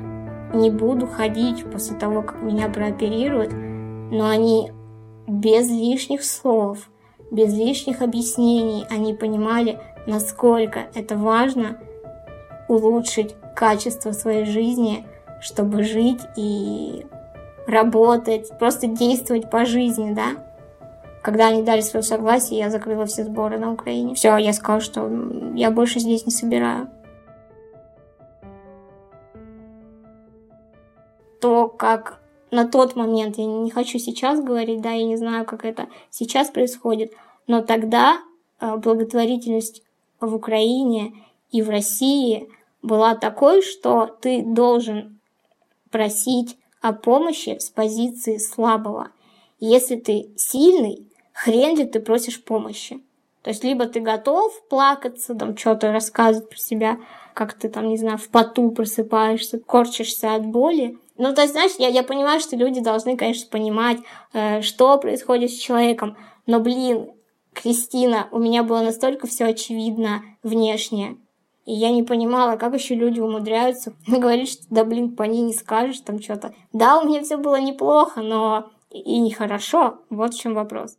не 0.53 0.71
буду 0.71 1.07
ходить 1.07 1.65
после 1.69 1.97
того, 1.97 2.21
как 2.21 2.41
меня 2.41 2.69
прооперируют, 2.69 3.51
но 3.51 4.29
они 4.29 4.71
без 5.27 5.69
лишних 5.69 6.23
слов– 6.23 6.77
без 7.33 7.51
лишних 7.51 8.03
объяснений 8.03 8.85
они 8.91 9.15
понимали, 9.15 9.79
насколько 10.05 10.85
это 10.93 11.17
важно 11.17 11.77
улучшить 12.67 13.35
качество 13.55 14.11
своей 14.11 14.45
жизни, 14.45 15.05
чтобы 15.41 15.83
жить 15.83 16.21
и 16.37 17.05
работать, 17.65 18.57
просто 18.59 18.85
действовать 18.85 19.49
по 19.49 19.65
жизни, 19.65 20.13
да. 20.13 20.43
Когда 21.23 21.47
они 21.47 21.63
дали 21.63 21.81
свое 21.81 22.03
согласие, 22.03 22.59
я 22.59 22.69
закрыла 22.69 23.07
все 23.07 23.23
сборы 23.23 23.57
на 23.57 23.73
Украине. 23.73 24.13
Все, 24.13 24.37
я 24.37 24.53
сказала, 24.53 24.81
что 24.81 25.09
я 25.55 25.71
больше 25.71 25.99
здесь 25.99 26.27
не 26.27 26.31
собираю. 26.31 26.87
То, 31.41 31.67
как 31.67 32.19
на 32.53 32.67
тот 32.67 32.95
момент, 32.95 33.37
я 33.37 33.45
не 33.45 33.71
хочу 33.71 33.97
сейчас 33.97 34.39
говорить, 34.39 34.81
да, 34.81 34.91
я 34.91 35.03
не 35.03 35.17
знаю, 35.17 35.43
как 35.45 35.65
это 35.65 35.87
сейчас 36.11 36.49
происходит, 36.49 37.11
но 37.47 37.61
тогда 37.61 38.19
э, 38.59 38.77
благотворительность 38.77 39.81
в 40.19 40.35
Украине 40.35 41.13
и 41.51 41.61
в 41.61 41.69
России 41.69 42.47
была 42.81 43.15
такой, 43.15 43.61
что 43.61 44.05
ты 44.21 44.43
должен 44.43 45.19
просить 45.89 46.57
о 46.81 46.93
помощи 46.93 47.57
с 47.59 47.69
позиции 47.69 48.37
слабого. 48.37 49.09
Если 49.59 49.95
ты 49.95 50.29
сильный, 50.35 51.07
хрен 51.33 51.77
ли 51.77 51.85
ты 51.85 51.99
просишь 51.99 52.43
помощи. 52.43 53.01
То 53.41 53.49
есть 53.49 53.63
либо 53.63 53.87
ты 53.87 53.99
готов 53.99 54.53
плакаться, 54.69 55.33
там 55.33 55.57
что-то 55.57 55.91
рассказывать 55.91 56.49
про 56.49 56.57
себя, 56.57 56.99
как 57.33 57.53
ты 57.53 57.67
там, 57.67 57.89
не 57.89 57.97
знаю, 57.97 58.17
в 58.17 58.29
поту 58.29 58.71
просыпаешься, 58.71 59.59
корчишься 59.59 60.35
от 60.35 60.45
боли. 60.45 60.97
Ну, 61.17 61.33
то 61.33 61.41
есть, 61.41 61.53
знаешь, 61.53 61.73
я, 61.77 61.87
я 61.87 62.03
понимаю, 62.03 62.39
что 62.39 62.55
люди 62.55 62.81
должны, 62.81 63.15
конечно, 63.15 63.47
понимать, 63.49 63.99
э, 64.33 64.61
что 64.61 64.97
происходит 64.97 65.51
с 65.51 65.57
человеком. 65.57 66.17
Но, 66.47 66.59
блин, 66.59 67.11
Кристина, 67.53 68.27
у 68.31 68.39
меня 68.39 68.63
было 68.63 68.81
настолько 68.81 69.27
все 69.27 69.45
очевидно 69.45 70.23
внешне. 70.41 71.17
И 71.65 71.73
я 71.73 71.91
не 71.91 72.03
понимала, 72.03 72.57
как 72.57 72.73
еще 72.73 72.95
люди 72.95 73.19
умудряются 73.19 73.93
говорить, 74.07 74.51
что 74.51 74.63
да 74.69 74.83
блин, 74.83 75.15
по 75.15 75.23
ней 75.23 75.41
не 75.41 75.53
скажешь 75.53 75.99
там 75.99 76.21
что-то. 76.21 76.53
Да, 76.73 76.99
у 76.99 77.05
меня 77.05 77.23
все 77.23 77.37
было 77.37 77.59
неплохо, 77.59 78.21
но 78.21 78.71
и 78.89 79.19
нехорошо. 79.19 79.99
Вот 80.09 80.33
в 80.33 80.39
чем 80.39 80.55
вопрос. 80.55 80.97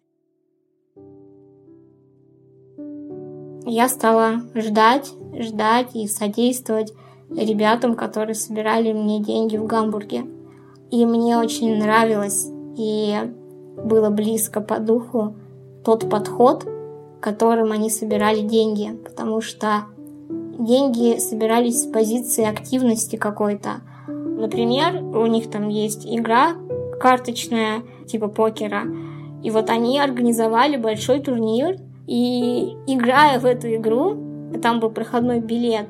Я 3.67 3.89
стала 3.89 4.43
ждать, 4.55 5.11
ждать 5.39 5.97
и 5.97 6.07
содействовать 6.07 6.93
ребятам, 7.31 7.95
которые 7.95 8.35
собирали 8.35 8.93
мне 8.93 9.21
деньги 9.21 9.57
в 9.57 9.67
Гамбурге. 9.67 10.25
И 10.91 11.07
мне 11.07 11.39
очень 11.39 11.79
нравилось 11.79 12.49
и 12.77 13.17
было 13.77 14.11
близко 14.11 14.61
по 14.61 14.79
духу 14.79 15.35
тот 15.85 16.09
подход, 16.09 16.67
которым 17.21 17.73
они 17.73 17.91
собирали 17.91 18.41
деньги, 18.41 18.93
потому 19.05 19.41
что 19.41 19.85
деньги 20.29 21.19
собирались 21.19 21.83
с 21.83 21.87
позиции 21.87 22.45
активности 22.45 23.17
какой-то. 23.17 23.83
Например, 24.07 25.03
у 25.03 25.27
них 25.27 25.51
там 25.51 25.69
есть 25.69 26.07
игра 26.07 26.55
карточная, 27.01 27.83
типа 28.07 28.29
покера, 28.29 28.83
и 29.43 29.51
вот 29.51 29.71
они 29.71 29.99
организовали 29.99 30.77
большой 30.77 31.21
турнир, 31.21 31.77
и 32.07 32.77
играя 32.87 33.39
в 33.39 33.47
эту 33.47 33.75
игру, 33.75 34.17
там 34.63 34.81
был 34.81 34.91
проходной 34.91 35.41
билет 35.41 35.89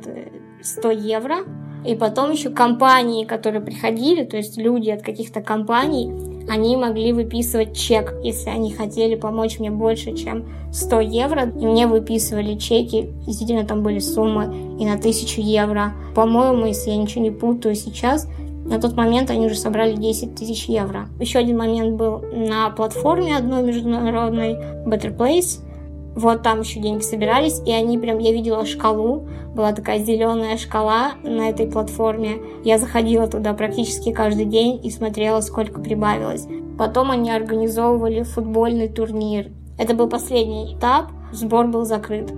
100 0.64 0.90
евро, 0.90 1.36
и 1.84 1.94
потом 1.94 2.32
еще 2.32 2.50
компании, 2.50 3.24
которые 3.24 3.60
приходили, 3.60 4.24
то 4.24 4.36
есть 4.36 4.56
люди 4.56 4.90
от 4.90 5.02
каких-то 5.02 5.42
компаний, 5.42 6.10
они 6.48 6.76
могли 6.76 7.12
выписывать 7.12 7.76
чек, 7.76 8.14
если 8.22 8.50
они 8.50 8.72
хотели 8.72 9.14
помочь 9.14 9.58
мне 9.58 9.70
больше, 9.70 10.14
чем 10.14 10.46
100 10.72 11.00
евро. 11.00 11.42
И 11.48 11.66
мне 11.66 11.86
выписывали 11.86 12.56
чеки, 12.56 13.10
действительно 13.26 13.64
там 13.64 13.82
были 13.82 13.98
суммы 13.98 14.44
и 14.78 14.84
на 14.84 14.94
1000 14.94 15.40
евро. 15.40 15.92
По-моему, 16.14 16.66
если 16.66 16.90
я 16.90 16.96
ничего 16.96 17.22
не 17.22 17.30
путаю 17.30 17.74
сейчас, 17.74 18.28
на 18.66 18.80
тот 18.80 18.94
момент 18.94 19.30
они 19.30 19.46
уже 19.46 19.56
собрали 19.56 19.94
10 19.94 20.34
тысяч 20.34 20.66
евро. 20.66 21.08
Еще 21.20 21.38
один 21.38 21.58
момент 21.58 21.96
был 21.96 22.22
на 22.32 22.70
платформе 22.70 23.36
одной 23.36 23.62
международной 23.62 24.54
Better 24.86 25.14
Place– 25.16 25.60
вот 26.14 26.42
там 26.42 26.60
еще 26.60 26.80
деньги 26.80 27.02
собирались, 27.02 27.60
и 27.66 27.72
они 27.72 27.98
прям, 27.98 28.18
я 28.18 28.32
видела 28.32 28.64
шкалу, 28.64 29.26
была 29.54 29.72
такая 29.72 29.98
зеленая 29.98 30.56
шкала 30.56 31.12
на 31.24 31.48
этой 31.48 31.66
платформе. 31.66 32.38
Я 32.64 32.78
заходила 32.78 33.26
туда 33.26 33.52
практически 33.52 34.12
каждый 34.12 34.44
день 34.44 34.80
и 34.84 34.90
смотрела, 34.90 35.40
сколько 35.40 35.80
прибавилось. 35.80 36.46
Потом 36.78 37.10
они 37.10 37.30
организовывали 37.30 38.22
футбольный 38.22 38.88
турнир. 38.88 39.50
Это 39.76 39.94
был 39.94 40.08
последний 40.08 40.76
этап, 40.76 41.10
сбор 41.32 41.66
был 41.66 41.84
закрыт. 41.84 42.32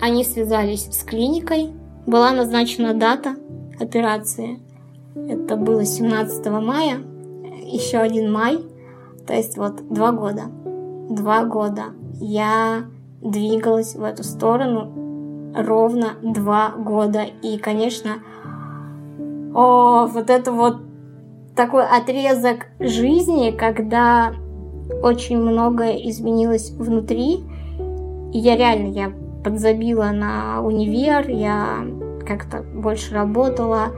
Они 0.00 0.24
связались 0.24 0.88
с 0.90 1.04
клиникой, 1.04 1.70
была 2.06 2.32
назначена 2.32 2.94
дата 2.94 3.36
операции. 3.78 4.58
Это 5.14 5.54
было 5.54 5.84
17 5.84 6.44
мая, 6.46 6.98
еще 7.64 7.98
один 7.98 8.32
май– 8.32 8.58
то 9.26 9.34
есть 9.34 9.56
вот 9.56 9.86
два 9.88 10.12
года. 10.12 10.42
Два 11.10 11.44
года 11.44 11.82
я 12.20 12.84
двигалась 13.20 13.94
в 13.94 14.02
эту 14.02 14.24
сторону 14.24 15.52
ровно 15.54 16.14
два 16.22 16.70
года. 16.70 17.22
И, 17.42 17.58
конечно, 17.58 18.16
о, 19.54 20.06
вот 20.06 20.30
это 20.30 20.52
вот 20.52 20.78
такой 21.54 21.84
отрезок 21.84 22.66
жизни, 22.80 23.50
когда 23.50 24.32
очень 25.02 25.38
многое 25.38 25.94
изменилось 26.08 26.70
внутри. 26.70 27.44
И 28.32 28.38
я 28.38 28.56
реально, 28.56 28.88
я 28.88 29.12
подзабила 29.44 30.10
на 30.10 30.62
универ, 30.62 31.28
я 31.28 31.84
как-то 32.26 32.62
больше 32.62 33.14
работала 33.14 33.88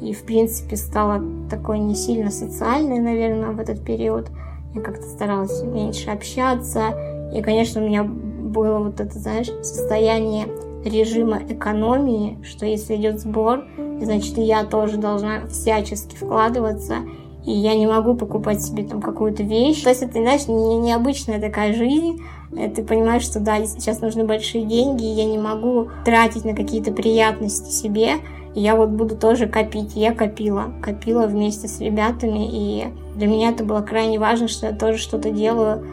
и, 0.00 0.12
в 0.12 0.24
принципе, 0.24 0.76
стала 0.76 1.22
такой 1.48 1.78
не 1.78 1.94
сильно 1.94 2.30
социальной, 2.30 2.98
наверное, 2.98 3.50
в 3.50 3.60
этот 3.60 3.84
период 3.84 4.28
я 4.74 4.80
как-то 4.80 5.04
старалась 5.04 5.62
меньше 5.62 6.10
общаться. 6.10 7.30
И, 7.34 7.42
конечно, 7.42 7.82
у 7.82 7.86
меня 7.86 8.04
было 8.04 8.78
вот 8.78 9.00
это, 9.00 9.18
знаешь, 9.18 9.48
состояние 9.62 10.46
режима 10.84 11.40
экономии, 11.48 12.38
что 12.42 12.64
если 12.64 12.96
идет 12.96 13.20
сбор, 13.20 13.64
значит, 14.00 14.38
я 14.38 14.64
тоже 14.64 14.96
должна 14.96 15.46
всячески 15.48 16.16
вкладываться, 16.16 16.98
и 17.44 17.50
я 17.50 17.74
не 17.74 17.86
могу 17.86 18.14
покупать 18.14 18.62
себе 18.62 18.84
там 18.84 19.02
какую-то 19.02 19.42
вещь. 19.42 19.82
То 19.82 19.90
есть 19.90 20.02
это, 20.02 20.14
знаешь, 20.14 20.46
не, 20.48 20.78
необычная 20.78 21.40
такая 21.40 21.74
жизнь, 21.74 22.22
ты 22.50 22.82
понимаешь, 22.82 23.22
что 23.22 23.40
да, 23.40 23.64
сейчас 23.66 24.00
нужны 24.00 24.24
большие 24.24 24.64
деньги, 24.64 25.04
и 25.04 25.14
я 25.14 25.24
не 25.24 25.38
могу 25.38 25.88
тратить 26.04 26.44
на 26.44 26.54
какие-то 26.54 26.92
приятности 26.92 27.70
себе, 27.70 28.14
я 28.54 28.76
вот 28.76 28.90
буду 28.90 29.16
тоже 29.16 29.46
копить. 29.46 29.94
Я 29.94 30.14
копила, 30.14 30.72
копила 30.82 31.26
вместе 31.26 31.68
с 31.68 31.80
ребятами, 31.80 32.48
и 32.50 32.92
для 33.16 33.26
меня 33.26 33.50
это 33.50 33.64
было 33.64 33.82
крайне 33.82 34.18
важно, 34.18 34.48
что 34.48 34.66
я 34.66 34.72
тоже 34.72 34.98
что-то 34.98 35.30
делаю, 35.30 35.86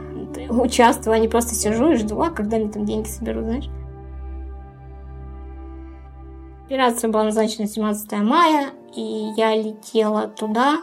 участвую, 0.50 1.16
а 1.16 1.20
не 1.20 1.28
просто 1.28 1.56
сижу 1.56 1.92
и 1.92 1.96
жду, 1.96 2.22
а 2.22 2.30
когда 2.30 2.58
мне 2.58 2.70
там 2.70 2.86
деньги 2.86 3.08
соберут, 3.08 3.46
знаешь. 3.46 3.70
Операция 6.66 7.12
была 7.12 7.26
назначена 7.26 7.68
17 7.68 8.12
мая, 8.24 8.70
и 8.96 9.32
я 9.38 9.56
летела 9.56 10.28
туда. 10.28 10.78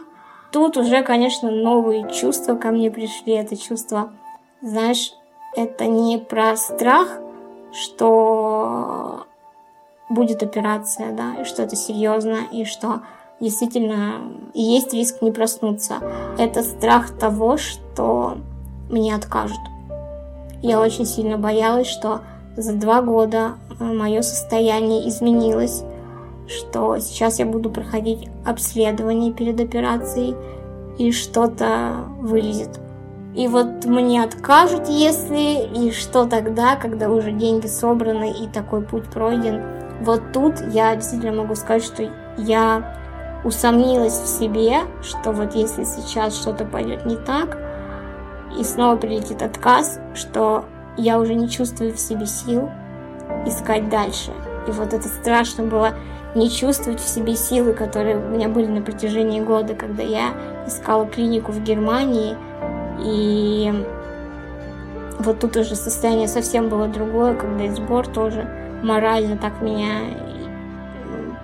Тут 0.51 0.77
уже, 0.77 1.03
конечно, 1.03 1.51
новые 1.51 2.09
чувства 2.09 2.55
ко 2.55 2.69
мне 2.69 2.89
пришли. 2.89 3.33
Это 3.33 3.57
чувство, 3.57 4.13
знаешь, 4.61 5.13
это 5.55 5.85
не 5.85 6.17
про 6.17 6.55
страх, 6.55 7.19
что 7.73 9.25
будет 10.13 10.43
операция, 10.43 11.11
да, 11.13 11.41
и 11.41 11.45
что 11.45 11.63
это 11.63 11.75
серьезно, 11.75 12.37
и 12.51 12.65
что 12.65 13.01
действительно 13.39 14.21
есть 14.53 14.93
риск 14.93 15.21
не 15.21 15.31
проснуться. 15.31 15.95
Это 16.37 16.63
страх 16.63 17.17
того, 17.17 17.57
что 17.57 18.37
мне 18.89 19.15
откажут. 19.15 19.59
Я 20.61 20.79
очень 20.79 21.05
сильно 21.05 21.37
боялась, 21.37 21.87
что 21.87 22.21
за 22.55 22.73
два 22.73 23.01
года 23.01 23.53
мое 23.79 24.21
состояние 24.21 25.09
изменилось, 25.09 25.83
что 26.47 26.99
сейчас 26.99 27.39
я 27.39 27.45
буду 27.45 27.69
проходить 27.69 28.29
обследование 28.45 29.33
перед 29.33 29.59
операцией, 29.59 30.35
и 30.97 31.11
что-то 31.11 32.05
вылезет. 32.19 32.79
И 33.35 33.47
вот 33.47 33.85
мне 33.85 34.23
откажут, 34.23 34.87
если, 34.87 35.65
и 35.75 35.91
что 35.91 36.25
тогда, 36.25 36.75
когда 36.75 37.09
уже 37.09 37.31
деньги 37.31 37.65
собраны 37.65 38.31
и 38.31 38.47
такой 38.47 38.83
путь 38.83 39.09
пройден. 39.11 39.61
Вот 40.03 40.33
тут 40.33 40.59
я 40.73 40.93
действительно 40.97 41.31
могу 41.31 41.55
сказать, 41.55 41.85
что 41.85 42.09
я 42.37 42.93
усомнилась 43.45 44.19
в 44.19 44.27
себе, 44.27 44.79
что 45.01 45.31
вот 45.31 45.55
если 45.55 45.85
сейчас 45.85 46.35
что-то 46.35 46.65
пойдет 46.65 47.05
не 47.05 47.15
так, 47.15 47.57
и 48.59 48.65
снова 48.65 48.97
прилетит 48.97 49.41
отказ, 49.41 50.01
что 50.13 50.65
я 50.97 51.19
уже 51.19 51.35
не 51.35 51.49
чувствую 51.49 51.93
в 51.93 51.99
себе 51.99 52.25
сил 52.25 52.69
искать 53.45 53.87
дальше. 53.87 54.31
И 54.67 54.71
вот 54.71 54.93
это 54.93 55.07
страшно 55.07 55.63
было 55.63 55.93
не 56.35 56.49
чувствовать 56.49 56.99
в 56.99 57.07
себе 57.07 57.37
силы, 57.37 57.71
которые 57.71 58.17
у 58.17 58.27
меня 58.27 58.49
были 58.49 58.67
на 58.67 58.81
протяжении 58.81 59.39
года, 59.39 59.73
когда 59.73 60.03
я 60.03 60.33
искала 60.67 61.05
клинику 61.05 61.53
в 61.53 61.63
Германии, 61.63 62.35
и 62.99 63.71
вот 65.19 65.39
тут 65.39 65.55
уже 65.55 65.75
состояние 65.77 66.27
совсем 66.27 66.67
было 66.67 66.89
другое, 66.89 67.35
когда 67.35 67.63
и 67.63 67.69
сбор 67.69 68.05
тоже 68.05 68.62
морально 68.83 69.37
так 69.37 69.61
меня 69.61 70.01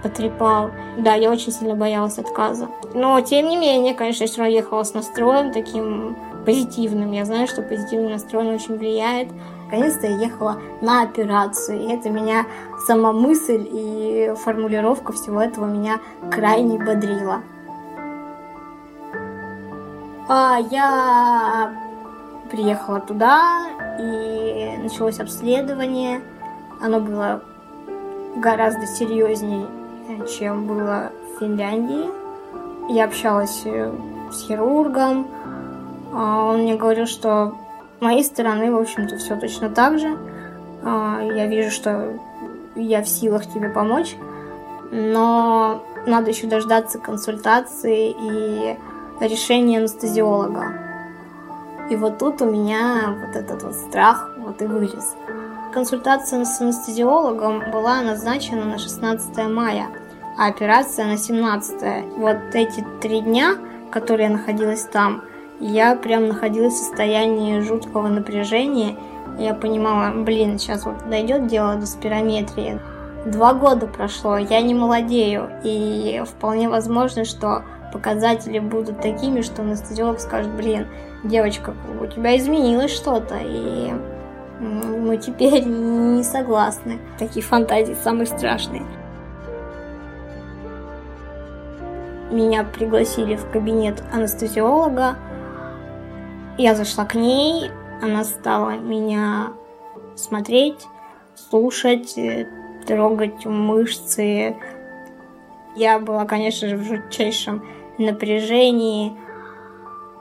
потрепал. 0.04 0.72
Да, 0.98 1.14
я 1.16 1.32
очень 1.32 1.52
сильно 1.52 1.76
боялась 1.76 2.20
отказа. 2.20 2.68
Но, 2.94 3.20
тем 3.22 3.48
не 3.48 3.58
менее, 3.58 3.94
конечно, 3.94 4.24
я 4.24 4.28
все 4.28 4.38
равно 4.42 4.56
ехала 4.56 4.84
с 4.84 4.94
настроем 4.94 5.52
таким 5.52 6.16
позитивным. 6.46 7.12
Я 7.12 7.26
знаю, 7.26 7.48
что 7.48 7.62
позитивный 7.62 8.14
настрой 8.14 8.48
очень 8.54 8.78
влияет. 8.78 9.30
Наконец-то 9.66 10.08
я 10.08 10.18
ехала 10.18 10.60
на 10.82 11.04
операцию, 11.04 11.80
и 11.82 11.92
это 11.92 12.10
меня, 12.10 12.46
сама 12.88 13.12
мысль 13.12 13.68
и 13.72 14.34
формулировка 14.44 15.14
всего 15.14 15.42
этого 15.42 15.66
меня 15.66 16.00
крайне 16.32 16.80
бодрила. 16.80 17.44
А, 20.28 20.60
я 20.72 21.72
приехала 22.50 23.00
туда, 23.00 23.68
и 24.00 24.76
началось 24.82 25.20
обследование. 25.20 26.22
Оно 26.82 27.00
было 27.00 27.42
гораздо 28.38 28.86
серьезнее, 28.88 29.68
чем 30.28 30.66
было 30.66 31.12
в 31.36 31.40
Финляндии. 31.40 32.10
Я 32.92 33.06
общалась 33.06 33.62
э, 33.66 33.92
с 34.32 34.48
хирургом. 34.48 35.28
А, 36.14 36.46
он 36.46 36.62
мне 36.62 36.76
говорил, 36.76 37.06
что 37.06 37.56
с 38.00 38.02
моей 38.02 38.24
стороны, 38.24 38.72
в 38.72 38.80
общем-то, 38.80 39.18
все 39.18 39.36
точно 39.36 39.70
так 39.70 40.00
же. 40.00 40.18
А, 40.84 41.22
я 41.22 41.48
вижу, 41.48 41.70
что 41.70 42.18
я 42.76 43.04
в 43.04 43.10
силах 43.10 43.46
тебе 43.46 43.70
помочь, 43.70 44.16
но 44.92 45.84
надо 46.06 46.30
еще 46.32 46.48
дождаться 46.48 46.98
консультации 46.98 48.16
и 48.18 48.78
решения 49.20 49.80
анестезиолога. 49.80 50.74
И 51.90 51.96
вот 51.96 52.20
тут 52.20 52.42
у 52.42 52.46
меня 52.46 53.16
вот 53.20 53.36
этот 53.36 53.64
вот 53.64 53.76
страх 53.76 54.32
вот 54.38 54.62
и 54.62 54.66
вылез. 54.66 55.16
Консультация 55.74 56.46
с 56.46 56.60
анестезиологом 56.62 57.70
была 57.72 58.02
назначена 58.02 58.66
на 58.66 58.80
16 58.80 59.38
мая, 59.50 59.90
а 60.36 60.48
операция 60.48 61.06
на 61.06 61.16
17. 61.16 62.18
Вот 62.18 62.38
эти 62.54 62.84
три 63.00 63.22
дня, 63.22 63.56
которые 63.92 64.30
я 64.30 64.34
находилась 64.36 64.84
там, 64.86 65.22
я 65.60 65.96
прям 65.96 66.28
находилась 66.28 66.74
в 66.74 66.78
состоянии 66.78 67.60
жуткого 67.60 68.08
напряжения. 68.08 68.96
Я 69.38 69.54
понимала, 69.54 70.12
блин, 70.12 70.58
сейчас 70.58 70.86
вот 70.86 71.08
дойдет 71.08 71.46
дело 71.46 71.76
до 71.76 71.86
спирометрии. 71.86 72.80
Два 73.28 73.54
года 73.54 73.86
прошло, 73.86 74.38
я 74.38 74.62
не 74.62 74.74
молодею, 74.74 75.52
и 75.64 76.24
вполне 76.26 76.68
возможно, 76.68 77.26
что 77.26 77.64
показатели 77.94 78.58
будут 78.58 79.02
такими, 79.02 79.42
что 79.42 79.62
анестезиолог 79.62 80.20
скажет, 80.20 80.52
блин, 80.52 80.88
девочка, 81.24 81.76
у 82.02 82.08
тебя 82.08 82.36
изменилось 82.38 82.92
что-то, 82.92 83.36
и 83.40 83.94
мы 84.60 85.18
теперь 85.18 85.66
не 85.66 86.24
согласны. 86.24 87.00
Такие 87.18 87.44
фантазии 87.44 87.96
самые 88.04 88.28
страшные. 88.28 88.84
Меня 92.32 92.64
пригласили 92.64 93.36
в 93.36 93.50
кабинет 93.50 94.04
анестезиолога, 94.14 95.16
я 96.60 96.76
зашла 96.76 97.06
к 97.06 97.16
ней, 97.16 97.72
она 98.02 98.26
стала 98.26 98.72
меня 98.72 99.54
смотреть, 100.16 100.86
слушать, 101.34 102.18
э, 102.18 102.48
трогать 102.86 103.46
мышцы. 103.46 104.58
Я 105.78 106.00
была, 106.00 106.26
конечно 106.26 106.68
же, 106.68 106.76
в 106.76 106.84
жутчайшем 106.84 107.64
напряжении. 107.98 109.14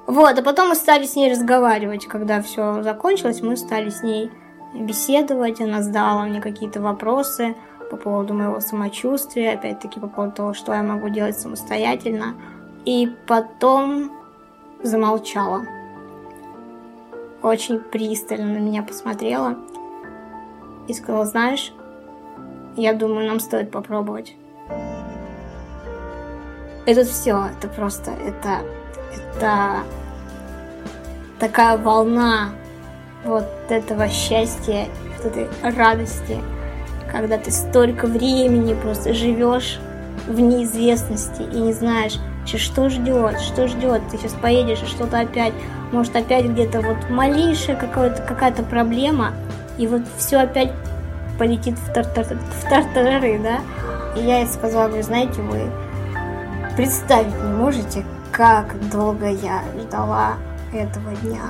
Вот, 0.09 0.39
а 0.39 0.43
потом 0.43 0.71
мы 0.71 0.75
стали 0.75 1.05
с 1.05 1.17
ней 1.17 1.31
разговаривать. 1.31 2.07
Когда 2.07 2.41
все 2.41 2.83
закончилось, 2.83 3.43
мы 3.43 3.59
стали 3.59 3.91
с 3.91 4.03
ней 4.03 4.31
беседовать. 4.75 5.61
Она 5.61 5.83
задала 5.83 6.25
мне 6.25 6.41
какие-то 6.41 6.81
вопросы 6.81 7.55
по 7.91 7.97
поводу 7.99 8.33
моего 8.33 8.59
самочувствия, 8.61 9.53
опять-таки 9.53 10.01
по 10.01 10.09
поводу 10.09 10.33
того, 10.33 10.55
что 10.55 10.73
я 10.73 10.83
могу 10.83 11.11
делать 11.11 11.39
самостоятельно. 11.39 12.35
И 12.87 13.15
потом 13.27 14.11
замолчала 14.83 15.67
очень 17.43 17.79
пристально 17.79 18.55
на 18.55 18.59
меня 18.59 18.83
посмотрела 18.83 19.57
и 20.89 20.95
сказала, 20.95 21.27
знаешь, 21.27 21.73
я 22.77 22.95
думаю, 22.95 23.27
нам 23.27 23.41
стоит 23.41 23.71
попробовать. 23.71 24.35
Это 26.87 27.05
все, 27.05 27.51
это 27.59 27.69
просто, 27.69 28.13
это, 28.13 28.61
это 29.15 29.79
такая 31.39 31.77
волна 31.79 32.51
вот 33.25 33.47
этого 33.69 34.09
счастья, 34.09 34.87
вот 35.17 35.27
этой 35.27 35.49
радости, 35.63 36.39
когда 37.11 37.39
ты 37.39 37.51
столько 37.51 38.07
времени 38.07 38.75
просто 38.75 39.15
живешь 39.15 39.79
в 40.27 40.39
неизвестности 40.41 41.43
и 41.43 41.61
не 41.61 41.73
знаешь, 41.73 42.19
что 42.47 42.89
ждет, 42.89 43.41
что 43.41 43.69
ждет, 43.69 44.03
ты 44.11 44.17
сейчас 44.17 44.33
поедешь 44.33 44.83
и 44.83 44.87
что-то 44.87 45.21
опять 45.21 45.53
может 45.93 46.15
опять 46.17 46.47
где-то 46.47 46.81
вот 46.81 47.11
малейшая 47.11 47.77
какая-то 47.77 48.63
проблема, 48.63 49.33
и 49.79 49.87
вот 49.87 50.03
все 50.17 50.39
опять 50.39 50.73
полетит 51.39 51.79
в, 51.79 51.93
тартар, 51.93 52.25
в 52.25 52.69
тартарары, 52.69 53.39
да? 53.39 53.61
И 54.17 54.25
я 54.25 54.39
ей 54.39 54.47
сказала, 54.47 54.89
вы 54.89 55.03
знаете, 55.03 55.41
вы 55.41 55.71
представить 56.77 57.35
не 57.43 57.53
можете, 57.53 58.05
как 58.39 58.89
долго 58.93 59.27
я 59.27 59.65
ждала 59.77 60.37
этого 60.73 61.13
дня. 61.25 61.43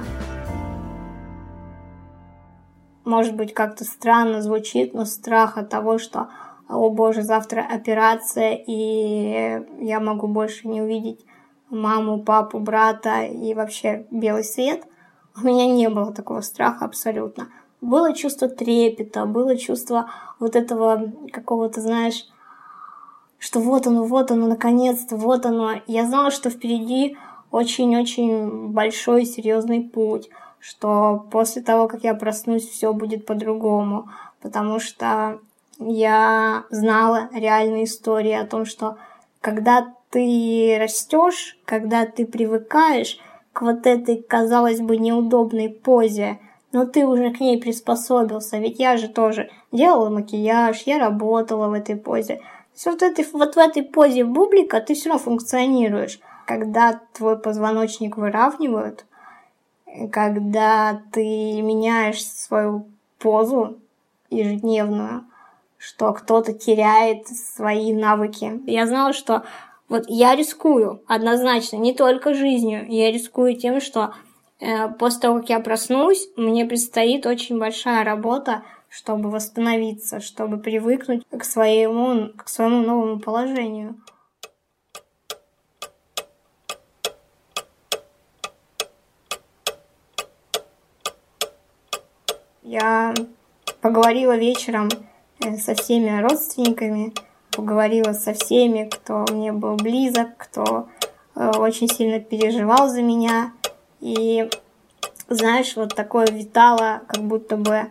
Может 3.05 3.37
быть, 3.37 3.53
как-то 3.53 3.85
странно 3.85 4.41
звучит, 4.41 4.95
но 4.95 5.05
страх 5.05 5.59
от 5.59 5.69
того, 5.69 5.99
что, 5.99 6.29
о 6.67 6.89
боже, 6.89 7.21
завтра 7.21 7.61
операция, 7.61 8.55
и 8.55 9.61
я 9.85 10.01
могу 10.01 10.29
больше 10.29 10.67
не 10.67 10.81
увидеть 10.81 11.27
маму, 11.69 12.23
папу, 12.23 12.59
брата 12.59 13.25
и 13.25 13.53
вообще 13.53 14.07
белый 14.11 14.43
свет, 14.43 14.87
у 15.37 15.47
меня 15.47 15.67
не 15.67 15.91
было 15.91 16.15
такого 16.15 16.41
страха 16.41 16.87
абсолютно. 16.87 17.49
Было 17.83 18.15
чувство 18.15 18.49
трепета, 18.49 19.27
было 19.27 19.59
чувство 19.59 20.09
вот 20.41 20.57
этого 20.57 21.13
какого-то, 21.35 21.83
знаешь, 21.83 22.25
что 23.39 23.61
вот 23.61 23.87
оно, 23.87 24.05
вот 24.05 24.31
оно, 24.31 24.47
наконец-то, 24.47 25.17
вот 25.17 25.47
оно. 25.47 25.81
Я 25.87 26.07
знала, 26.07 26.31
что 26.31 26.51
впереди 26.51 27.17
очень-очень 27.51 28.69
большой 28.69 29.25
серьезный 29.25 29.81
путь, 29.81 30.29
что 30.59 31.27
после 31.31 31.63
того, 31.63 31.89
как 31.89 32.05
я 32.05 32.15
проснусь, 32.15 32.69
все 32.69 32.93
будет 32.93 33.27
по-другому, 33.27 34.09
потому 34.43 34.81
что 34.81 35.41
я 35.79 36.65
знала 36.71 37.29
реальные 37.33 37.85
истории 37.85 38.33
о 38.33 38.47
том, 38.47 38.65
что 38.65 38.99
когда 39.41 39.95
ты 40.11 40.77
растешь, 40.81 41.59
когда 41.65 42.07
ты 42.07 42.27
привыкаешь 42.27 43.19
к 43.53 43.63
вот 43.63 43.87
этой, 43.87 44.23
казалось 44.23 44.81
бы, 44.81 44.97
неудобной 44.97 45.69
позе, 45.69 46.39
но 46.73 46.85
ты 46.85 47.07
уже 47.07 47.33
к 47.33 47.41
ней 47.41 47.61
приспособился, 47.61 48.59
ведь 48.59 48.79
я 48.79 48.97
же 48.97 49.09
тоже 49.09 49.51
делала 49.73 50.11
макияж, 50.11 50.83
я 50.83 50.99
работала 50.99 51.69
в 51.69 51.73
этой 51.73 51.97
позе. 51.97 52.41
Вот, 52.85 53.03
этой, 53.03 53.27
вот 53.33 53.55
в 53.55 53.59
этой 53.59 53.83
позе 53.83 54.25
бублика 54.25 54.81
ты 54.81 54.95
все 54.95 55.11
равно 55.11 55.25
функционируешь. 55.25 56.21
Когда 56.47 57.01
твой 57.13 57.39
позвоночник 57.39 58.17
выравнивают, 58.17 59.05
когда 60.13 61.03
ты 61.13 61.61
меняешь 61.61 62.25
свою 62.25 62.87
позу 63.19 63.79
ежедневную, 64.31 65.25
что 65.77 66.13
кто-то 66.13 66.53
теряет 66.53 67.29
свои 67.29 67.93
навыки. 67.93 68.61
Я 68.67 68.87
знала, 68.87 69.13
что 69.13 69.45
вот 69.89 70.05
я 70.09 70.35
рискую 70.35 71.03
однозначно, 71.07 71.77
не 71.77 71.95
только 71.95 72.35
жизнью, 72.35 72.85
я 72.89 73.11
рискую 73.11 73.57
тем, 73.57 73.81
что 73.81 74.13
э, 74.61 74.89
после 74.89 75.21
того, 75.21 75.41
как 75.41 75.49
я 75.49 75.61
проснусь, 75.61 76.29
мне 76.37 76.67
предстоит 76.67 77.27
очень 77.27 77.59
большая 77.59 78.05
работа, 78.05 78.63
чтобы 78.89 79.31
восстановиться, 79.31 80.21
чтобы 80.21 80.59
привыкнуть 80.59 81.25
к 81.31 81.45
своему, 81.45 82.31
к 82.37 82.49
своему 82.49 82.83
новому 82.83 83.21
положению. 83.21 83.97
Я 92.63 93.15
поговорила 93.81 94.37
вечером 94.37 94.91
э, 95.43 95.57
со 95.57 95.75
всеми 95.75 96.21
родственниками, 96.21 97.15
поговорила 97.51 98.13
со 98.13 98.35
всеми, 98.35 98.91
кто 98.91 99.25
мне 99.31 99.53
был 99.53 99.77
близок, 99.77 100.37
кто 100.37 100.89
э, 101.35 101.51
очень 101.57 101.89
сильно 101.89 102.21
переживал 102.21 102.89
за 102.89 103.01
меня. 103.01 103.53
И, 104.01 104.51
знаешь, 105.31 105.77
вот 105.77 105.95
такое 105.95 106.27
витало, 106.27 107.01
как 107.09 107.25
будто 107.25 107.57
бы, 107.57 107.87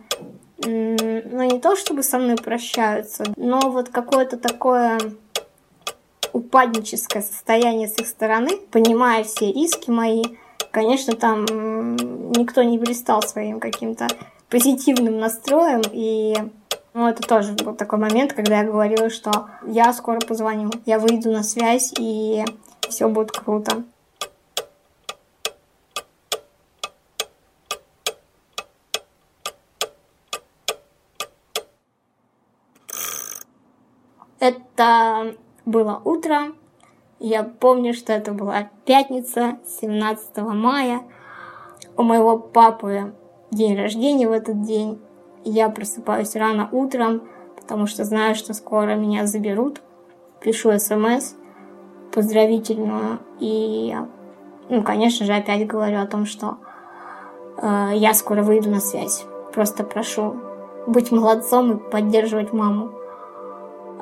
ну 0.64 1.42
не 1.42 1.60
то 1.60 1.76
чтобы 1.76 2.02
со 2.02 2.18
мной 2.18 2.36
прощаются, 2.36 3.24
но 3.36 3.60
вот 3.60 3.88
какое-то 3.90 4.36
такое 4.36 4.98
упадническое 6.32 7.22
состояние 7.22 7.88
с 7.88 7.98
их 7.98 8.06
стороны, 8.06 8.56
понимая 8.70 9.24
все 9.24 9.52
риски 9.52 9.90
мои. 9.90 10.24
Конечно, 10.70 11.14
там 11.14 11.44
никто 12.32 12.62
не 12.62 12.78
блистал 12.78 13.22
своим 13.22 13.60
каким-то 13.60 14.06
позитивным 14.48 15.18
настроем, 15.18 15.82
и 15.92 16.36
Ну, 16.94 17.06
это 17.06 17.22
тоже 17.22 17.52
был 17.52 17.74
такой 17.74 17.98
момент, 18.00 18.32
когда 18.32 18.58
я 18.60 18.64
говорила, 18.64 19.08
что 19.08 19.50
я 19.66 19.92
скоро 19.92 20.18
позвоню, 20.18 20.70
я 20.84 20.98
выйду 20.98 21.30
на 21.30 21.44
связь, 21.44 21.92
и 21.96 22.44
все 22.88 23.08
будет 23.08 23.30
круто. 23.30 23.84
Это 34.78 35.34
было 35.66 36.00
утро. 36.04 36.52
Я 37.18 37.42
помню, 37.42 37.94
что 37.94 38.12
это 38.12 38.30
была 38.30 38.70
пятница, 38.84 39.58
17 39.80 40.36
мая. 40.54 41.00
У 41.96 42.04
моего 42.04 42.38
папы 42.38 43.12
день 43.50 43.76
рождения 43.76 44.28
в 44.28 44.30
этот 44.30 44.62
день. 44.62 45.00
Я 45.42 45.68
просыпаюсь 45.68 46.36
рано 46.36 46.68
утром, 46.70 47.22
потому 47.56 47.88
что 47.88 48.04
знаю, 48.04 48.36
что 48.36 48.54
скоро 48.54 48.94
меня 48.94 49.26
заберут. 49.26 49.80
Пишу 50.40 50.78
смс 50.78 51.34
поздравительную 52.12 53.18
и, 53.40 53.96
ну, 54.68 54.84
конечно 54.84 55.26
же, 55.26 55.34
опять 55.34 55.66
говорю 55.66 56.00
о 56.00 56.06
том, 56.06 56.24
что 56.24 56.58
э, 57.60 57.90
я 57.94 58.14
скоро 58.14 58.44
выйду 58.44 58.70
на 58.70 58.78
связь. 58.78 59.24
Просто 59.52 59.82
прошу 59.82 60.36
быть 60.86 61.10
молодцом 61.10 61.72
и 61.72 61.90
поддерживать 61.90 62.52
маму. 62.52 62.97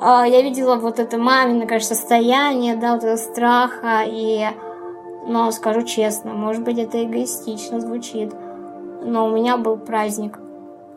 Э, 0.01 0.25
я 0.27 0.43
видела 0.43 0.77
вот 0.77 0.99
это 0.99 1.19
мамино, 1.19 1.67
конечно, 1.67 1.95
состояние, 1.95 2.77
да, 2.77 2.95
вот 2.95 3.05
это 3.05 3.17
страха, 3.17 4.03
и, 4.07 4.47
но 5.27 5.51
скажу 5.51 5.83
честно, 5.83 6.33
может 6.33 6.63
быть, 6.63 6.79
это 6.79 7.03
эгоистично 7.03 7.81
звучит, 7.81 8.33
но 9.03 9.27
у 9.27 9.31
меня 9.31 9.57
был 9.57 9.77
праздник. 9.77 10.39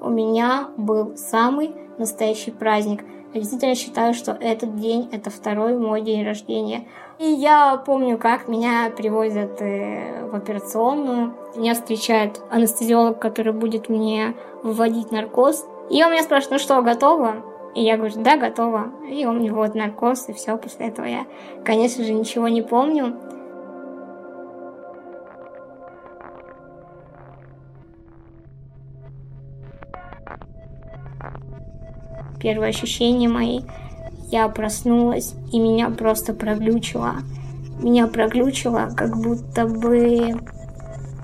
У 0.02 0.10
меня 0.10 0.70
был 0.78 1.18
самый 1.18 1.76
настоящий 1.98 2.52
праздник. 2.52 3.04
Я 3.34 3.42
действительно 3.42 3.76
считаю, 3.76 4.14
что 4.14 4.32
этот 4.32 4.78
день— 4.78 5.10
это 5.12 5.30
второй 5.30 5.78
мой 5.78 6.02
день 6.02 6.26
рождения. 6.26 6.88
И 7.20 7.26
я 7.26 7.76
помню, 7.86 8.18
как 8.18 8.48
меня 8.48 8.92
привозят 8.96 9.62
э, 9.62 10.26
в 10.32 10.36
операционную. 10.36 11.36
Меня 11.56 11.74
встречает 11.74 12.42
анестезиолог, 12.50 13.20
который 13.20 13.52
будет 13.52 13.90
мне 13.90 14.36
вводить 14.64 15.12
наркоз. 15.12 15.66
И 15.90 16.02
он 16.04 16.12
меня 16.12 16.24
спрашивает, 16.24 16.52
ну 16.52 16.60
что, 16.60 16.82
готово? 16.82 17.44
И 17.76 17.84
я 17.84 17.98
говорю, 17.98 18.16
да, 18.18 18.38
готово. 18.38 18.92
И 19.10 19.26
он 19.26 19.38
мне 19.38 19.52
вводит 19.52 19.76
наркоз, 19.76 20.30
и 20.30 20.34
все. 20.34 20.58
После 20.58 20.88
этого 20.88 21.06
я, 21.06 21.26
конечно 21.64 22.04
же, 22.04 22.14
ничего 22.14 22.48
не 22.48 22.62
помню. 22.62 23.16
Первые 32.40 32.70
ощущения 32.70 33.28
мои, 33.28 33.62
я 34.32 34.48
проснулась, 34.48 35.36
и 35.52 35.60
меня 35.60 35.90
просто 35.90 36.34
проглючило. 36.34 37.16
Меня 37.82 38.08
проглючило, 38.08 38.90
как 38.96 39.18
будто 39.18 39.68
бы... 39.68 40.40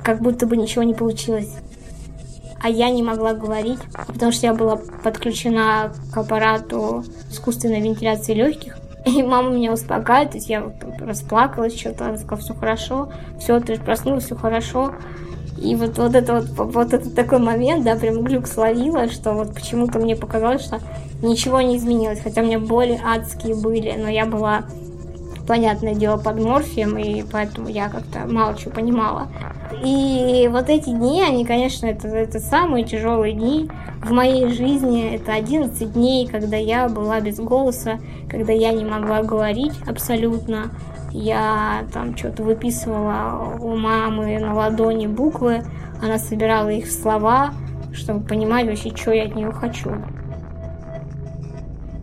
Как 0.04 0.22
будто 0.22 0.46
бы 0.46 0.56
ничего 0.56 0.84
не 0.84 0.94
получилось. 0.94 1.58
А 2.62 2.70
я 2.70 2.90
не 2.90 3.04
могла 3.04 3.34
говорить, 3.34 3.80
потому 4.08 4.32
что 4.32 4.48
я 4.48 4.54
была 4.54 4.78
подключена 5.04 5.94
к 6.12 6.18
аппарату 6.18 7.04
искусственной 7.30 7.82
вентиляции 7.82 8.34
легких. 8.34 8.78
И 9.06 9.22
мама 9.22 9.50
меня 9.50 9.72
успокаивает, 9.72 10.32
то 10.32 10.38
есть 10.38 10.50
я 10.50 10.72
расплакалась, 11.00 11.78
что-то, 11.78 12.08
она 12.08 12.18
сказала, 12.18 12.42
все 12.42 12.54
хорошо, 12.56 13.10
все, 13.40 13.60
ты 13.60 13.76
же 13.76 13.82
проснулась, 13.82 14.26
все 14.26 14.36
хорошо. 14.36 14.94
И 15.58 15.76
вот, 15.76 15.98
вот 15.98 16.16
это 16.16 16.42
вот, 16.42 16.74
вот 16.74 16.94
этот 16.94 17.16
такой 17.16 17.40
момент, 17.40 17.86
да, 17.86 17.96
прям 17.96 18.24
глюк 18.24 18.48
словила, 18.48 19.10
что 19.10 19.34
вот 19.34 19.54
почему-то 19.54 20.00
мне 20.00 20.16
показалось, 20.16 20.64
что 20.64 20.80
ничего 21.22 21.62
не 21.62 21.78
изменилось, 21.78 22.20
хотя 22.22 22.42
у 22.42 22.46
меня 22.46 22.60
боли 22.60 23.00
адские 23.04 23.56
были, 23.56 23.96
но 23.98 24.10
я 24.10 24.26
была, 24.26 24.66
понятное 25.46 25.96
дело, 25.96 26.18
под 26.18 26.40
морфием, 26.40 26.98
и 26.98 27.24
поэтому 27.24 27.68
я 27.68 27.90
как-то 27.90 28.26
мало 28.26 28.56
чего 28.58 28.72
понимала. 28.72 29.28
И 29.84 30.50
вот 30.52 30.70
эти 30.70 30.90
дни, 30.90 31.22
они, 31.22 31.46
конечно, 31.46 31.86
это, 31.86 32.08
это 32.08 32.40
самые 32.40 32.86
тяжелые 32.86 33.34
дни 33.34 33.70
в 34.04 34.12
моей 34.12 34.50
жизни. 34.50 35.16
Это 35.16 35.34
11 35.34 35.94
дней, 35.94 36.28
когда 36.28 36.58
я 36.58 36.88
была 36.88 37.20
без 37.20 37.40
голоса, 37.40 38.00
когда 38.30 38.54
я 38.54 38.72
не 38.72 38.86
могла 38.86 39.24
говорить 39.24 39.74
абсолютно. 39.88 40.72
Я 41.12 41.86
там 41.94 42.16
что-то 42.18 42.44
выписывала 42.44 43.58
у 43.60 43.76
мамы 43.76 44.38
на 44.40 44.54
ладони 44.54 45.08
буквы, 45.08 45.64
она 46.02 46.18
собирала 46.18 46.70
их 46.70 46.86
в 46.86 46.92
слова, 46.92 47.54
чтобы 47.94 48.26
понимать 48.26 48.68
вообще, 48.68 48.96
что 48.96 49.12
я 49.12 49.24
от 49.24 49.36
нее 49.36 49.52
хочу. 49.52 49.92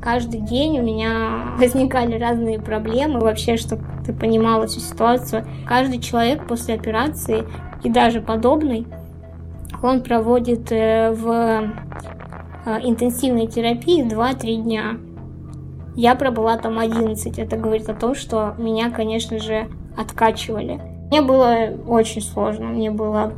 Каждый 0.02 0.40
день 0.40 0.80
у 0.80 0.82
меня 0.82 1.54
возникали 1.58 2.18
разные 2.18 2.60
проблемы, 2.60 3.20
вообще, 3.20 3.56
чтобы 3.56 3.84
ты 4.04 4.12
понимала 4.12 4.66
всю 4.66 4.80
ситуацию. 4.80 5.46
Каждый 5.66 6.00
человек 6.00 6.46
после 6.46 6.74
операции, 6.74 7.44
и 7.84 7.88
даже 7.88 8.20
подобный, 8.20 8.86
он 9.82 10.02
проводит 10.02 10.70
э, 10.70 11.12
в 11.12 11.28
э, 11.28 12.80
интенсивной 12.82 13.46
терапии 13.46 14.04
2-3 14.04 14.56
дня. 14.56 14.96
Я 15.94 16.14
пробыла 16.14 16.56
там 16.56 16.78
11. 16.78 17.38
Это 17.38 17.56
говорит 17.56 17.88
о 17.88 17.94
том, 17.94 18.14
что 18.14 18.54
меня, 18.58 18.90
конечно 18.90 19.38
же, 19.38 19.68
откачивали. 19.96 20.80
Мне 21.10 21.20
было 21.20 21.68
очень 21.86 22.22
сложно. 22.22 22.66
Мне 22.66 22.90
было 22.90 23.34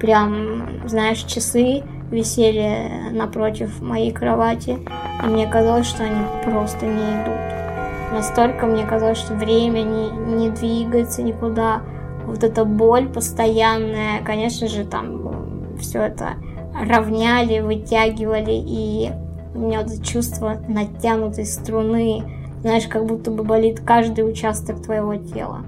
прям, 0.00 0.86
знаешь, 0.86 1.22
часы 1.22 1.82
висели 2.10 3.10
напротив 3.12 3.80
моей 3.80 4.12
кровати. 4.12 4.78
И 5.22 5.26
мне 5.26 5.46
казалось, 5.46 5.86
что 5.86 6.04
они 6.04 6.24
просто 6.44 6.86
не 6.86 7.22
идут. 7.22 8.12
Настолько 8.12 8.66
мне 8.66 8.84
казалось, 8.84 9.18
что 9.18 9.34
время 9.34 9.82
не, 9.82 10.10
не 10.10 10.50
двигается 10.50 11.22
никуда. 11.22 11.82
Вот 12.26 12.42
эта 12.42 12.64
боль 12.64 13.08
постоянная, 13.08 14.22
конечно 14.24 14.66
же, 14.66 14.84
там 14.84 15.76
все 15.78 16.02
это 16.02 16.34
равняли, 16.74 17.60
вытягивали 17.60 18.52
и 18.52 19.10
у 19.54 19.58
меня 19.58 19.82
вот 19.82 20.04
чувство 20.04 20.60
натянутой 20.68 21.44
струны, 21.44 22.22
знаешь, 22.60 22.86
как 22.86 23.04
будто 23.06 23.30
бы 23.30 23.42
болит 23.42 23.80
каждый 23.80 24.28
участок 24.28 24.82
твоего 24.82 25.16
тела. 25.16 25.64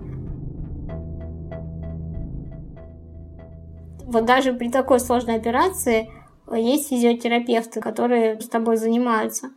Вот 4.06 4.26
даже 4.26 4.52
при 4.52 4.68
такой 4.68 5.00
сложной 5.00 5.36
операции 5.36 6.10
есть 6.56 6.88
физиотерапевты, 6.88 7.80
которые 7.80 8.40
с 8.40 8.48
тобой 8.48 8.76
занимаются. 8.76 9.50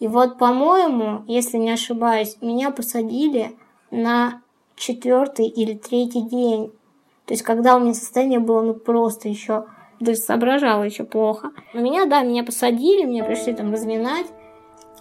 И 0.00 0.08
вот, 0.08 0.38
по-моему, 0.38 1.24
если 1.26 1.56
не 1.56 1.70
ошибаюсь, 1.70 2.36
меня 2.40 2.70
посадили 2.70 3.56
на 3.90 4.42
четвертый 4.76 5.46
или 5.46 5.74
третий 5.74 6.22
день. 6.22 6.72
То 7.26 7.32
есть, 7.32 7.42
когда 7.42 7.76
у 7.76 7.80
меня 7.80 7.94
состояние 7.94 8.40
было 8.40 8.60
ну 8.60 8.74
просто 8.74 9.28
еще 9.28 9.64
то 10.04 10.10
есть 10.10 10.24
соображала 10.24 10.82
еще 10.82 11.04
плохо. 11.04 11.50
Но 11.72 11.80
меня, 11.80 12.06
да, 12.06 12.22
меня 12.22 12.44
посадили, 12.44 13.04
меня 13.04 13.24
пришли 13.24 13.54
там 13.54 13.72
разминать. 13.72 14.26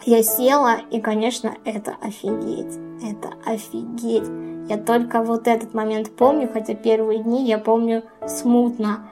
Я 0.05 0.21
села, 0.21 0.77
и, 0.91 0.99
конечно, 0.99 1.55
это 1.65 1.95
офигеть. 2.01 2.77
Это 3.03 3.33
офигеть. 3.45 4.27
Я 4.69 4.77
только 4.77 5.23
вот 5.23 5.47
этот 5.47 5.73
момент 5.73 6.15
помню, 6.15 6.49
хотя 6.51 6.73
первые 6.73 7.19
дни 7.19 7.45
я 7.45 7.57
помню 7.57 8.03
смутно. 8.27 9.09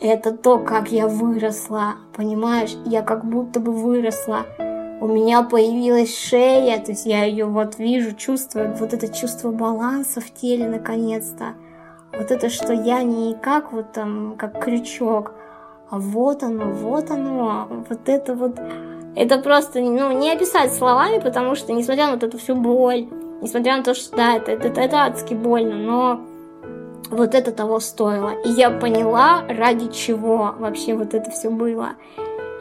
Это 0.00 0.32
то, 0.32 0.58
как 0.58 0.90
я 0.90 1.06
выросла, 1.06 1.94
понимаешь? 2.16 2.76
Я 2.84 3.02
как 3.02 3.24
будто 3.24 3.60
бы 3.60 3.72
выросла. 3.72 4.46
У 5.00 5.06
меня 5.06 5.42
появилась 5.42 6.16
шея, 6.16 6.78
то 6.78 6.92
есть 6.92 7.06
я 7.06 7.24
ее 7.24 7.46
вот 7.46 7.78
вижу, 7.78 8.14
чувствую, 8.14 8.74
вот 8.74 8.92
это 8.92 9.12
чувство 9.12 9.50
баланса 9.50 10.20
в 10.20 10.30
теле 10.32 10.68
наконец-то. 10.68 11.54
Вот 12.12 12.30
это, 12.30 12.50
что 12.50 12.72
я 12.72 13.02
не 13.02 13.34
как 13.34 13.72
вот 13.72 13.92
там, 13.92 14.36
как 14.36 14.62
крючок, 14.62 15.32
а 15.90 15.98
вот 15.98 16.42
оно, 16.42 16.70
вот 16.70 17.10
оно, 17.10 17.66
вот 17.88 18.08
это 18.08 18.34
вот, 18.34 18.58
это 19.16 19.38
просто, 19.38 19.80
ну, 19.80 20.12
не 20.12 20.32
описать 20.32 20.72
словами, 20.72 21.20
потому 21.20 21.54
что, 21.54 21.72
несмотря 21.72 22.06
на 22.06 22.12
вот 22.12 22.22
эту 22.22 22.38
всю 22.38 22.54
боль, 22.54 23.08
несмотря 23.40 23.76
на 23.76 23.82
то, 23.82 23.94
что, 23.94 24.16
да, 24.16 24.36
это, 24.36 24.52
это, 24.52 24.80
это 24.80 25.04
адски 25.04 25.34
больно, 25.34 25.76
но 25.76 26.20
вот 27.10 27.34
это 27.34 27.52
того 27.52 27.80
стоило. 27.80 28.32
И 28.44 28.50
я 28.50 28.70
поняла, 28.70 29.42
ради 29.48 29.88
чего 29.88 30.54
вообще 30.58 30.94
вот 30.94 31.14
это 31.14 31.30
все 31.30 31.50
было. 31.50 31.90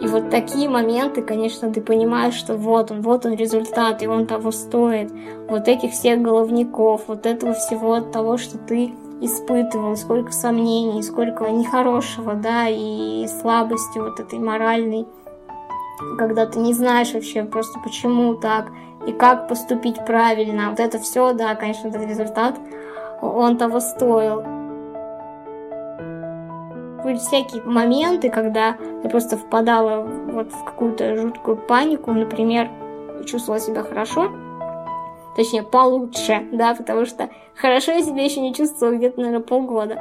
И 0.02 0.08
вот 0.08 0.32
такие 0.32 0.68
моменты, 0.68 1.22
конечно, 1.22 1.72
ты 1.72 1.80
понимаешь, 1.80 2.34
что 2.34 2.56
вот 2.56 2.90
он, 2.90 3.02
вот 3.02 3.26
он 3.26 3.36
результат, 3.36 4.02
и 4.02 4.08
он 4.08 4.26
того 4.26 4.52
стоит. 4.52 5.12
Вот 5.48 5.68
этих 5.68 5.92
всех 5.92 6.22
головников, 6.22 7.04
вот 7.08 7.28
этого 7.28 7.54
всего 7.54 8.02
того, 8.02 8.38
что 8.38 8.58
ты 8.58 8.92
испытывал, 9.22 9.96
сколько 9.96 10.32
сомнений, 10.32 11.04
сколько 11.04 11.48
нехорошего, 11.52 12.34
да, 12.34 12.68
и 12.68 13.28
слабости 13.28 14.00
вот 14.00 14.20
этой 14.20 14.40
моральной, 14.40 15.06
когда 16.18 16.48
ты 16.48 16.58
не 16.58 16.74
знаешь 16.74 17.14
вообще 17.14 17.44
просто 17.44 17.80
почему 17.84 18.34
так, 18.34 18.72
и 19.06 19.12
как 19.12 19.48
поступить 19.48 20.04
правильно. 20.06 20.72
Вот 20.72 20.80
это 20.80 20.98
все, 20.98 21.34
да, 21.34 21.54
конечно, 21.54 21.90
этот 21.90 22.08
результат, 22.08 22.56
он 23.22 23.58
того 23.58 23.80
стоил. 23.80 24.44
быть 27.04 27.20
всякие 27.20 27.62
моменты, 27.64 28.30
когда 28.30 28.78
я 29.04 29.10
просто 29.10 29.38
впадала 29.38 30.08
вот 30.32 30.52
в 30.52 30.64
какую-то 30.64 31.16
жуткую 31.16 31.58
панику, 31.58 32.12
например, 32.12 32.70
чувствовала 33.26 33.60
себя 33.60 33.84
хорошо, 33.84 34.32
точнее, 35.36 35.64
получше, 35.64 36.48
да, 36.52 36.76
потому 36.76 37.06
что 37.06 37.30
хорошо 37.56 37.92
я 37.92 38.02
себя 38.02 38.24
еще 38.24 38.42
не 38.42 38.54
чувствовала 38.54 38.96
где-то, 38.96 39.20
наверное, 39.20 39.46
полгода. 39.46 39.96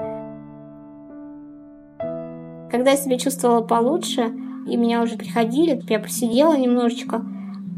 Когда 2.70 2.92
я 2.92 2.96
себя 2.96 3.18
чувствовала 3.18 3.62
получше, 3.62 4.32
и 4.68 4.76
меня 4.76 5.02
уже 5.02 5.16
приходили, 5.16 5.82
я 5.88 5.98
посидела 5.98 6.56
немножечко, 6.56 7.22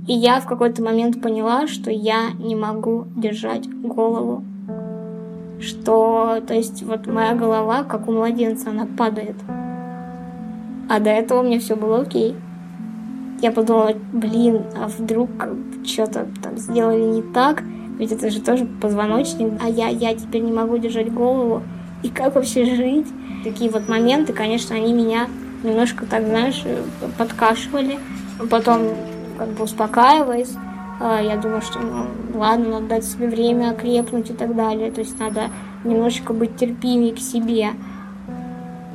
и 0.07 0.13
я 0.13 0.41
в 0.41 0.47
какой-то 0.47 0.83
момент 0.83 1.23
поняла, 1.23 1.67
что 1.67 1.91
я 1.91 2.31
не 2.39 2.57
могу 2.57 3.07
держать 3.17 3.69
голову. 3.69 4.45
Что, 5.63 6.43
то 6.47 6.55
есть, 6.55 6.83
вот 6.83 7.07
моя 7.07 7.35
голова, 7.35 7.85
как 7.85 8.09
у 8.09 8.13
младенца, 8.13 8.71
она 8.71 8.87
падает. 8.87 9.37
А 10.89 10.99
до 10.99 11.11
этого 11.11 11.41
у 11.41 11.43
меня 11.45 11.61
все 11.61 11.77
было 11.77 12.01
окей. 12.01 12.35
Я 13.41 13.53
подумала, 13.53 13.93
блин, 14.13 14.63
а 14.77 14.89
вдруг 14.89 15.31
что-то 15.87 16.27
там 16.43 16.59
сделали 16.59 17.03
не 17.03 17.23
так? 17.23 17.63
Ведь 17.99 18.11
это 18.11 18.31
же 18.31 18.41
тоже 18.41 18.67
позвоночник, 18.81 19.53
а 19.63 19.69
я, 19.69 19.89
я 19.89 20.15
теперь 20.15 20.43
не 20.43 20.53
могу 20.53 20.79
держать 20.79 21.13
голову. 21.13 21.63
И 22.03 22.09
как 22.09 22.35
вообще 22.35 22.65
жить? 22.65 23.07
Такие 23.45 23.71
вот 23.71 23.89
моменты, 23.89 24.33
конечно, 24.33 24.75
они 24.75 24.93
меня 24.93 25.29
немножко 25.63 26.07
так, 26.07 26.27
знаешь, 26.27 26.65
подкашивали. 27.19 27.99
Потом 28.51 28.89
как 29.39 29.49
бы 29.51 29.65
успокаиваясь, 29.65 30.55
я 31.03 31.37
думаю, 31.37 31.63
что 31.63 31.79
ну, 31.81 32.07
ладно, 32.39 32.69
надо 32.69 32.87
дать 32.87 33.05
себе 33.05 33.27
время 33.29 33.71
окрепнуть 33.71 34.31
и 34.31 34.35
так 34.35 34.55
далее. 34.55 34.91
То 34.91 35.01
есть 35.01 35.19
надо 35.19 35.51
немножечко 35.85 36.33
быть 36.33 36.57
терпимее 36.57 37.15
к 37.15 37.19
себе. 37.19 37.71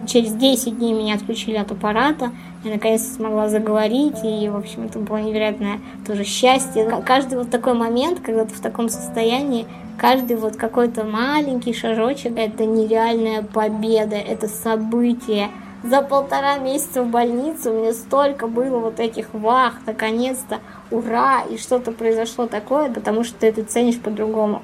Через 0.07 0.31
10 0.33 0.77
дней 0.77 0.93
меня 0.93 1.15
отключили 1.15 1.57
от 1.57 1.71
аппарата. 1.71 2.31
Я 2.63 2.71
наконец-то 2.71 3.13
смогла 3.15 3.49
заговорить, 3.49 4.23
и, 4.23 4.47
в 4.47 4.55
общем, 4.55 4.85
это 4.85 4.99
было 4.99 5.17
невероятное 5.17 5.79
тоже 6.05 6.23
счастье. 6.23 6.89
Каждый 7.05 7.37
вот 7.37 7.49
такой 7.49 7.73
момент, 7.73 8.21
когда 8.21 8.45
ты 8.45 8.53
в 8.53 8.61
таком 8.61 8.87
состоянии, 8.87 9.65
каждый 9.97 10.37
вот 10.37 10.55
какой-то 10.55 11.03
маленький 11.03 11.73
шажочек, 11.73 12.37
это 12.37 12.65
нереальная 12.65 13.41
победа, 13.41 14.15
это 14.15 14.47
событие, 14.47 15.49
за 15.83 16.01
полтора 16.01 16.57
месяца 16.57 17.03
в 17.03 17.07
больнице 17.07 17.69
у 17.69 17.81
меня 17.81 17.93
столько 17.93 18.47
было 18.47 18.79
вот 18.79 18.99
этих 18.99 19.33
вах, 19.33 19.75
наконец-то, 19.85 20.59
ура, 20.89 21.43
и 21.43 21.57
что-то 21.57 21.91
произошло 21.91 22.47
такое, 22.47 22.91
потому 22.91 23.23
что 23.23 23.39
ты 23.39 23.47
это 23.47 23.63
ценишь 23.63 23.99
по-другому. 23.99 24.63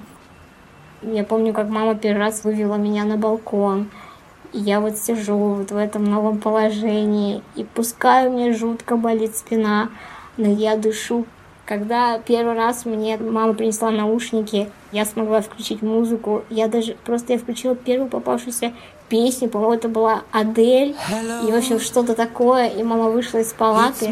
Я 1.03 1.23
помню, 1.23 1.53
как 1.53 1.69
мама 1.69 1.95
первый 1.95 2.19
раз 2.19 2.43
вывела 2.43 2.75
меня 2.75 3.03
на 3.03 3.17
балкон, 3.17 3.89
и 4.53 4.59
я 4.59 4.79
вот 4.79 4.97
сижу 4.97 5.37
вот 5.37 5.71
в 5.71 5.77
этом 5.77 6.05
новом 6.05 6.39
положении, 6.39 7.43
и 7.55 7.63
пускай 7.63 8.27
у 8.27 8.31
меня 8.31 8.53
жутко 8.53 8.95
болит 8.95 9.35
спина, 9.35 9.89
но 10.37 10.47
я 10.47 10.77
дышу. 10.77 11.25
Когда 11.65 12.19
первый 12.19 12.55
раз 12.55 12.85
мне 12.85 13.17
мама 13.17 13.53
принесла 13.53 13.89
наушники, 13.89 14.69
я 14.91 15.05
смогла 15.05 15.41
включить 15.41 15.81
музыку. 15.81 16.43
Я 16.49 16.67
даже 16.67 16.95
просто 17.05 17.33
я 17.33 17.39
включила 17.39 17.73
первую 17.73 18.09
попавшуюся 18.09 18.73
песню, 19.13 19.47
по-моему, 19.47 19.75
это 19.75 19.89
была 19.89 20.23
Адель, 20.31 20.95
и, 21.47 21.51
в 21.51 21.55
общем, 21.55 21.79
что-то 21.79 22.15
такое, 22.15 22.67
и 22.67 22.81
мама 22.81 23.11
вышла 23.11 23.37
из 23.37 23.53
палаты, 23.53 24.11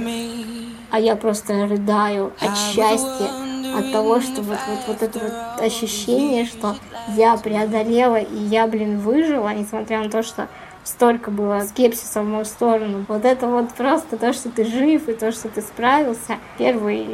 а 0.91 0.99
я 0.99 1.15
просто 1.15 1.65
рыдаю 1.65 2.31
от 2.39 2.55
счастья, 2.55 3.31
от 3.75 3.91
того, 3.91 4.21
что 4.21 4.43
вот, 4.43 4.59
вот, 4.67 4.79
вот 4.85 5.01
это 5.01 5.17
вот 5.17 5.65
ощущение, 5.65 6.45
что 6.45 6.75
я 7.17 7.35
преодолела, 7.37 8.17
и 8.17 8.37
я, 8.43 8.67
блин, 8.67 8.99
выжила, 8.99 9.51
несмотря 9.55 10.03
на 10.03 10.09
то, 10.11 10.21
что 10.21 10.47
столько 10.83 11.31
было 11.31 11.61
скепсиса 11.61 12.21
в 12.21 12.27
мою 12.27 12.45
сторону. 12.45 13.03
Вот 13.07 13.25
это 13.25 13.47
вот 13.47 13.69
просто 13.69 14.17
то, 14.17 14.33
что 14.33 14.51
ты 14.51 14.65
жив 14.65 15.09
и 15.09 15.13
то, 15.13 15.31
что 15.31 15.49
ты 15.49 15.61
справился. 15.61 16.37
Первый 16.59 17.07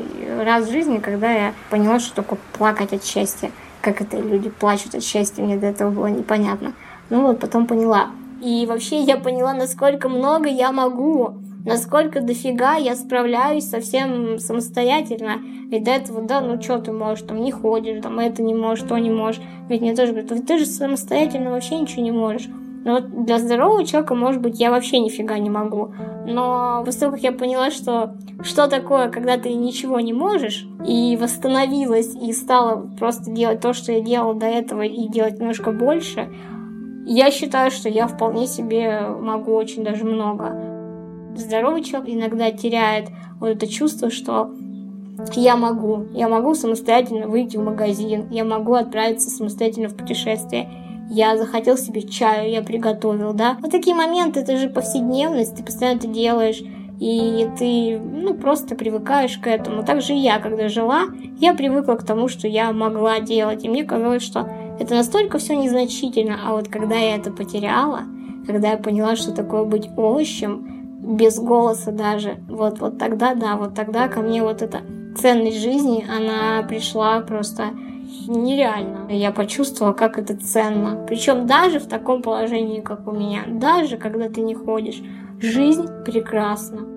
раз 0.44 0.66
в 0.66 0.72
жизни, 0.72 0.98
когда 0.98 1.32
я 1.32 1.54
поняла, 1.70 2.00
что 2.00 2.16
такое 2.16 2.40
плакать 2.52 2.92
от 2.92 3.06
счастья. 3.06 3.50
Как 3.82 4.02
это 4.02 4.18
люди 4.18 4.50
плачут 4.50 4.96
от 4.96 5.04
счастья, 5.04 5.42
мне 5.42 5.56
до 5.56 5.68
этого 5.68 5.90
было 5.90 6.08
непонятно. 6.08 6.74
Ну 7.10 7.28
вот 7.28 7.40
потом 7.40 7.68
поняла. 7.68 8.08
И 8.42 8.66
вообще 8.68 9.02
я 9.02 9.18
поняла, 9.18 9.54
насколько 9.54 10.10
много 10.10 10.48
я 10.50 10.72
могу, 10.72 11.36
насколько 11.66 12.22
дофига 12.22 12.76
я 12.76 12.96
справляюсь 12.96 13.70
совсем 13.70 14.40
самостоятельно. 14.40 15.38
Ведь 15.70 15.84
до 15.84 15.92
этого, 15.92 16.22
да, 16.22 16.42
ну 16.42 16.62
что 16.62 16.78
ты 16.80 16.92
можешь, 16.92 17.26
там 17.26 17.42
не 17.42 17.52
ходишь, 17.52 18.02
там 18.02 18.20
это 18.20 18.44
не 18.44 18.54
можешь, 18.54 18.88
то 18.88 18.98
не 18.98 19.10
можешь. 19.10 19.42
Ведь 19.68 19.82
мне 19.82 19.96
тоже 19.96 20.14
говорят, 20.14 20.46
ты 20.46 20.58
же 20.60 20.66
самостоятельно 20.66 21.52
вообще 21.52 21.78
ничего 21.78 22.04
не 22.04 22.12
можешь. 22.12 22.48
Но 22.86 22.94
вот 22.94 23.26
для 23.26 23.38
здорового 23.38 23.84
человека, 23.86 24.16
может 24.16 24.42
быть, 24.42 24.62
я 24.62 24.72
вообще 24.72 25.00
нифига 25.00 25.38
не 25.40 25.50
могу. 25.50 25.94
Но 26.26 26.84
после 26.86 27.10
как 27.10 27.20
я 27.22 27.34
поняла, 27.34 27.70
что 27.70 28.16
что 28.44 28.68
такое, 28.68 29.10
когда 29.10 29.38
ты 29.38 29.54
ничего 29.54 30.00
не 30.00 30.14
можешь, 30.14 30.66
и 30.88 31.18
восстановилась, 31.20 32.16
и 32.16 32.32
стала 32.32 32.88
просто 32.98 33.30
делать 33.30 33.60
то, 33.60 33.74
что 33.74 33.92
я 33.92 34.00
делала 34.00 34.36
до 34.36 34.46
этого, 34.46 34.84
и 34.84 35.10
делать 35.10 35.40
немножко 35.40 35.74
больше, 35.74 36.30
я 37.14 37.32
считаю, 37.32 37.72
что 37.72 37.90
я 37.90 38.08
вполне 38.08 38.48
себе 38.48 39.02
могу 39.02 39.54
очень 39.54 39.84
даже 39.84 40.04
много. 40.04 41.34
Здоровый 41.36 41.84
человек 41.84 42.10
иногда 42.10 42.52
теряет 42.52 43.10
вот 43.40 43.50
это 43.50 43.68
чувство, 43.68 44.10
что 44.10 44.52
я 45.34 45.56
могу, 45.56 46.06
я 46.14 46.28
могу 46.28 46.54
самостоятельно 46.54 47.28
выйти 47.28 47.58
в 47.58 47.64
магазин, 47.64 48.28
я 48.30 48.44
могу 48.44 48.74
отправиться 48.74 49.30
самостоятельно 49.30 49.90
в 49.90 49.96
путешествие, 49.96 50.70
я 51.10 51.38
захотел 51.38 51.78
себе 51.78 52.02
чаю, 52.02 52.52
я 52.52 52.62
приготовил, 52.62 53.34
да. 53.34 53.58
Вот 53.62 53.72
такие 53.72 53.96
моменты, 53.96 54.42
это 54.42 54.58
же 54.58 54.70
повседневность, 54.70 55.56
ты 55.56 55.64
постоянно 55.64 55.98
это 55.98 56.08
делаешь, 56.08 56.62
и 57.00 57.48
ты, 57.58 58.00
ну, 58.00 58.34
просто 58.34 58.76
привыкаешь 58.76 59.38
к 59.38 59.48
этому. 59.48 59.84
Так 59.84 60.02
же 60.02 60.14
и 60.14 60.18
я, 60.18 60.40
когда 60.40 60.68
жила, 60.68 61.06
я 61.38 61.54
привыкла 61.54 61.94
к 61.94 62.06
тому, 62.06 62.28
что 62.28 62.48
я 62.48 62.72
могла 62.72 63.20
делать, 63.20 63.64
и 63.64 63.70
мне 63.70 63.84
казалось, 63.84 64.24
что 64.24 64.50
это 64.80 64.96
настолько 64.96 65.38
все 65.38 65.56
незначительно, 65.56 66.40
а 66.46 66.54
вот 66.54 66.68
когда 66.68 66.96
я 66.96 67.16
это 67.16 67.32
потеряла, 67.32 68.02
когда 68.46 68.72
я 68.72 68.78
поняла, 68.78 69.16
что 69.16 69.32
такое 69.32 69.64
быть 69.64 69.90
овощем, 69.96 70.78
без 71.16 71.40
голоса 71.40 71.92
даже, 71.92 72.38
вот, 72.50 72.80
вот 72.80 72.98
тогда, 72.98 73.34
да, 73.34 73.56
вот 73.56 73.76
тогда 73.76 74.08
ко 74.08 74.22
мне 74.22 74.42
вот 74.42 74.62
эта 74.62 74.82
ценность 75.16 75.62
жизни, 75.62 76.06
она 76.10 76.64
пришла 76.68 77.22
просто 77.22 77.72
нереально. 78.28 79.08
Я 79.10 79.32
почувствовала, 79.32 79.94
как 79.94 80.18
это 80.18 80.36
ценно. 80.36 81.06
Причем 81.08 81.48
даже 81.48 81.80
в 81.80 81.88
таком 81.88 82.22
положении, 82.22 82.82
как 82.82 83.08
у 83.08 83.12
меня, 83.12 83.44
даже 83.48 83.98
когда 83.98 84.30
ты 84.30 84.42
не 84.42 84.54
ходишь, 84.54 85.02
жизнь 85.40 85.88
прекрасна. 86.04 86.97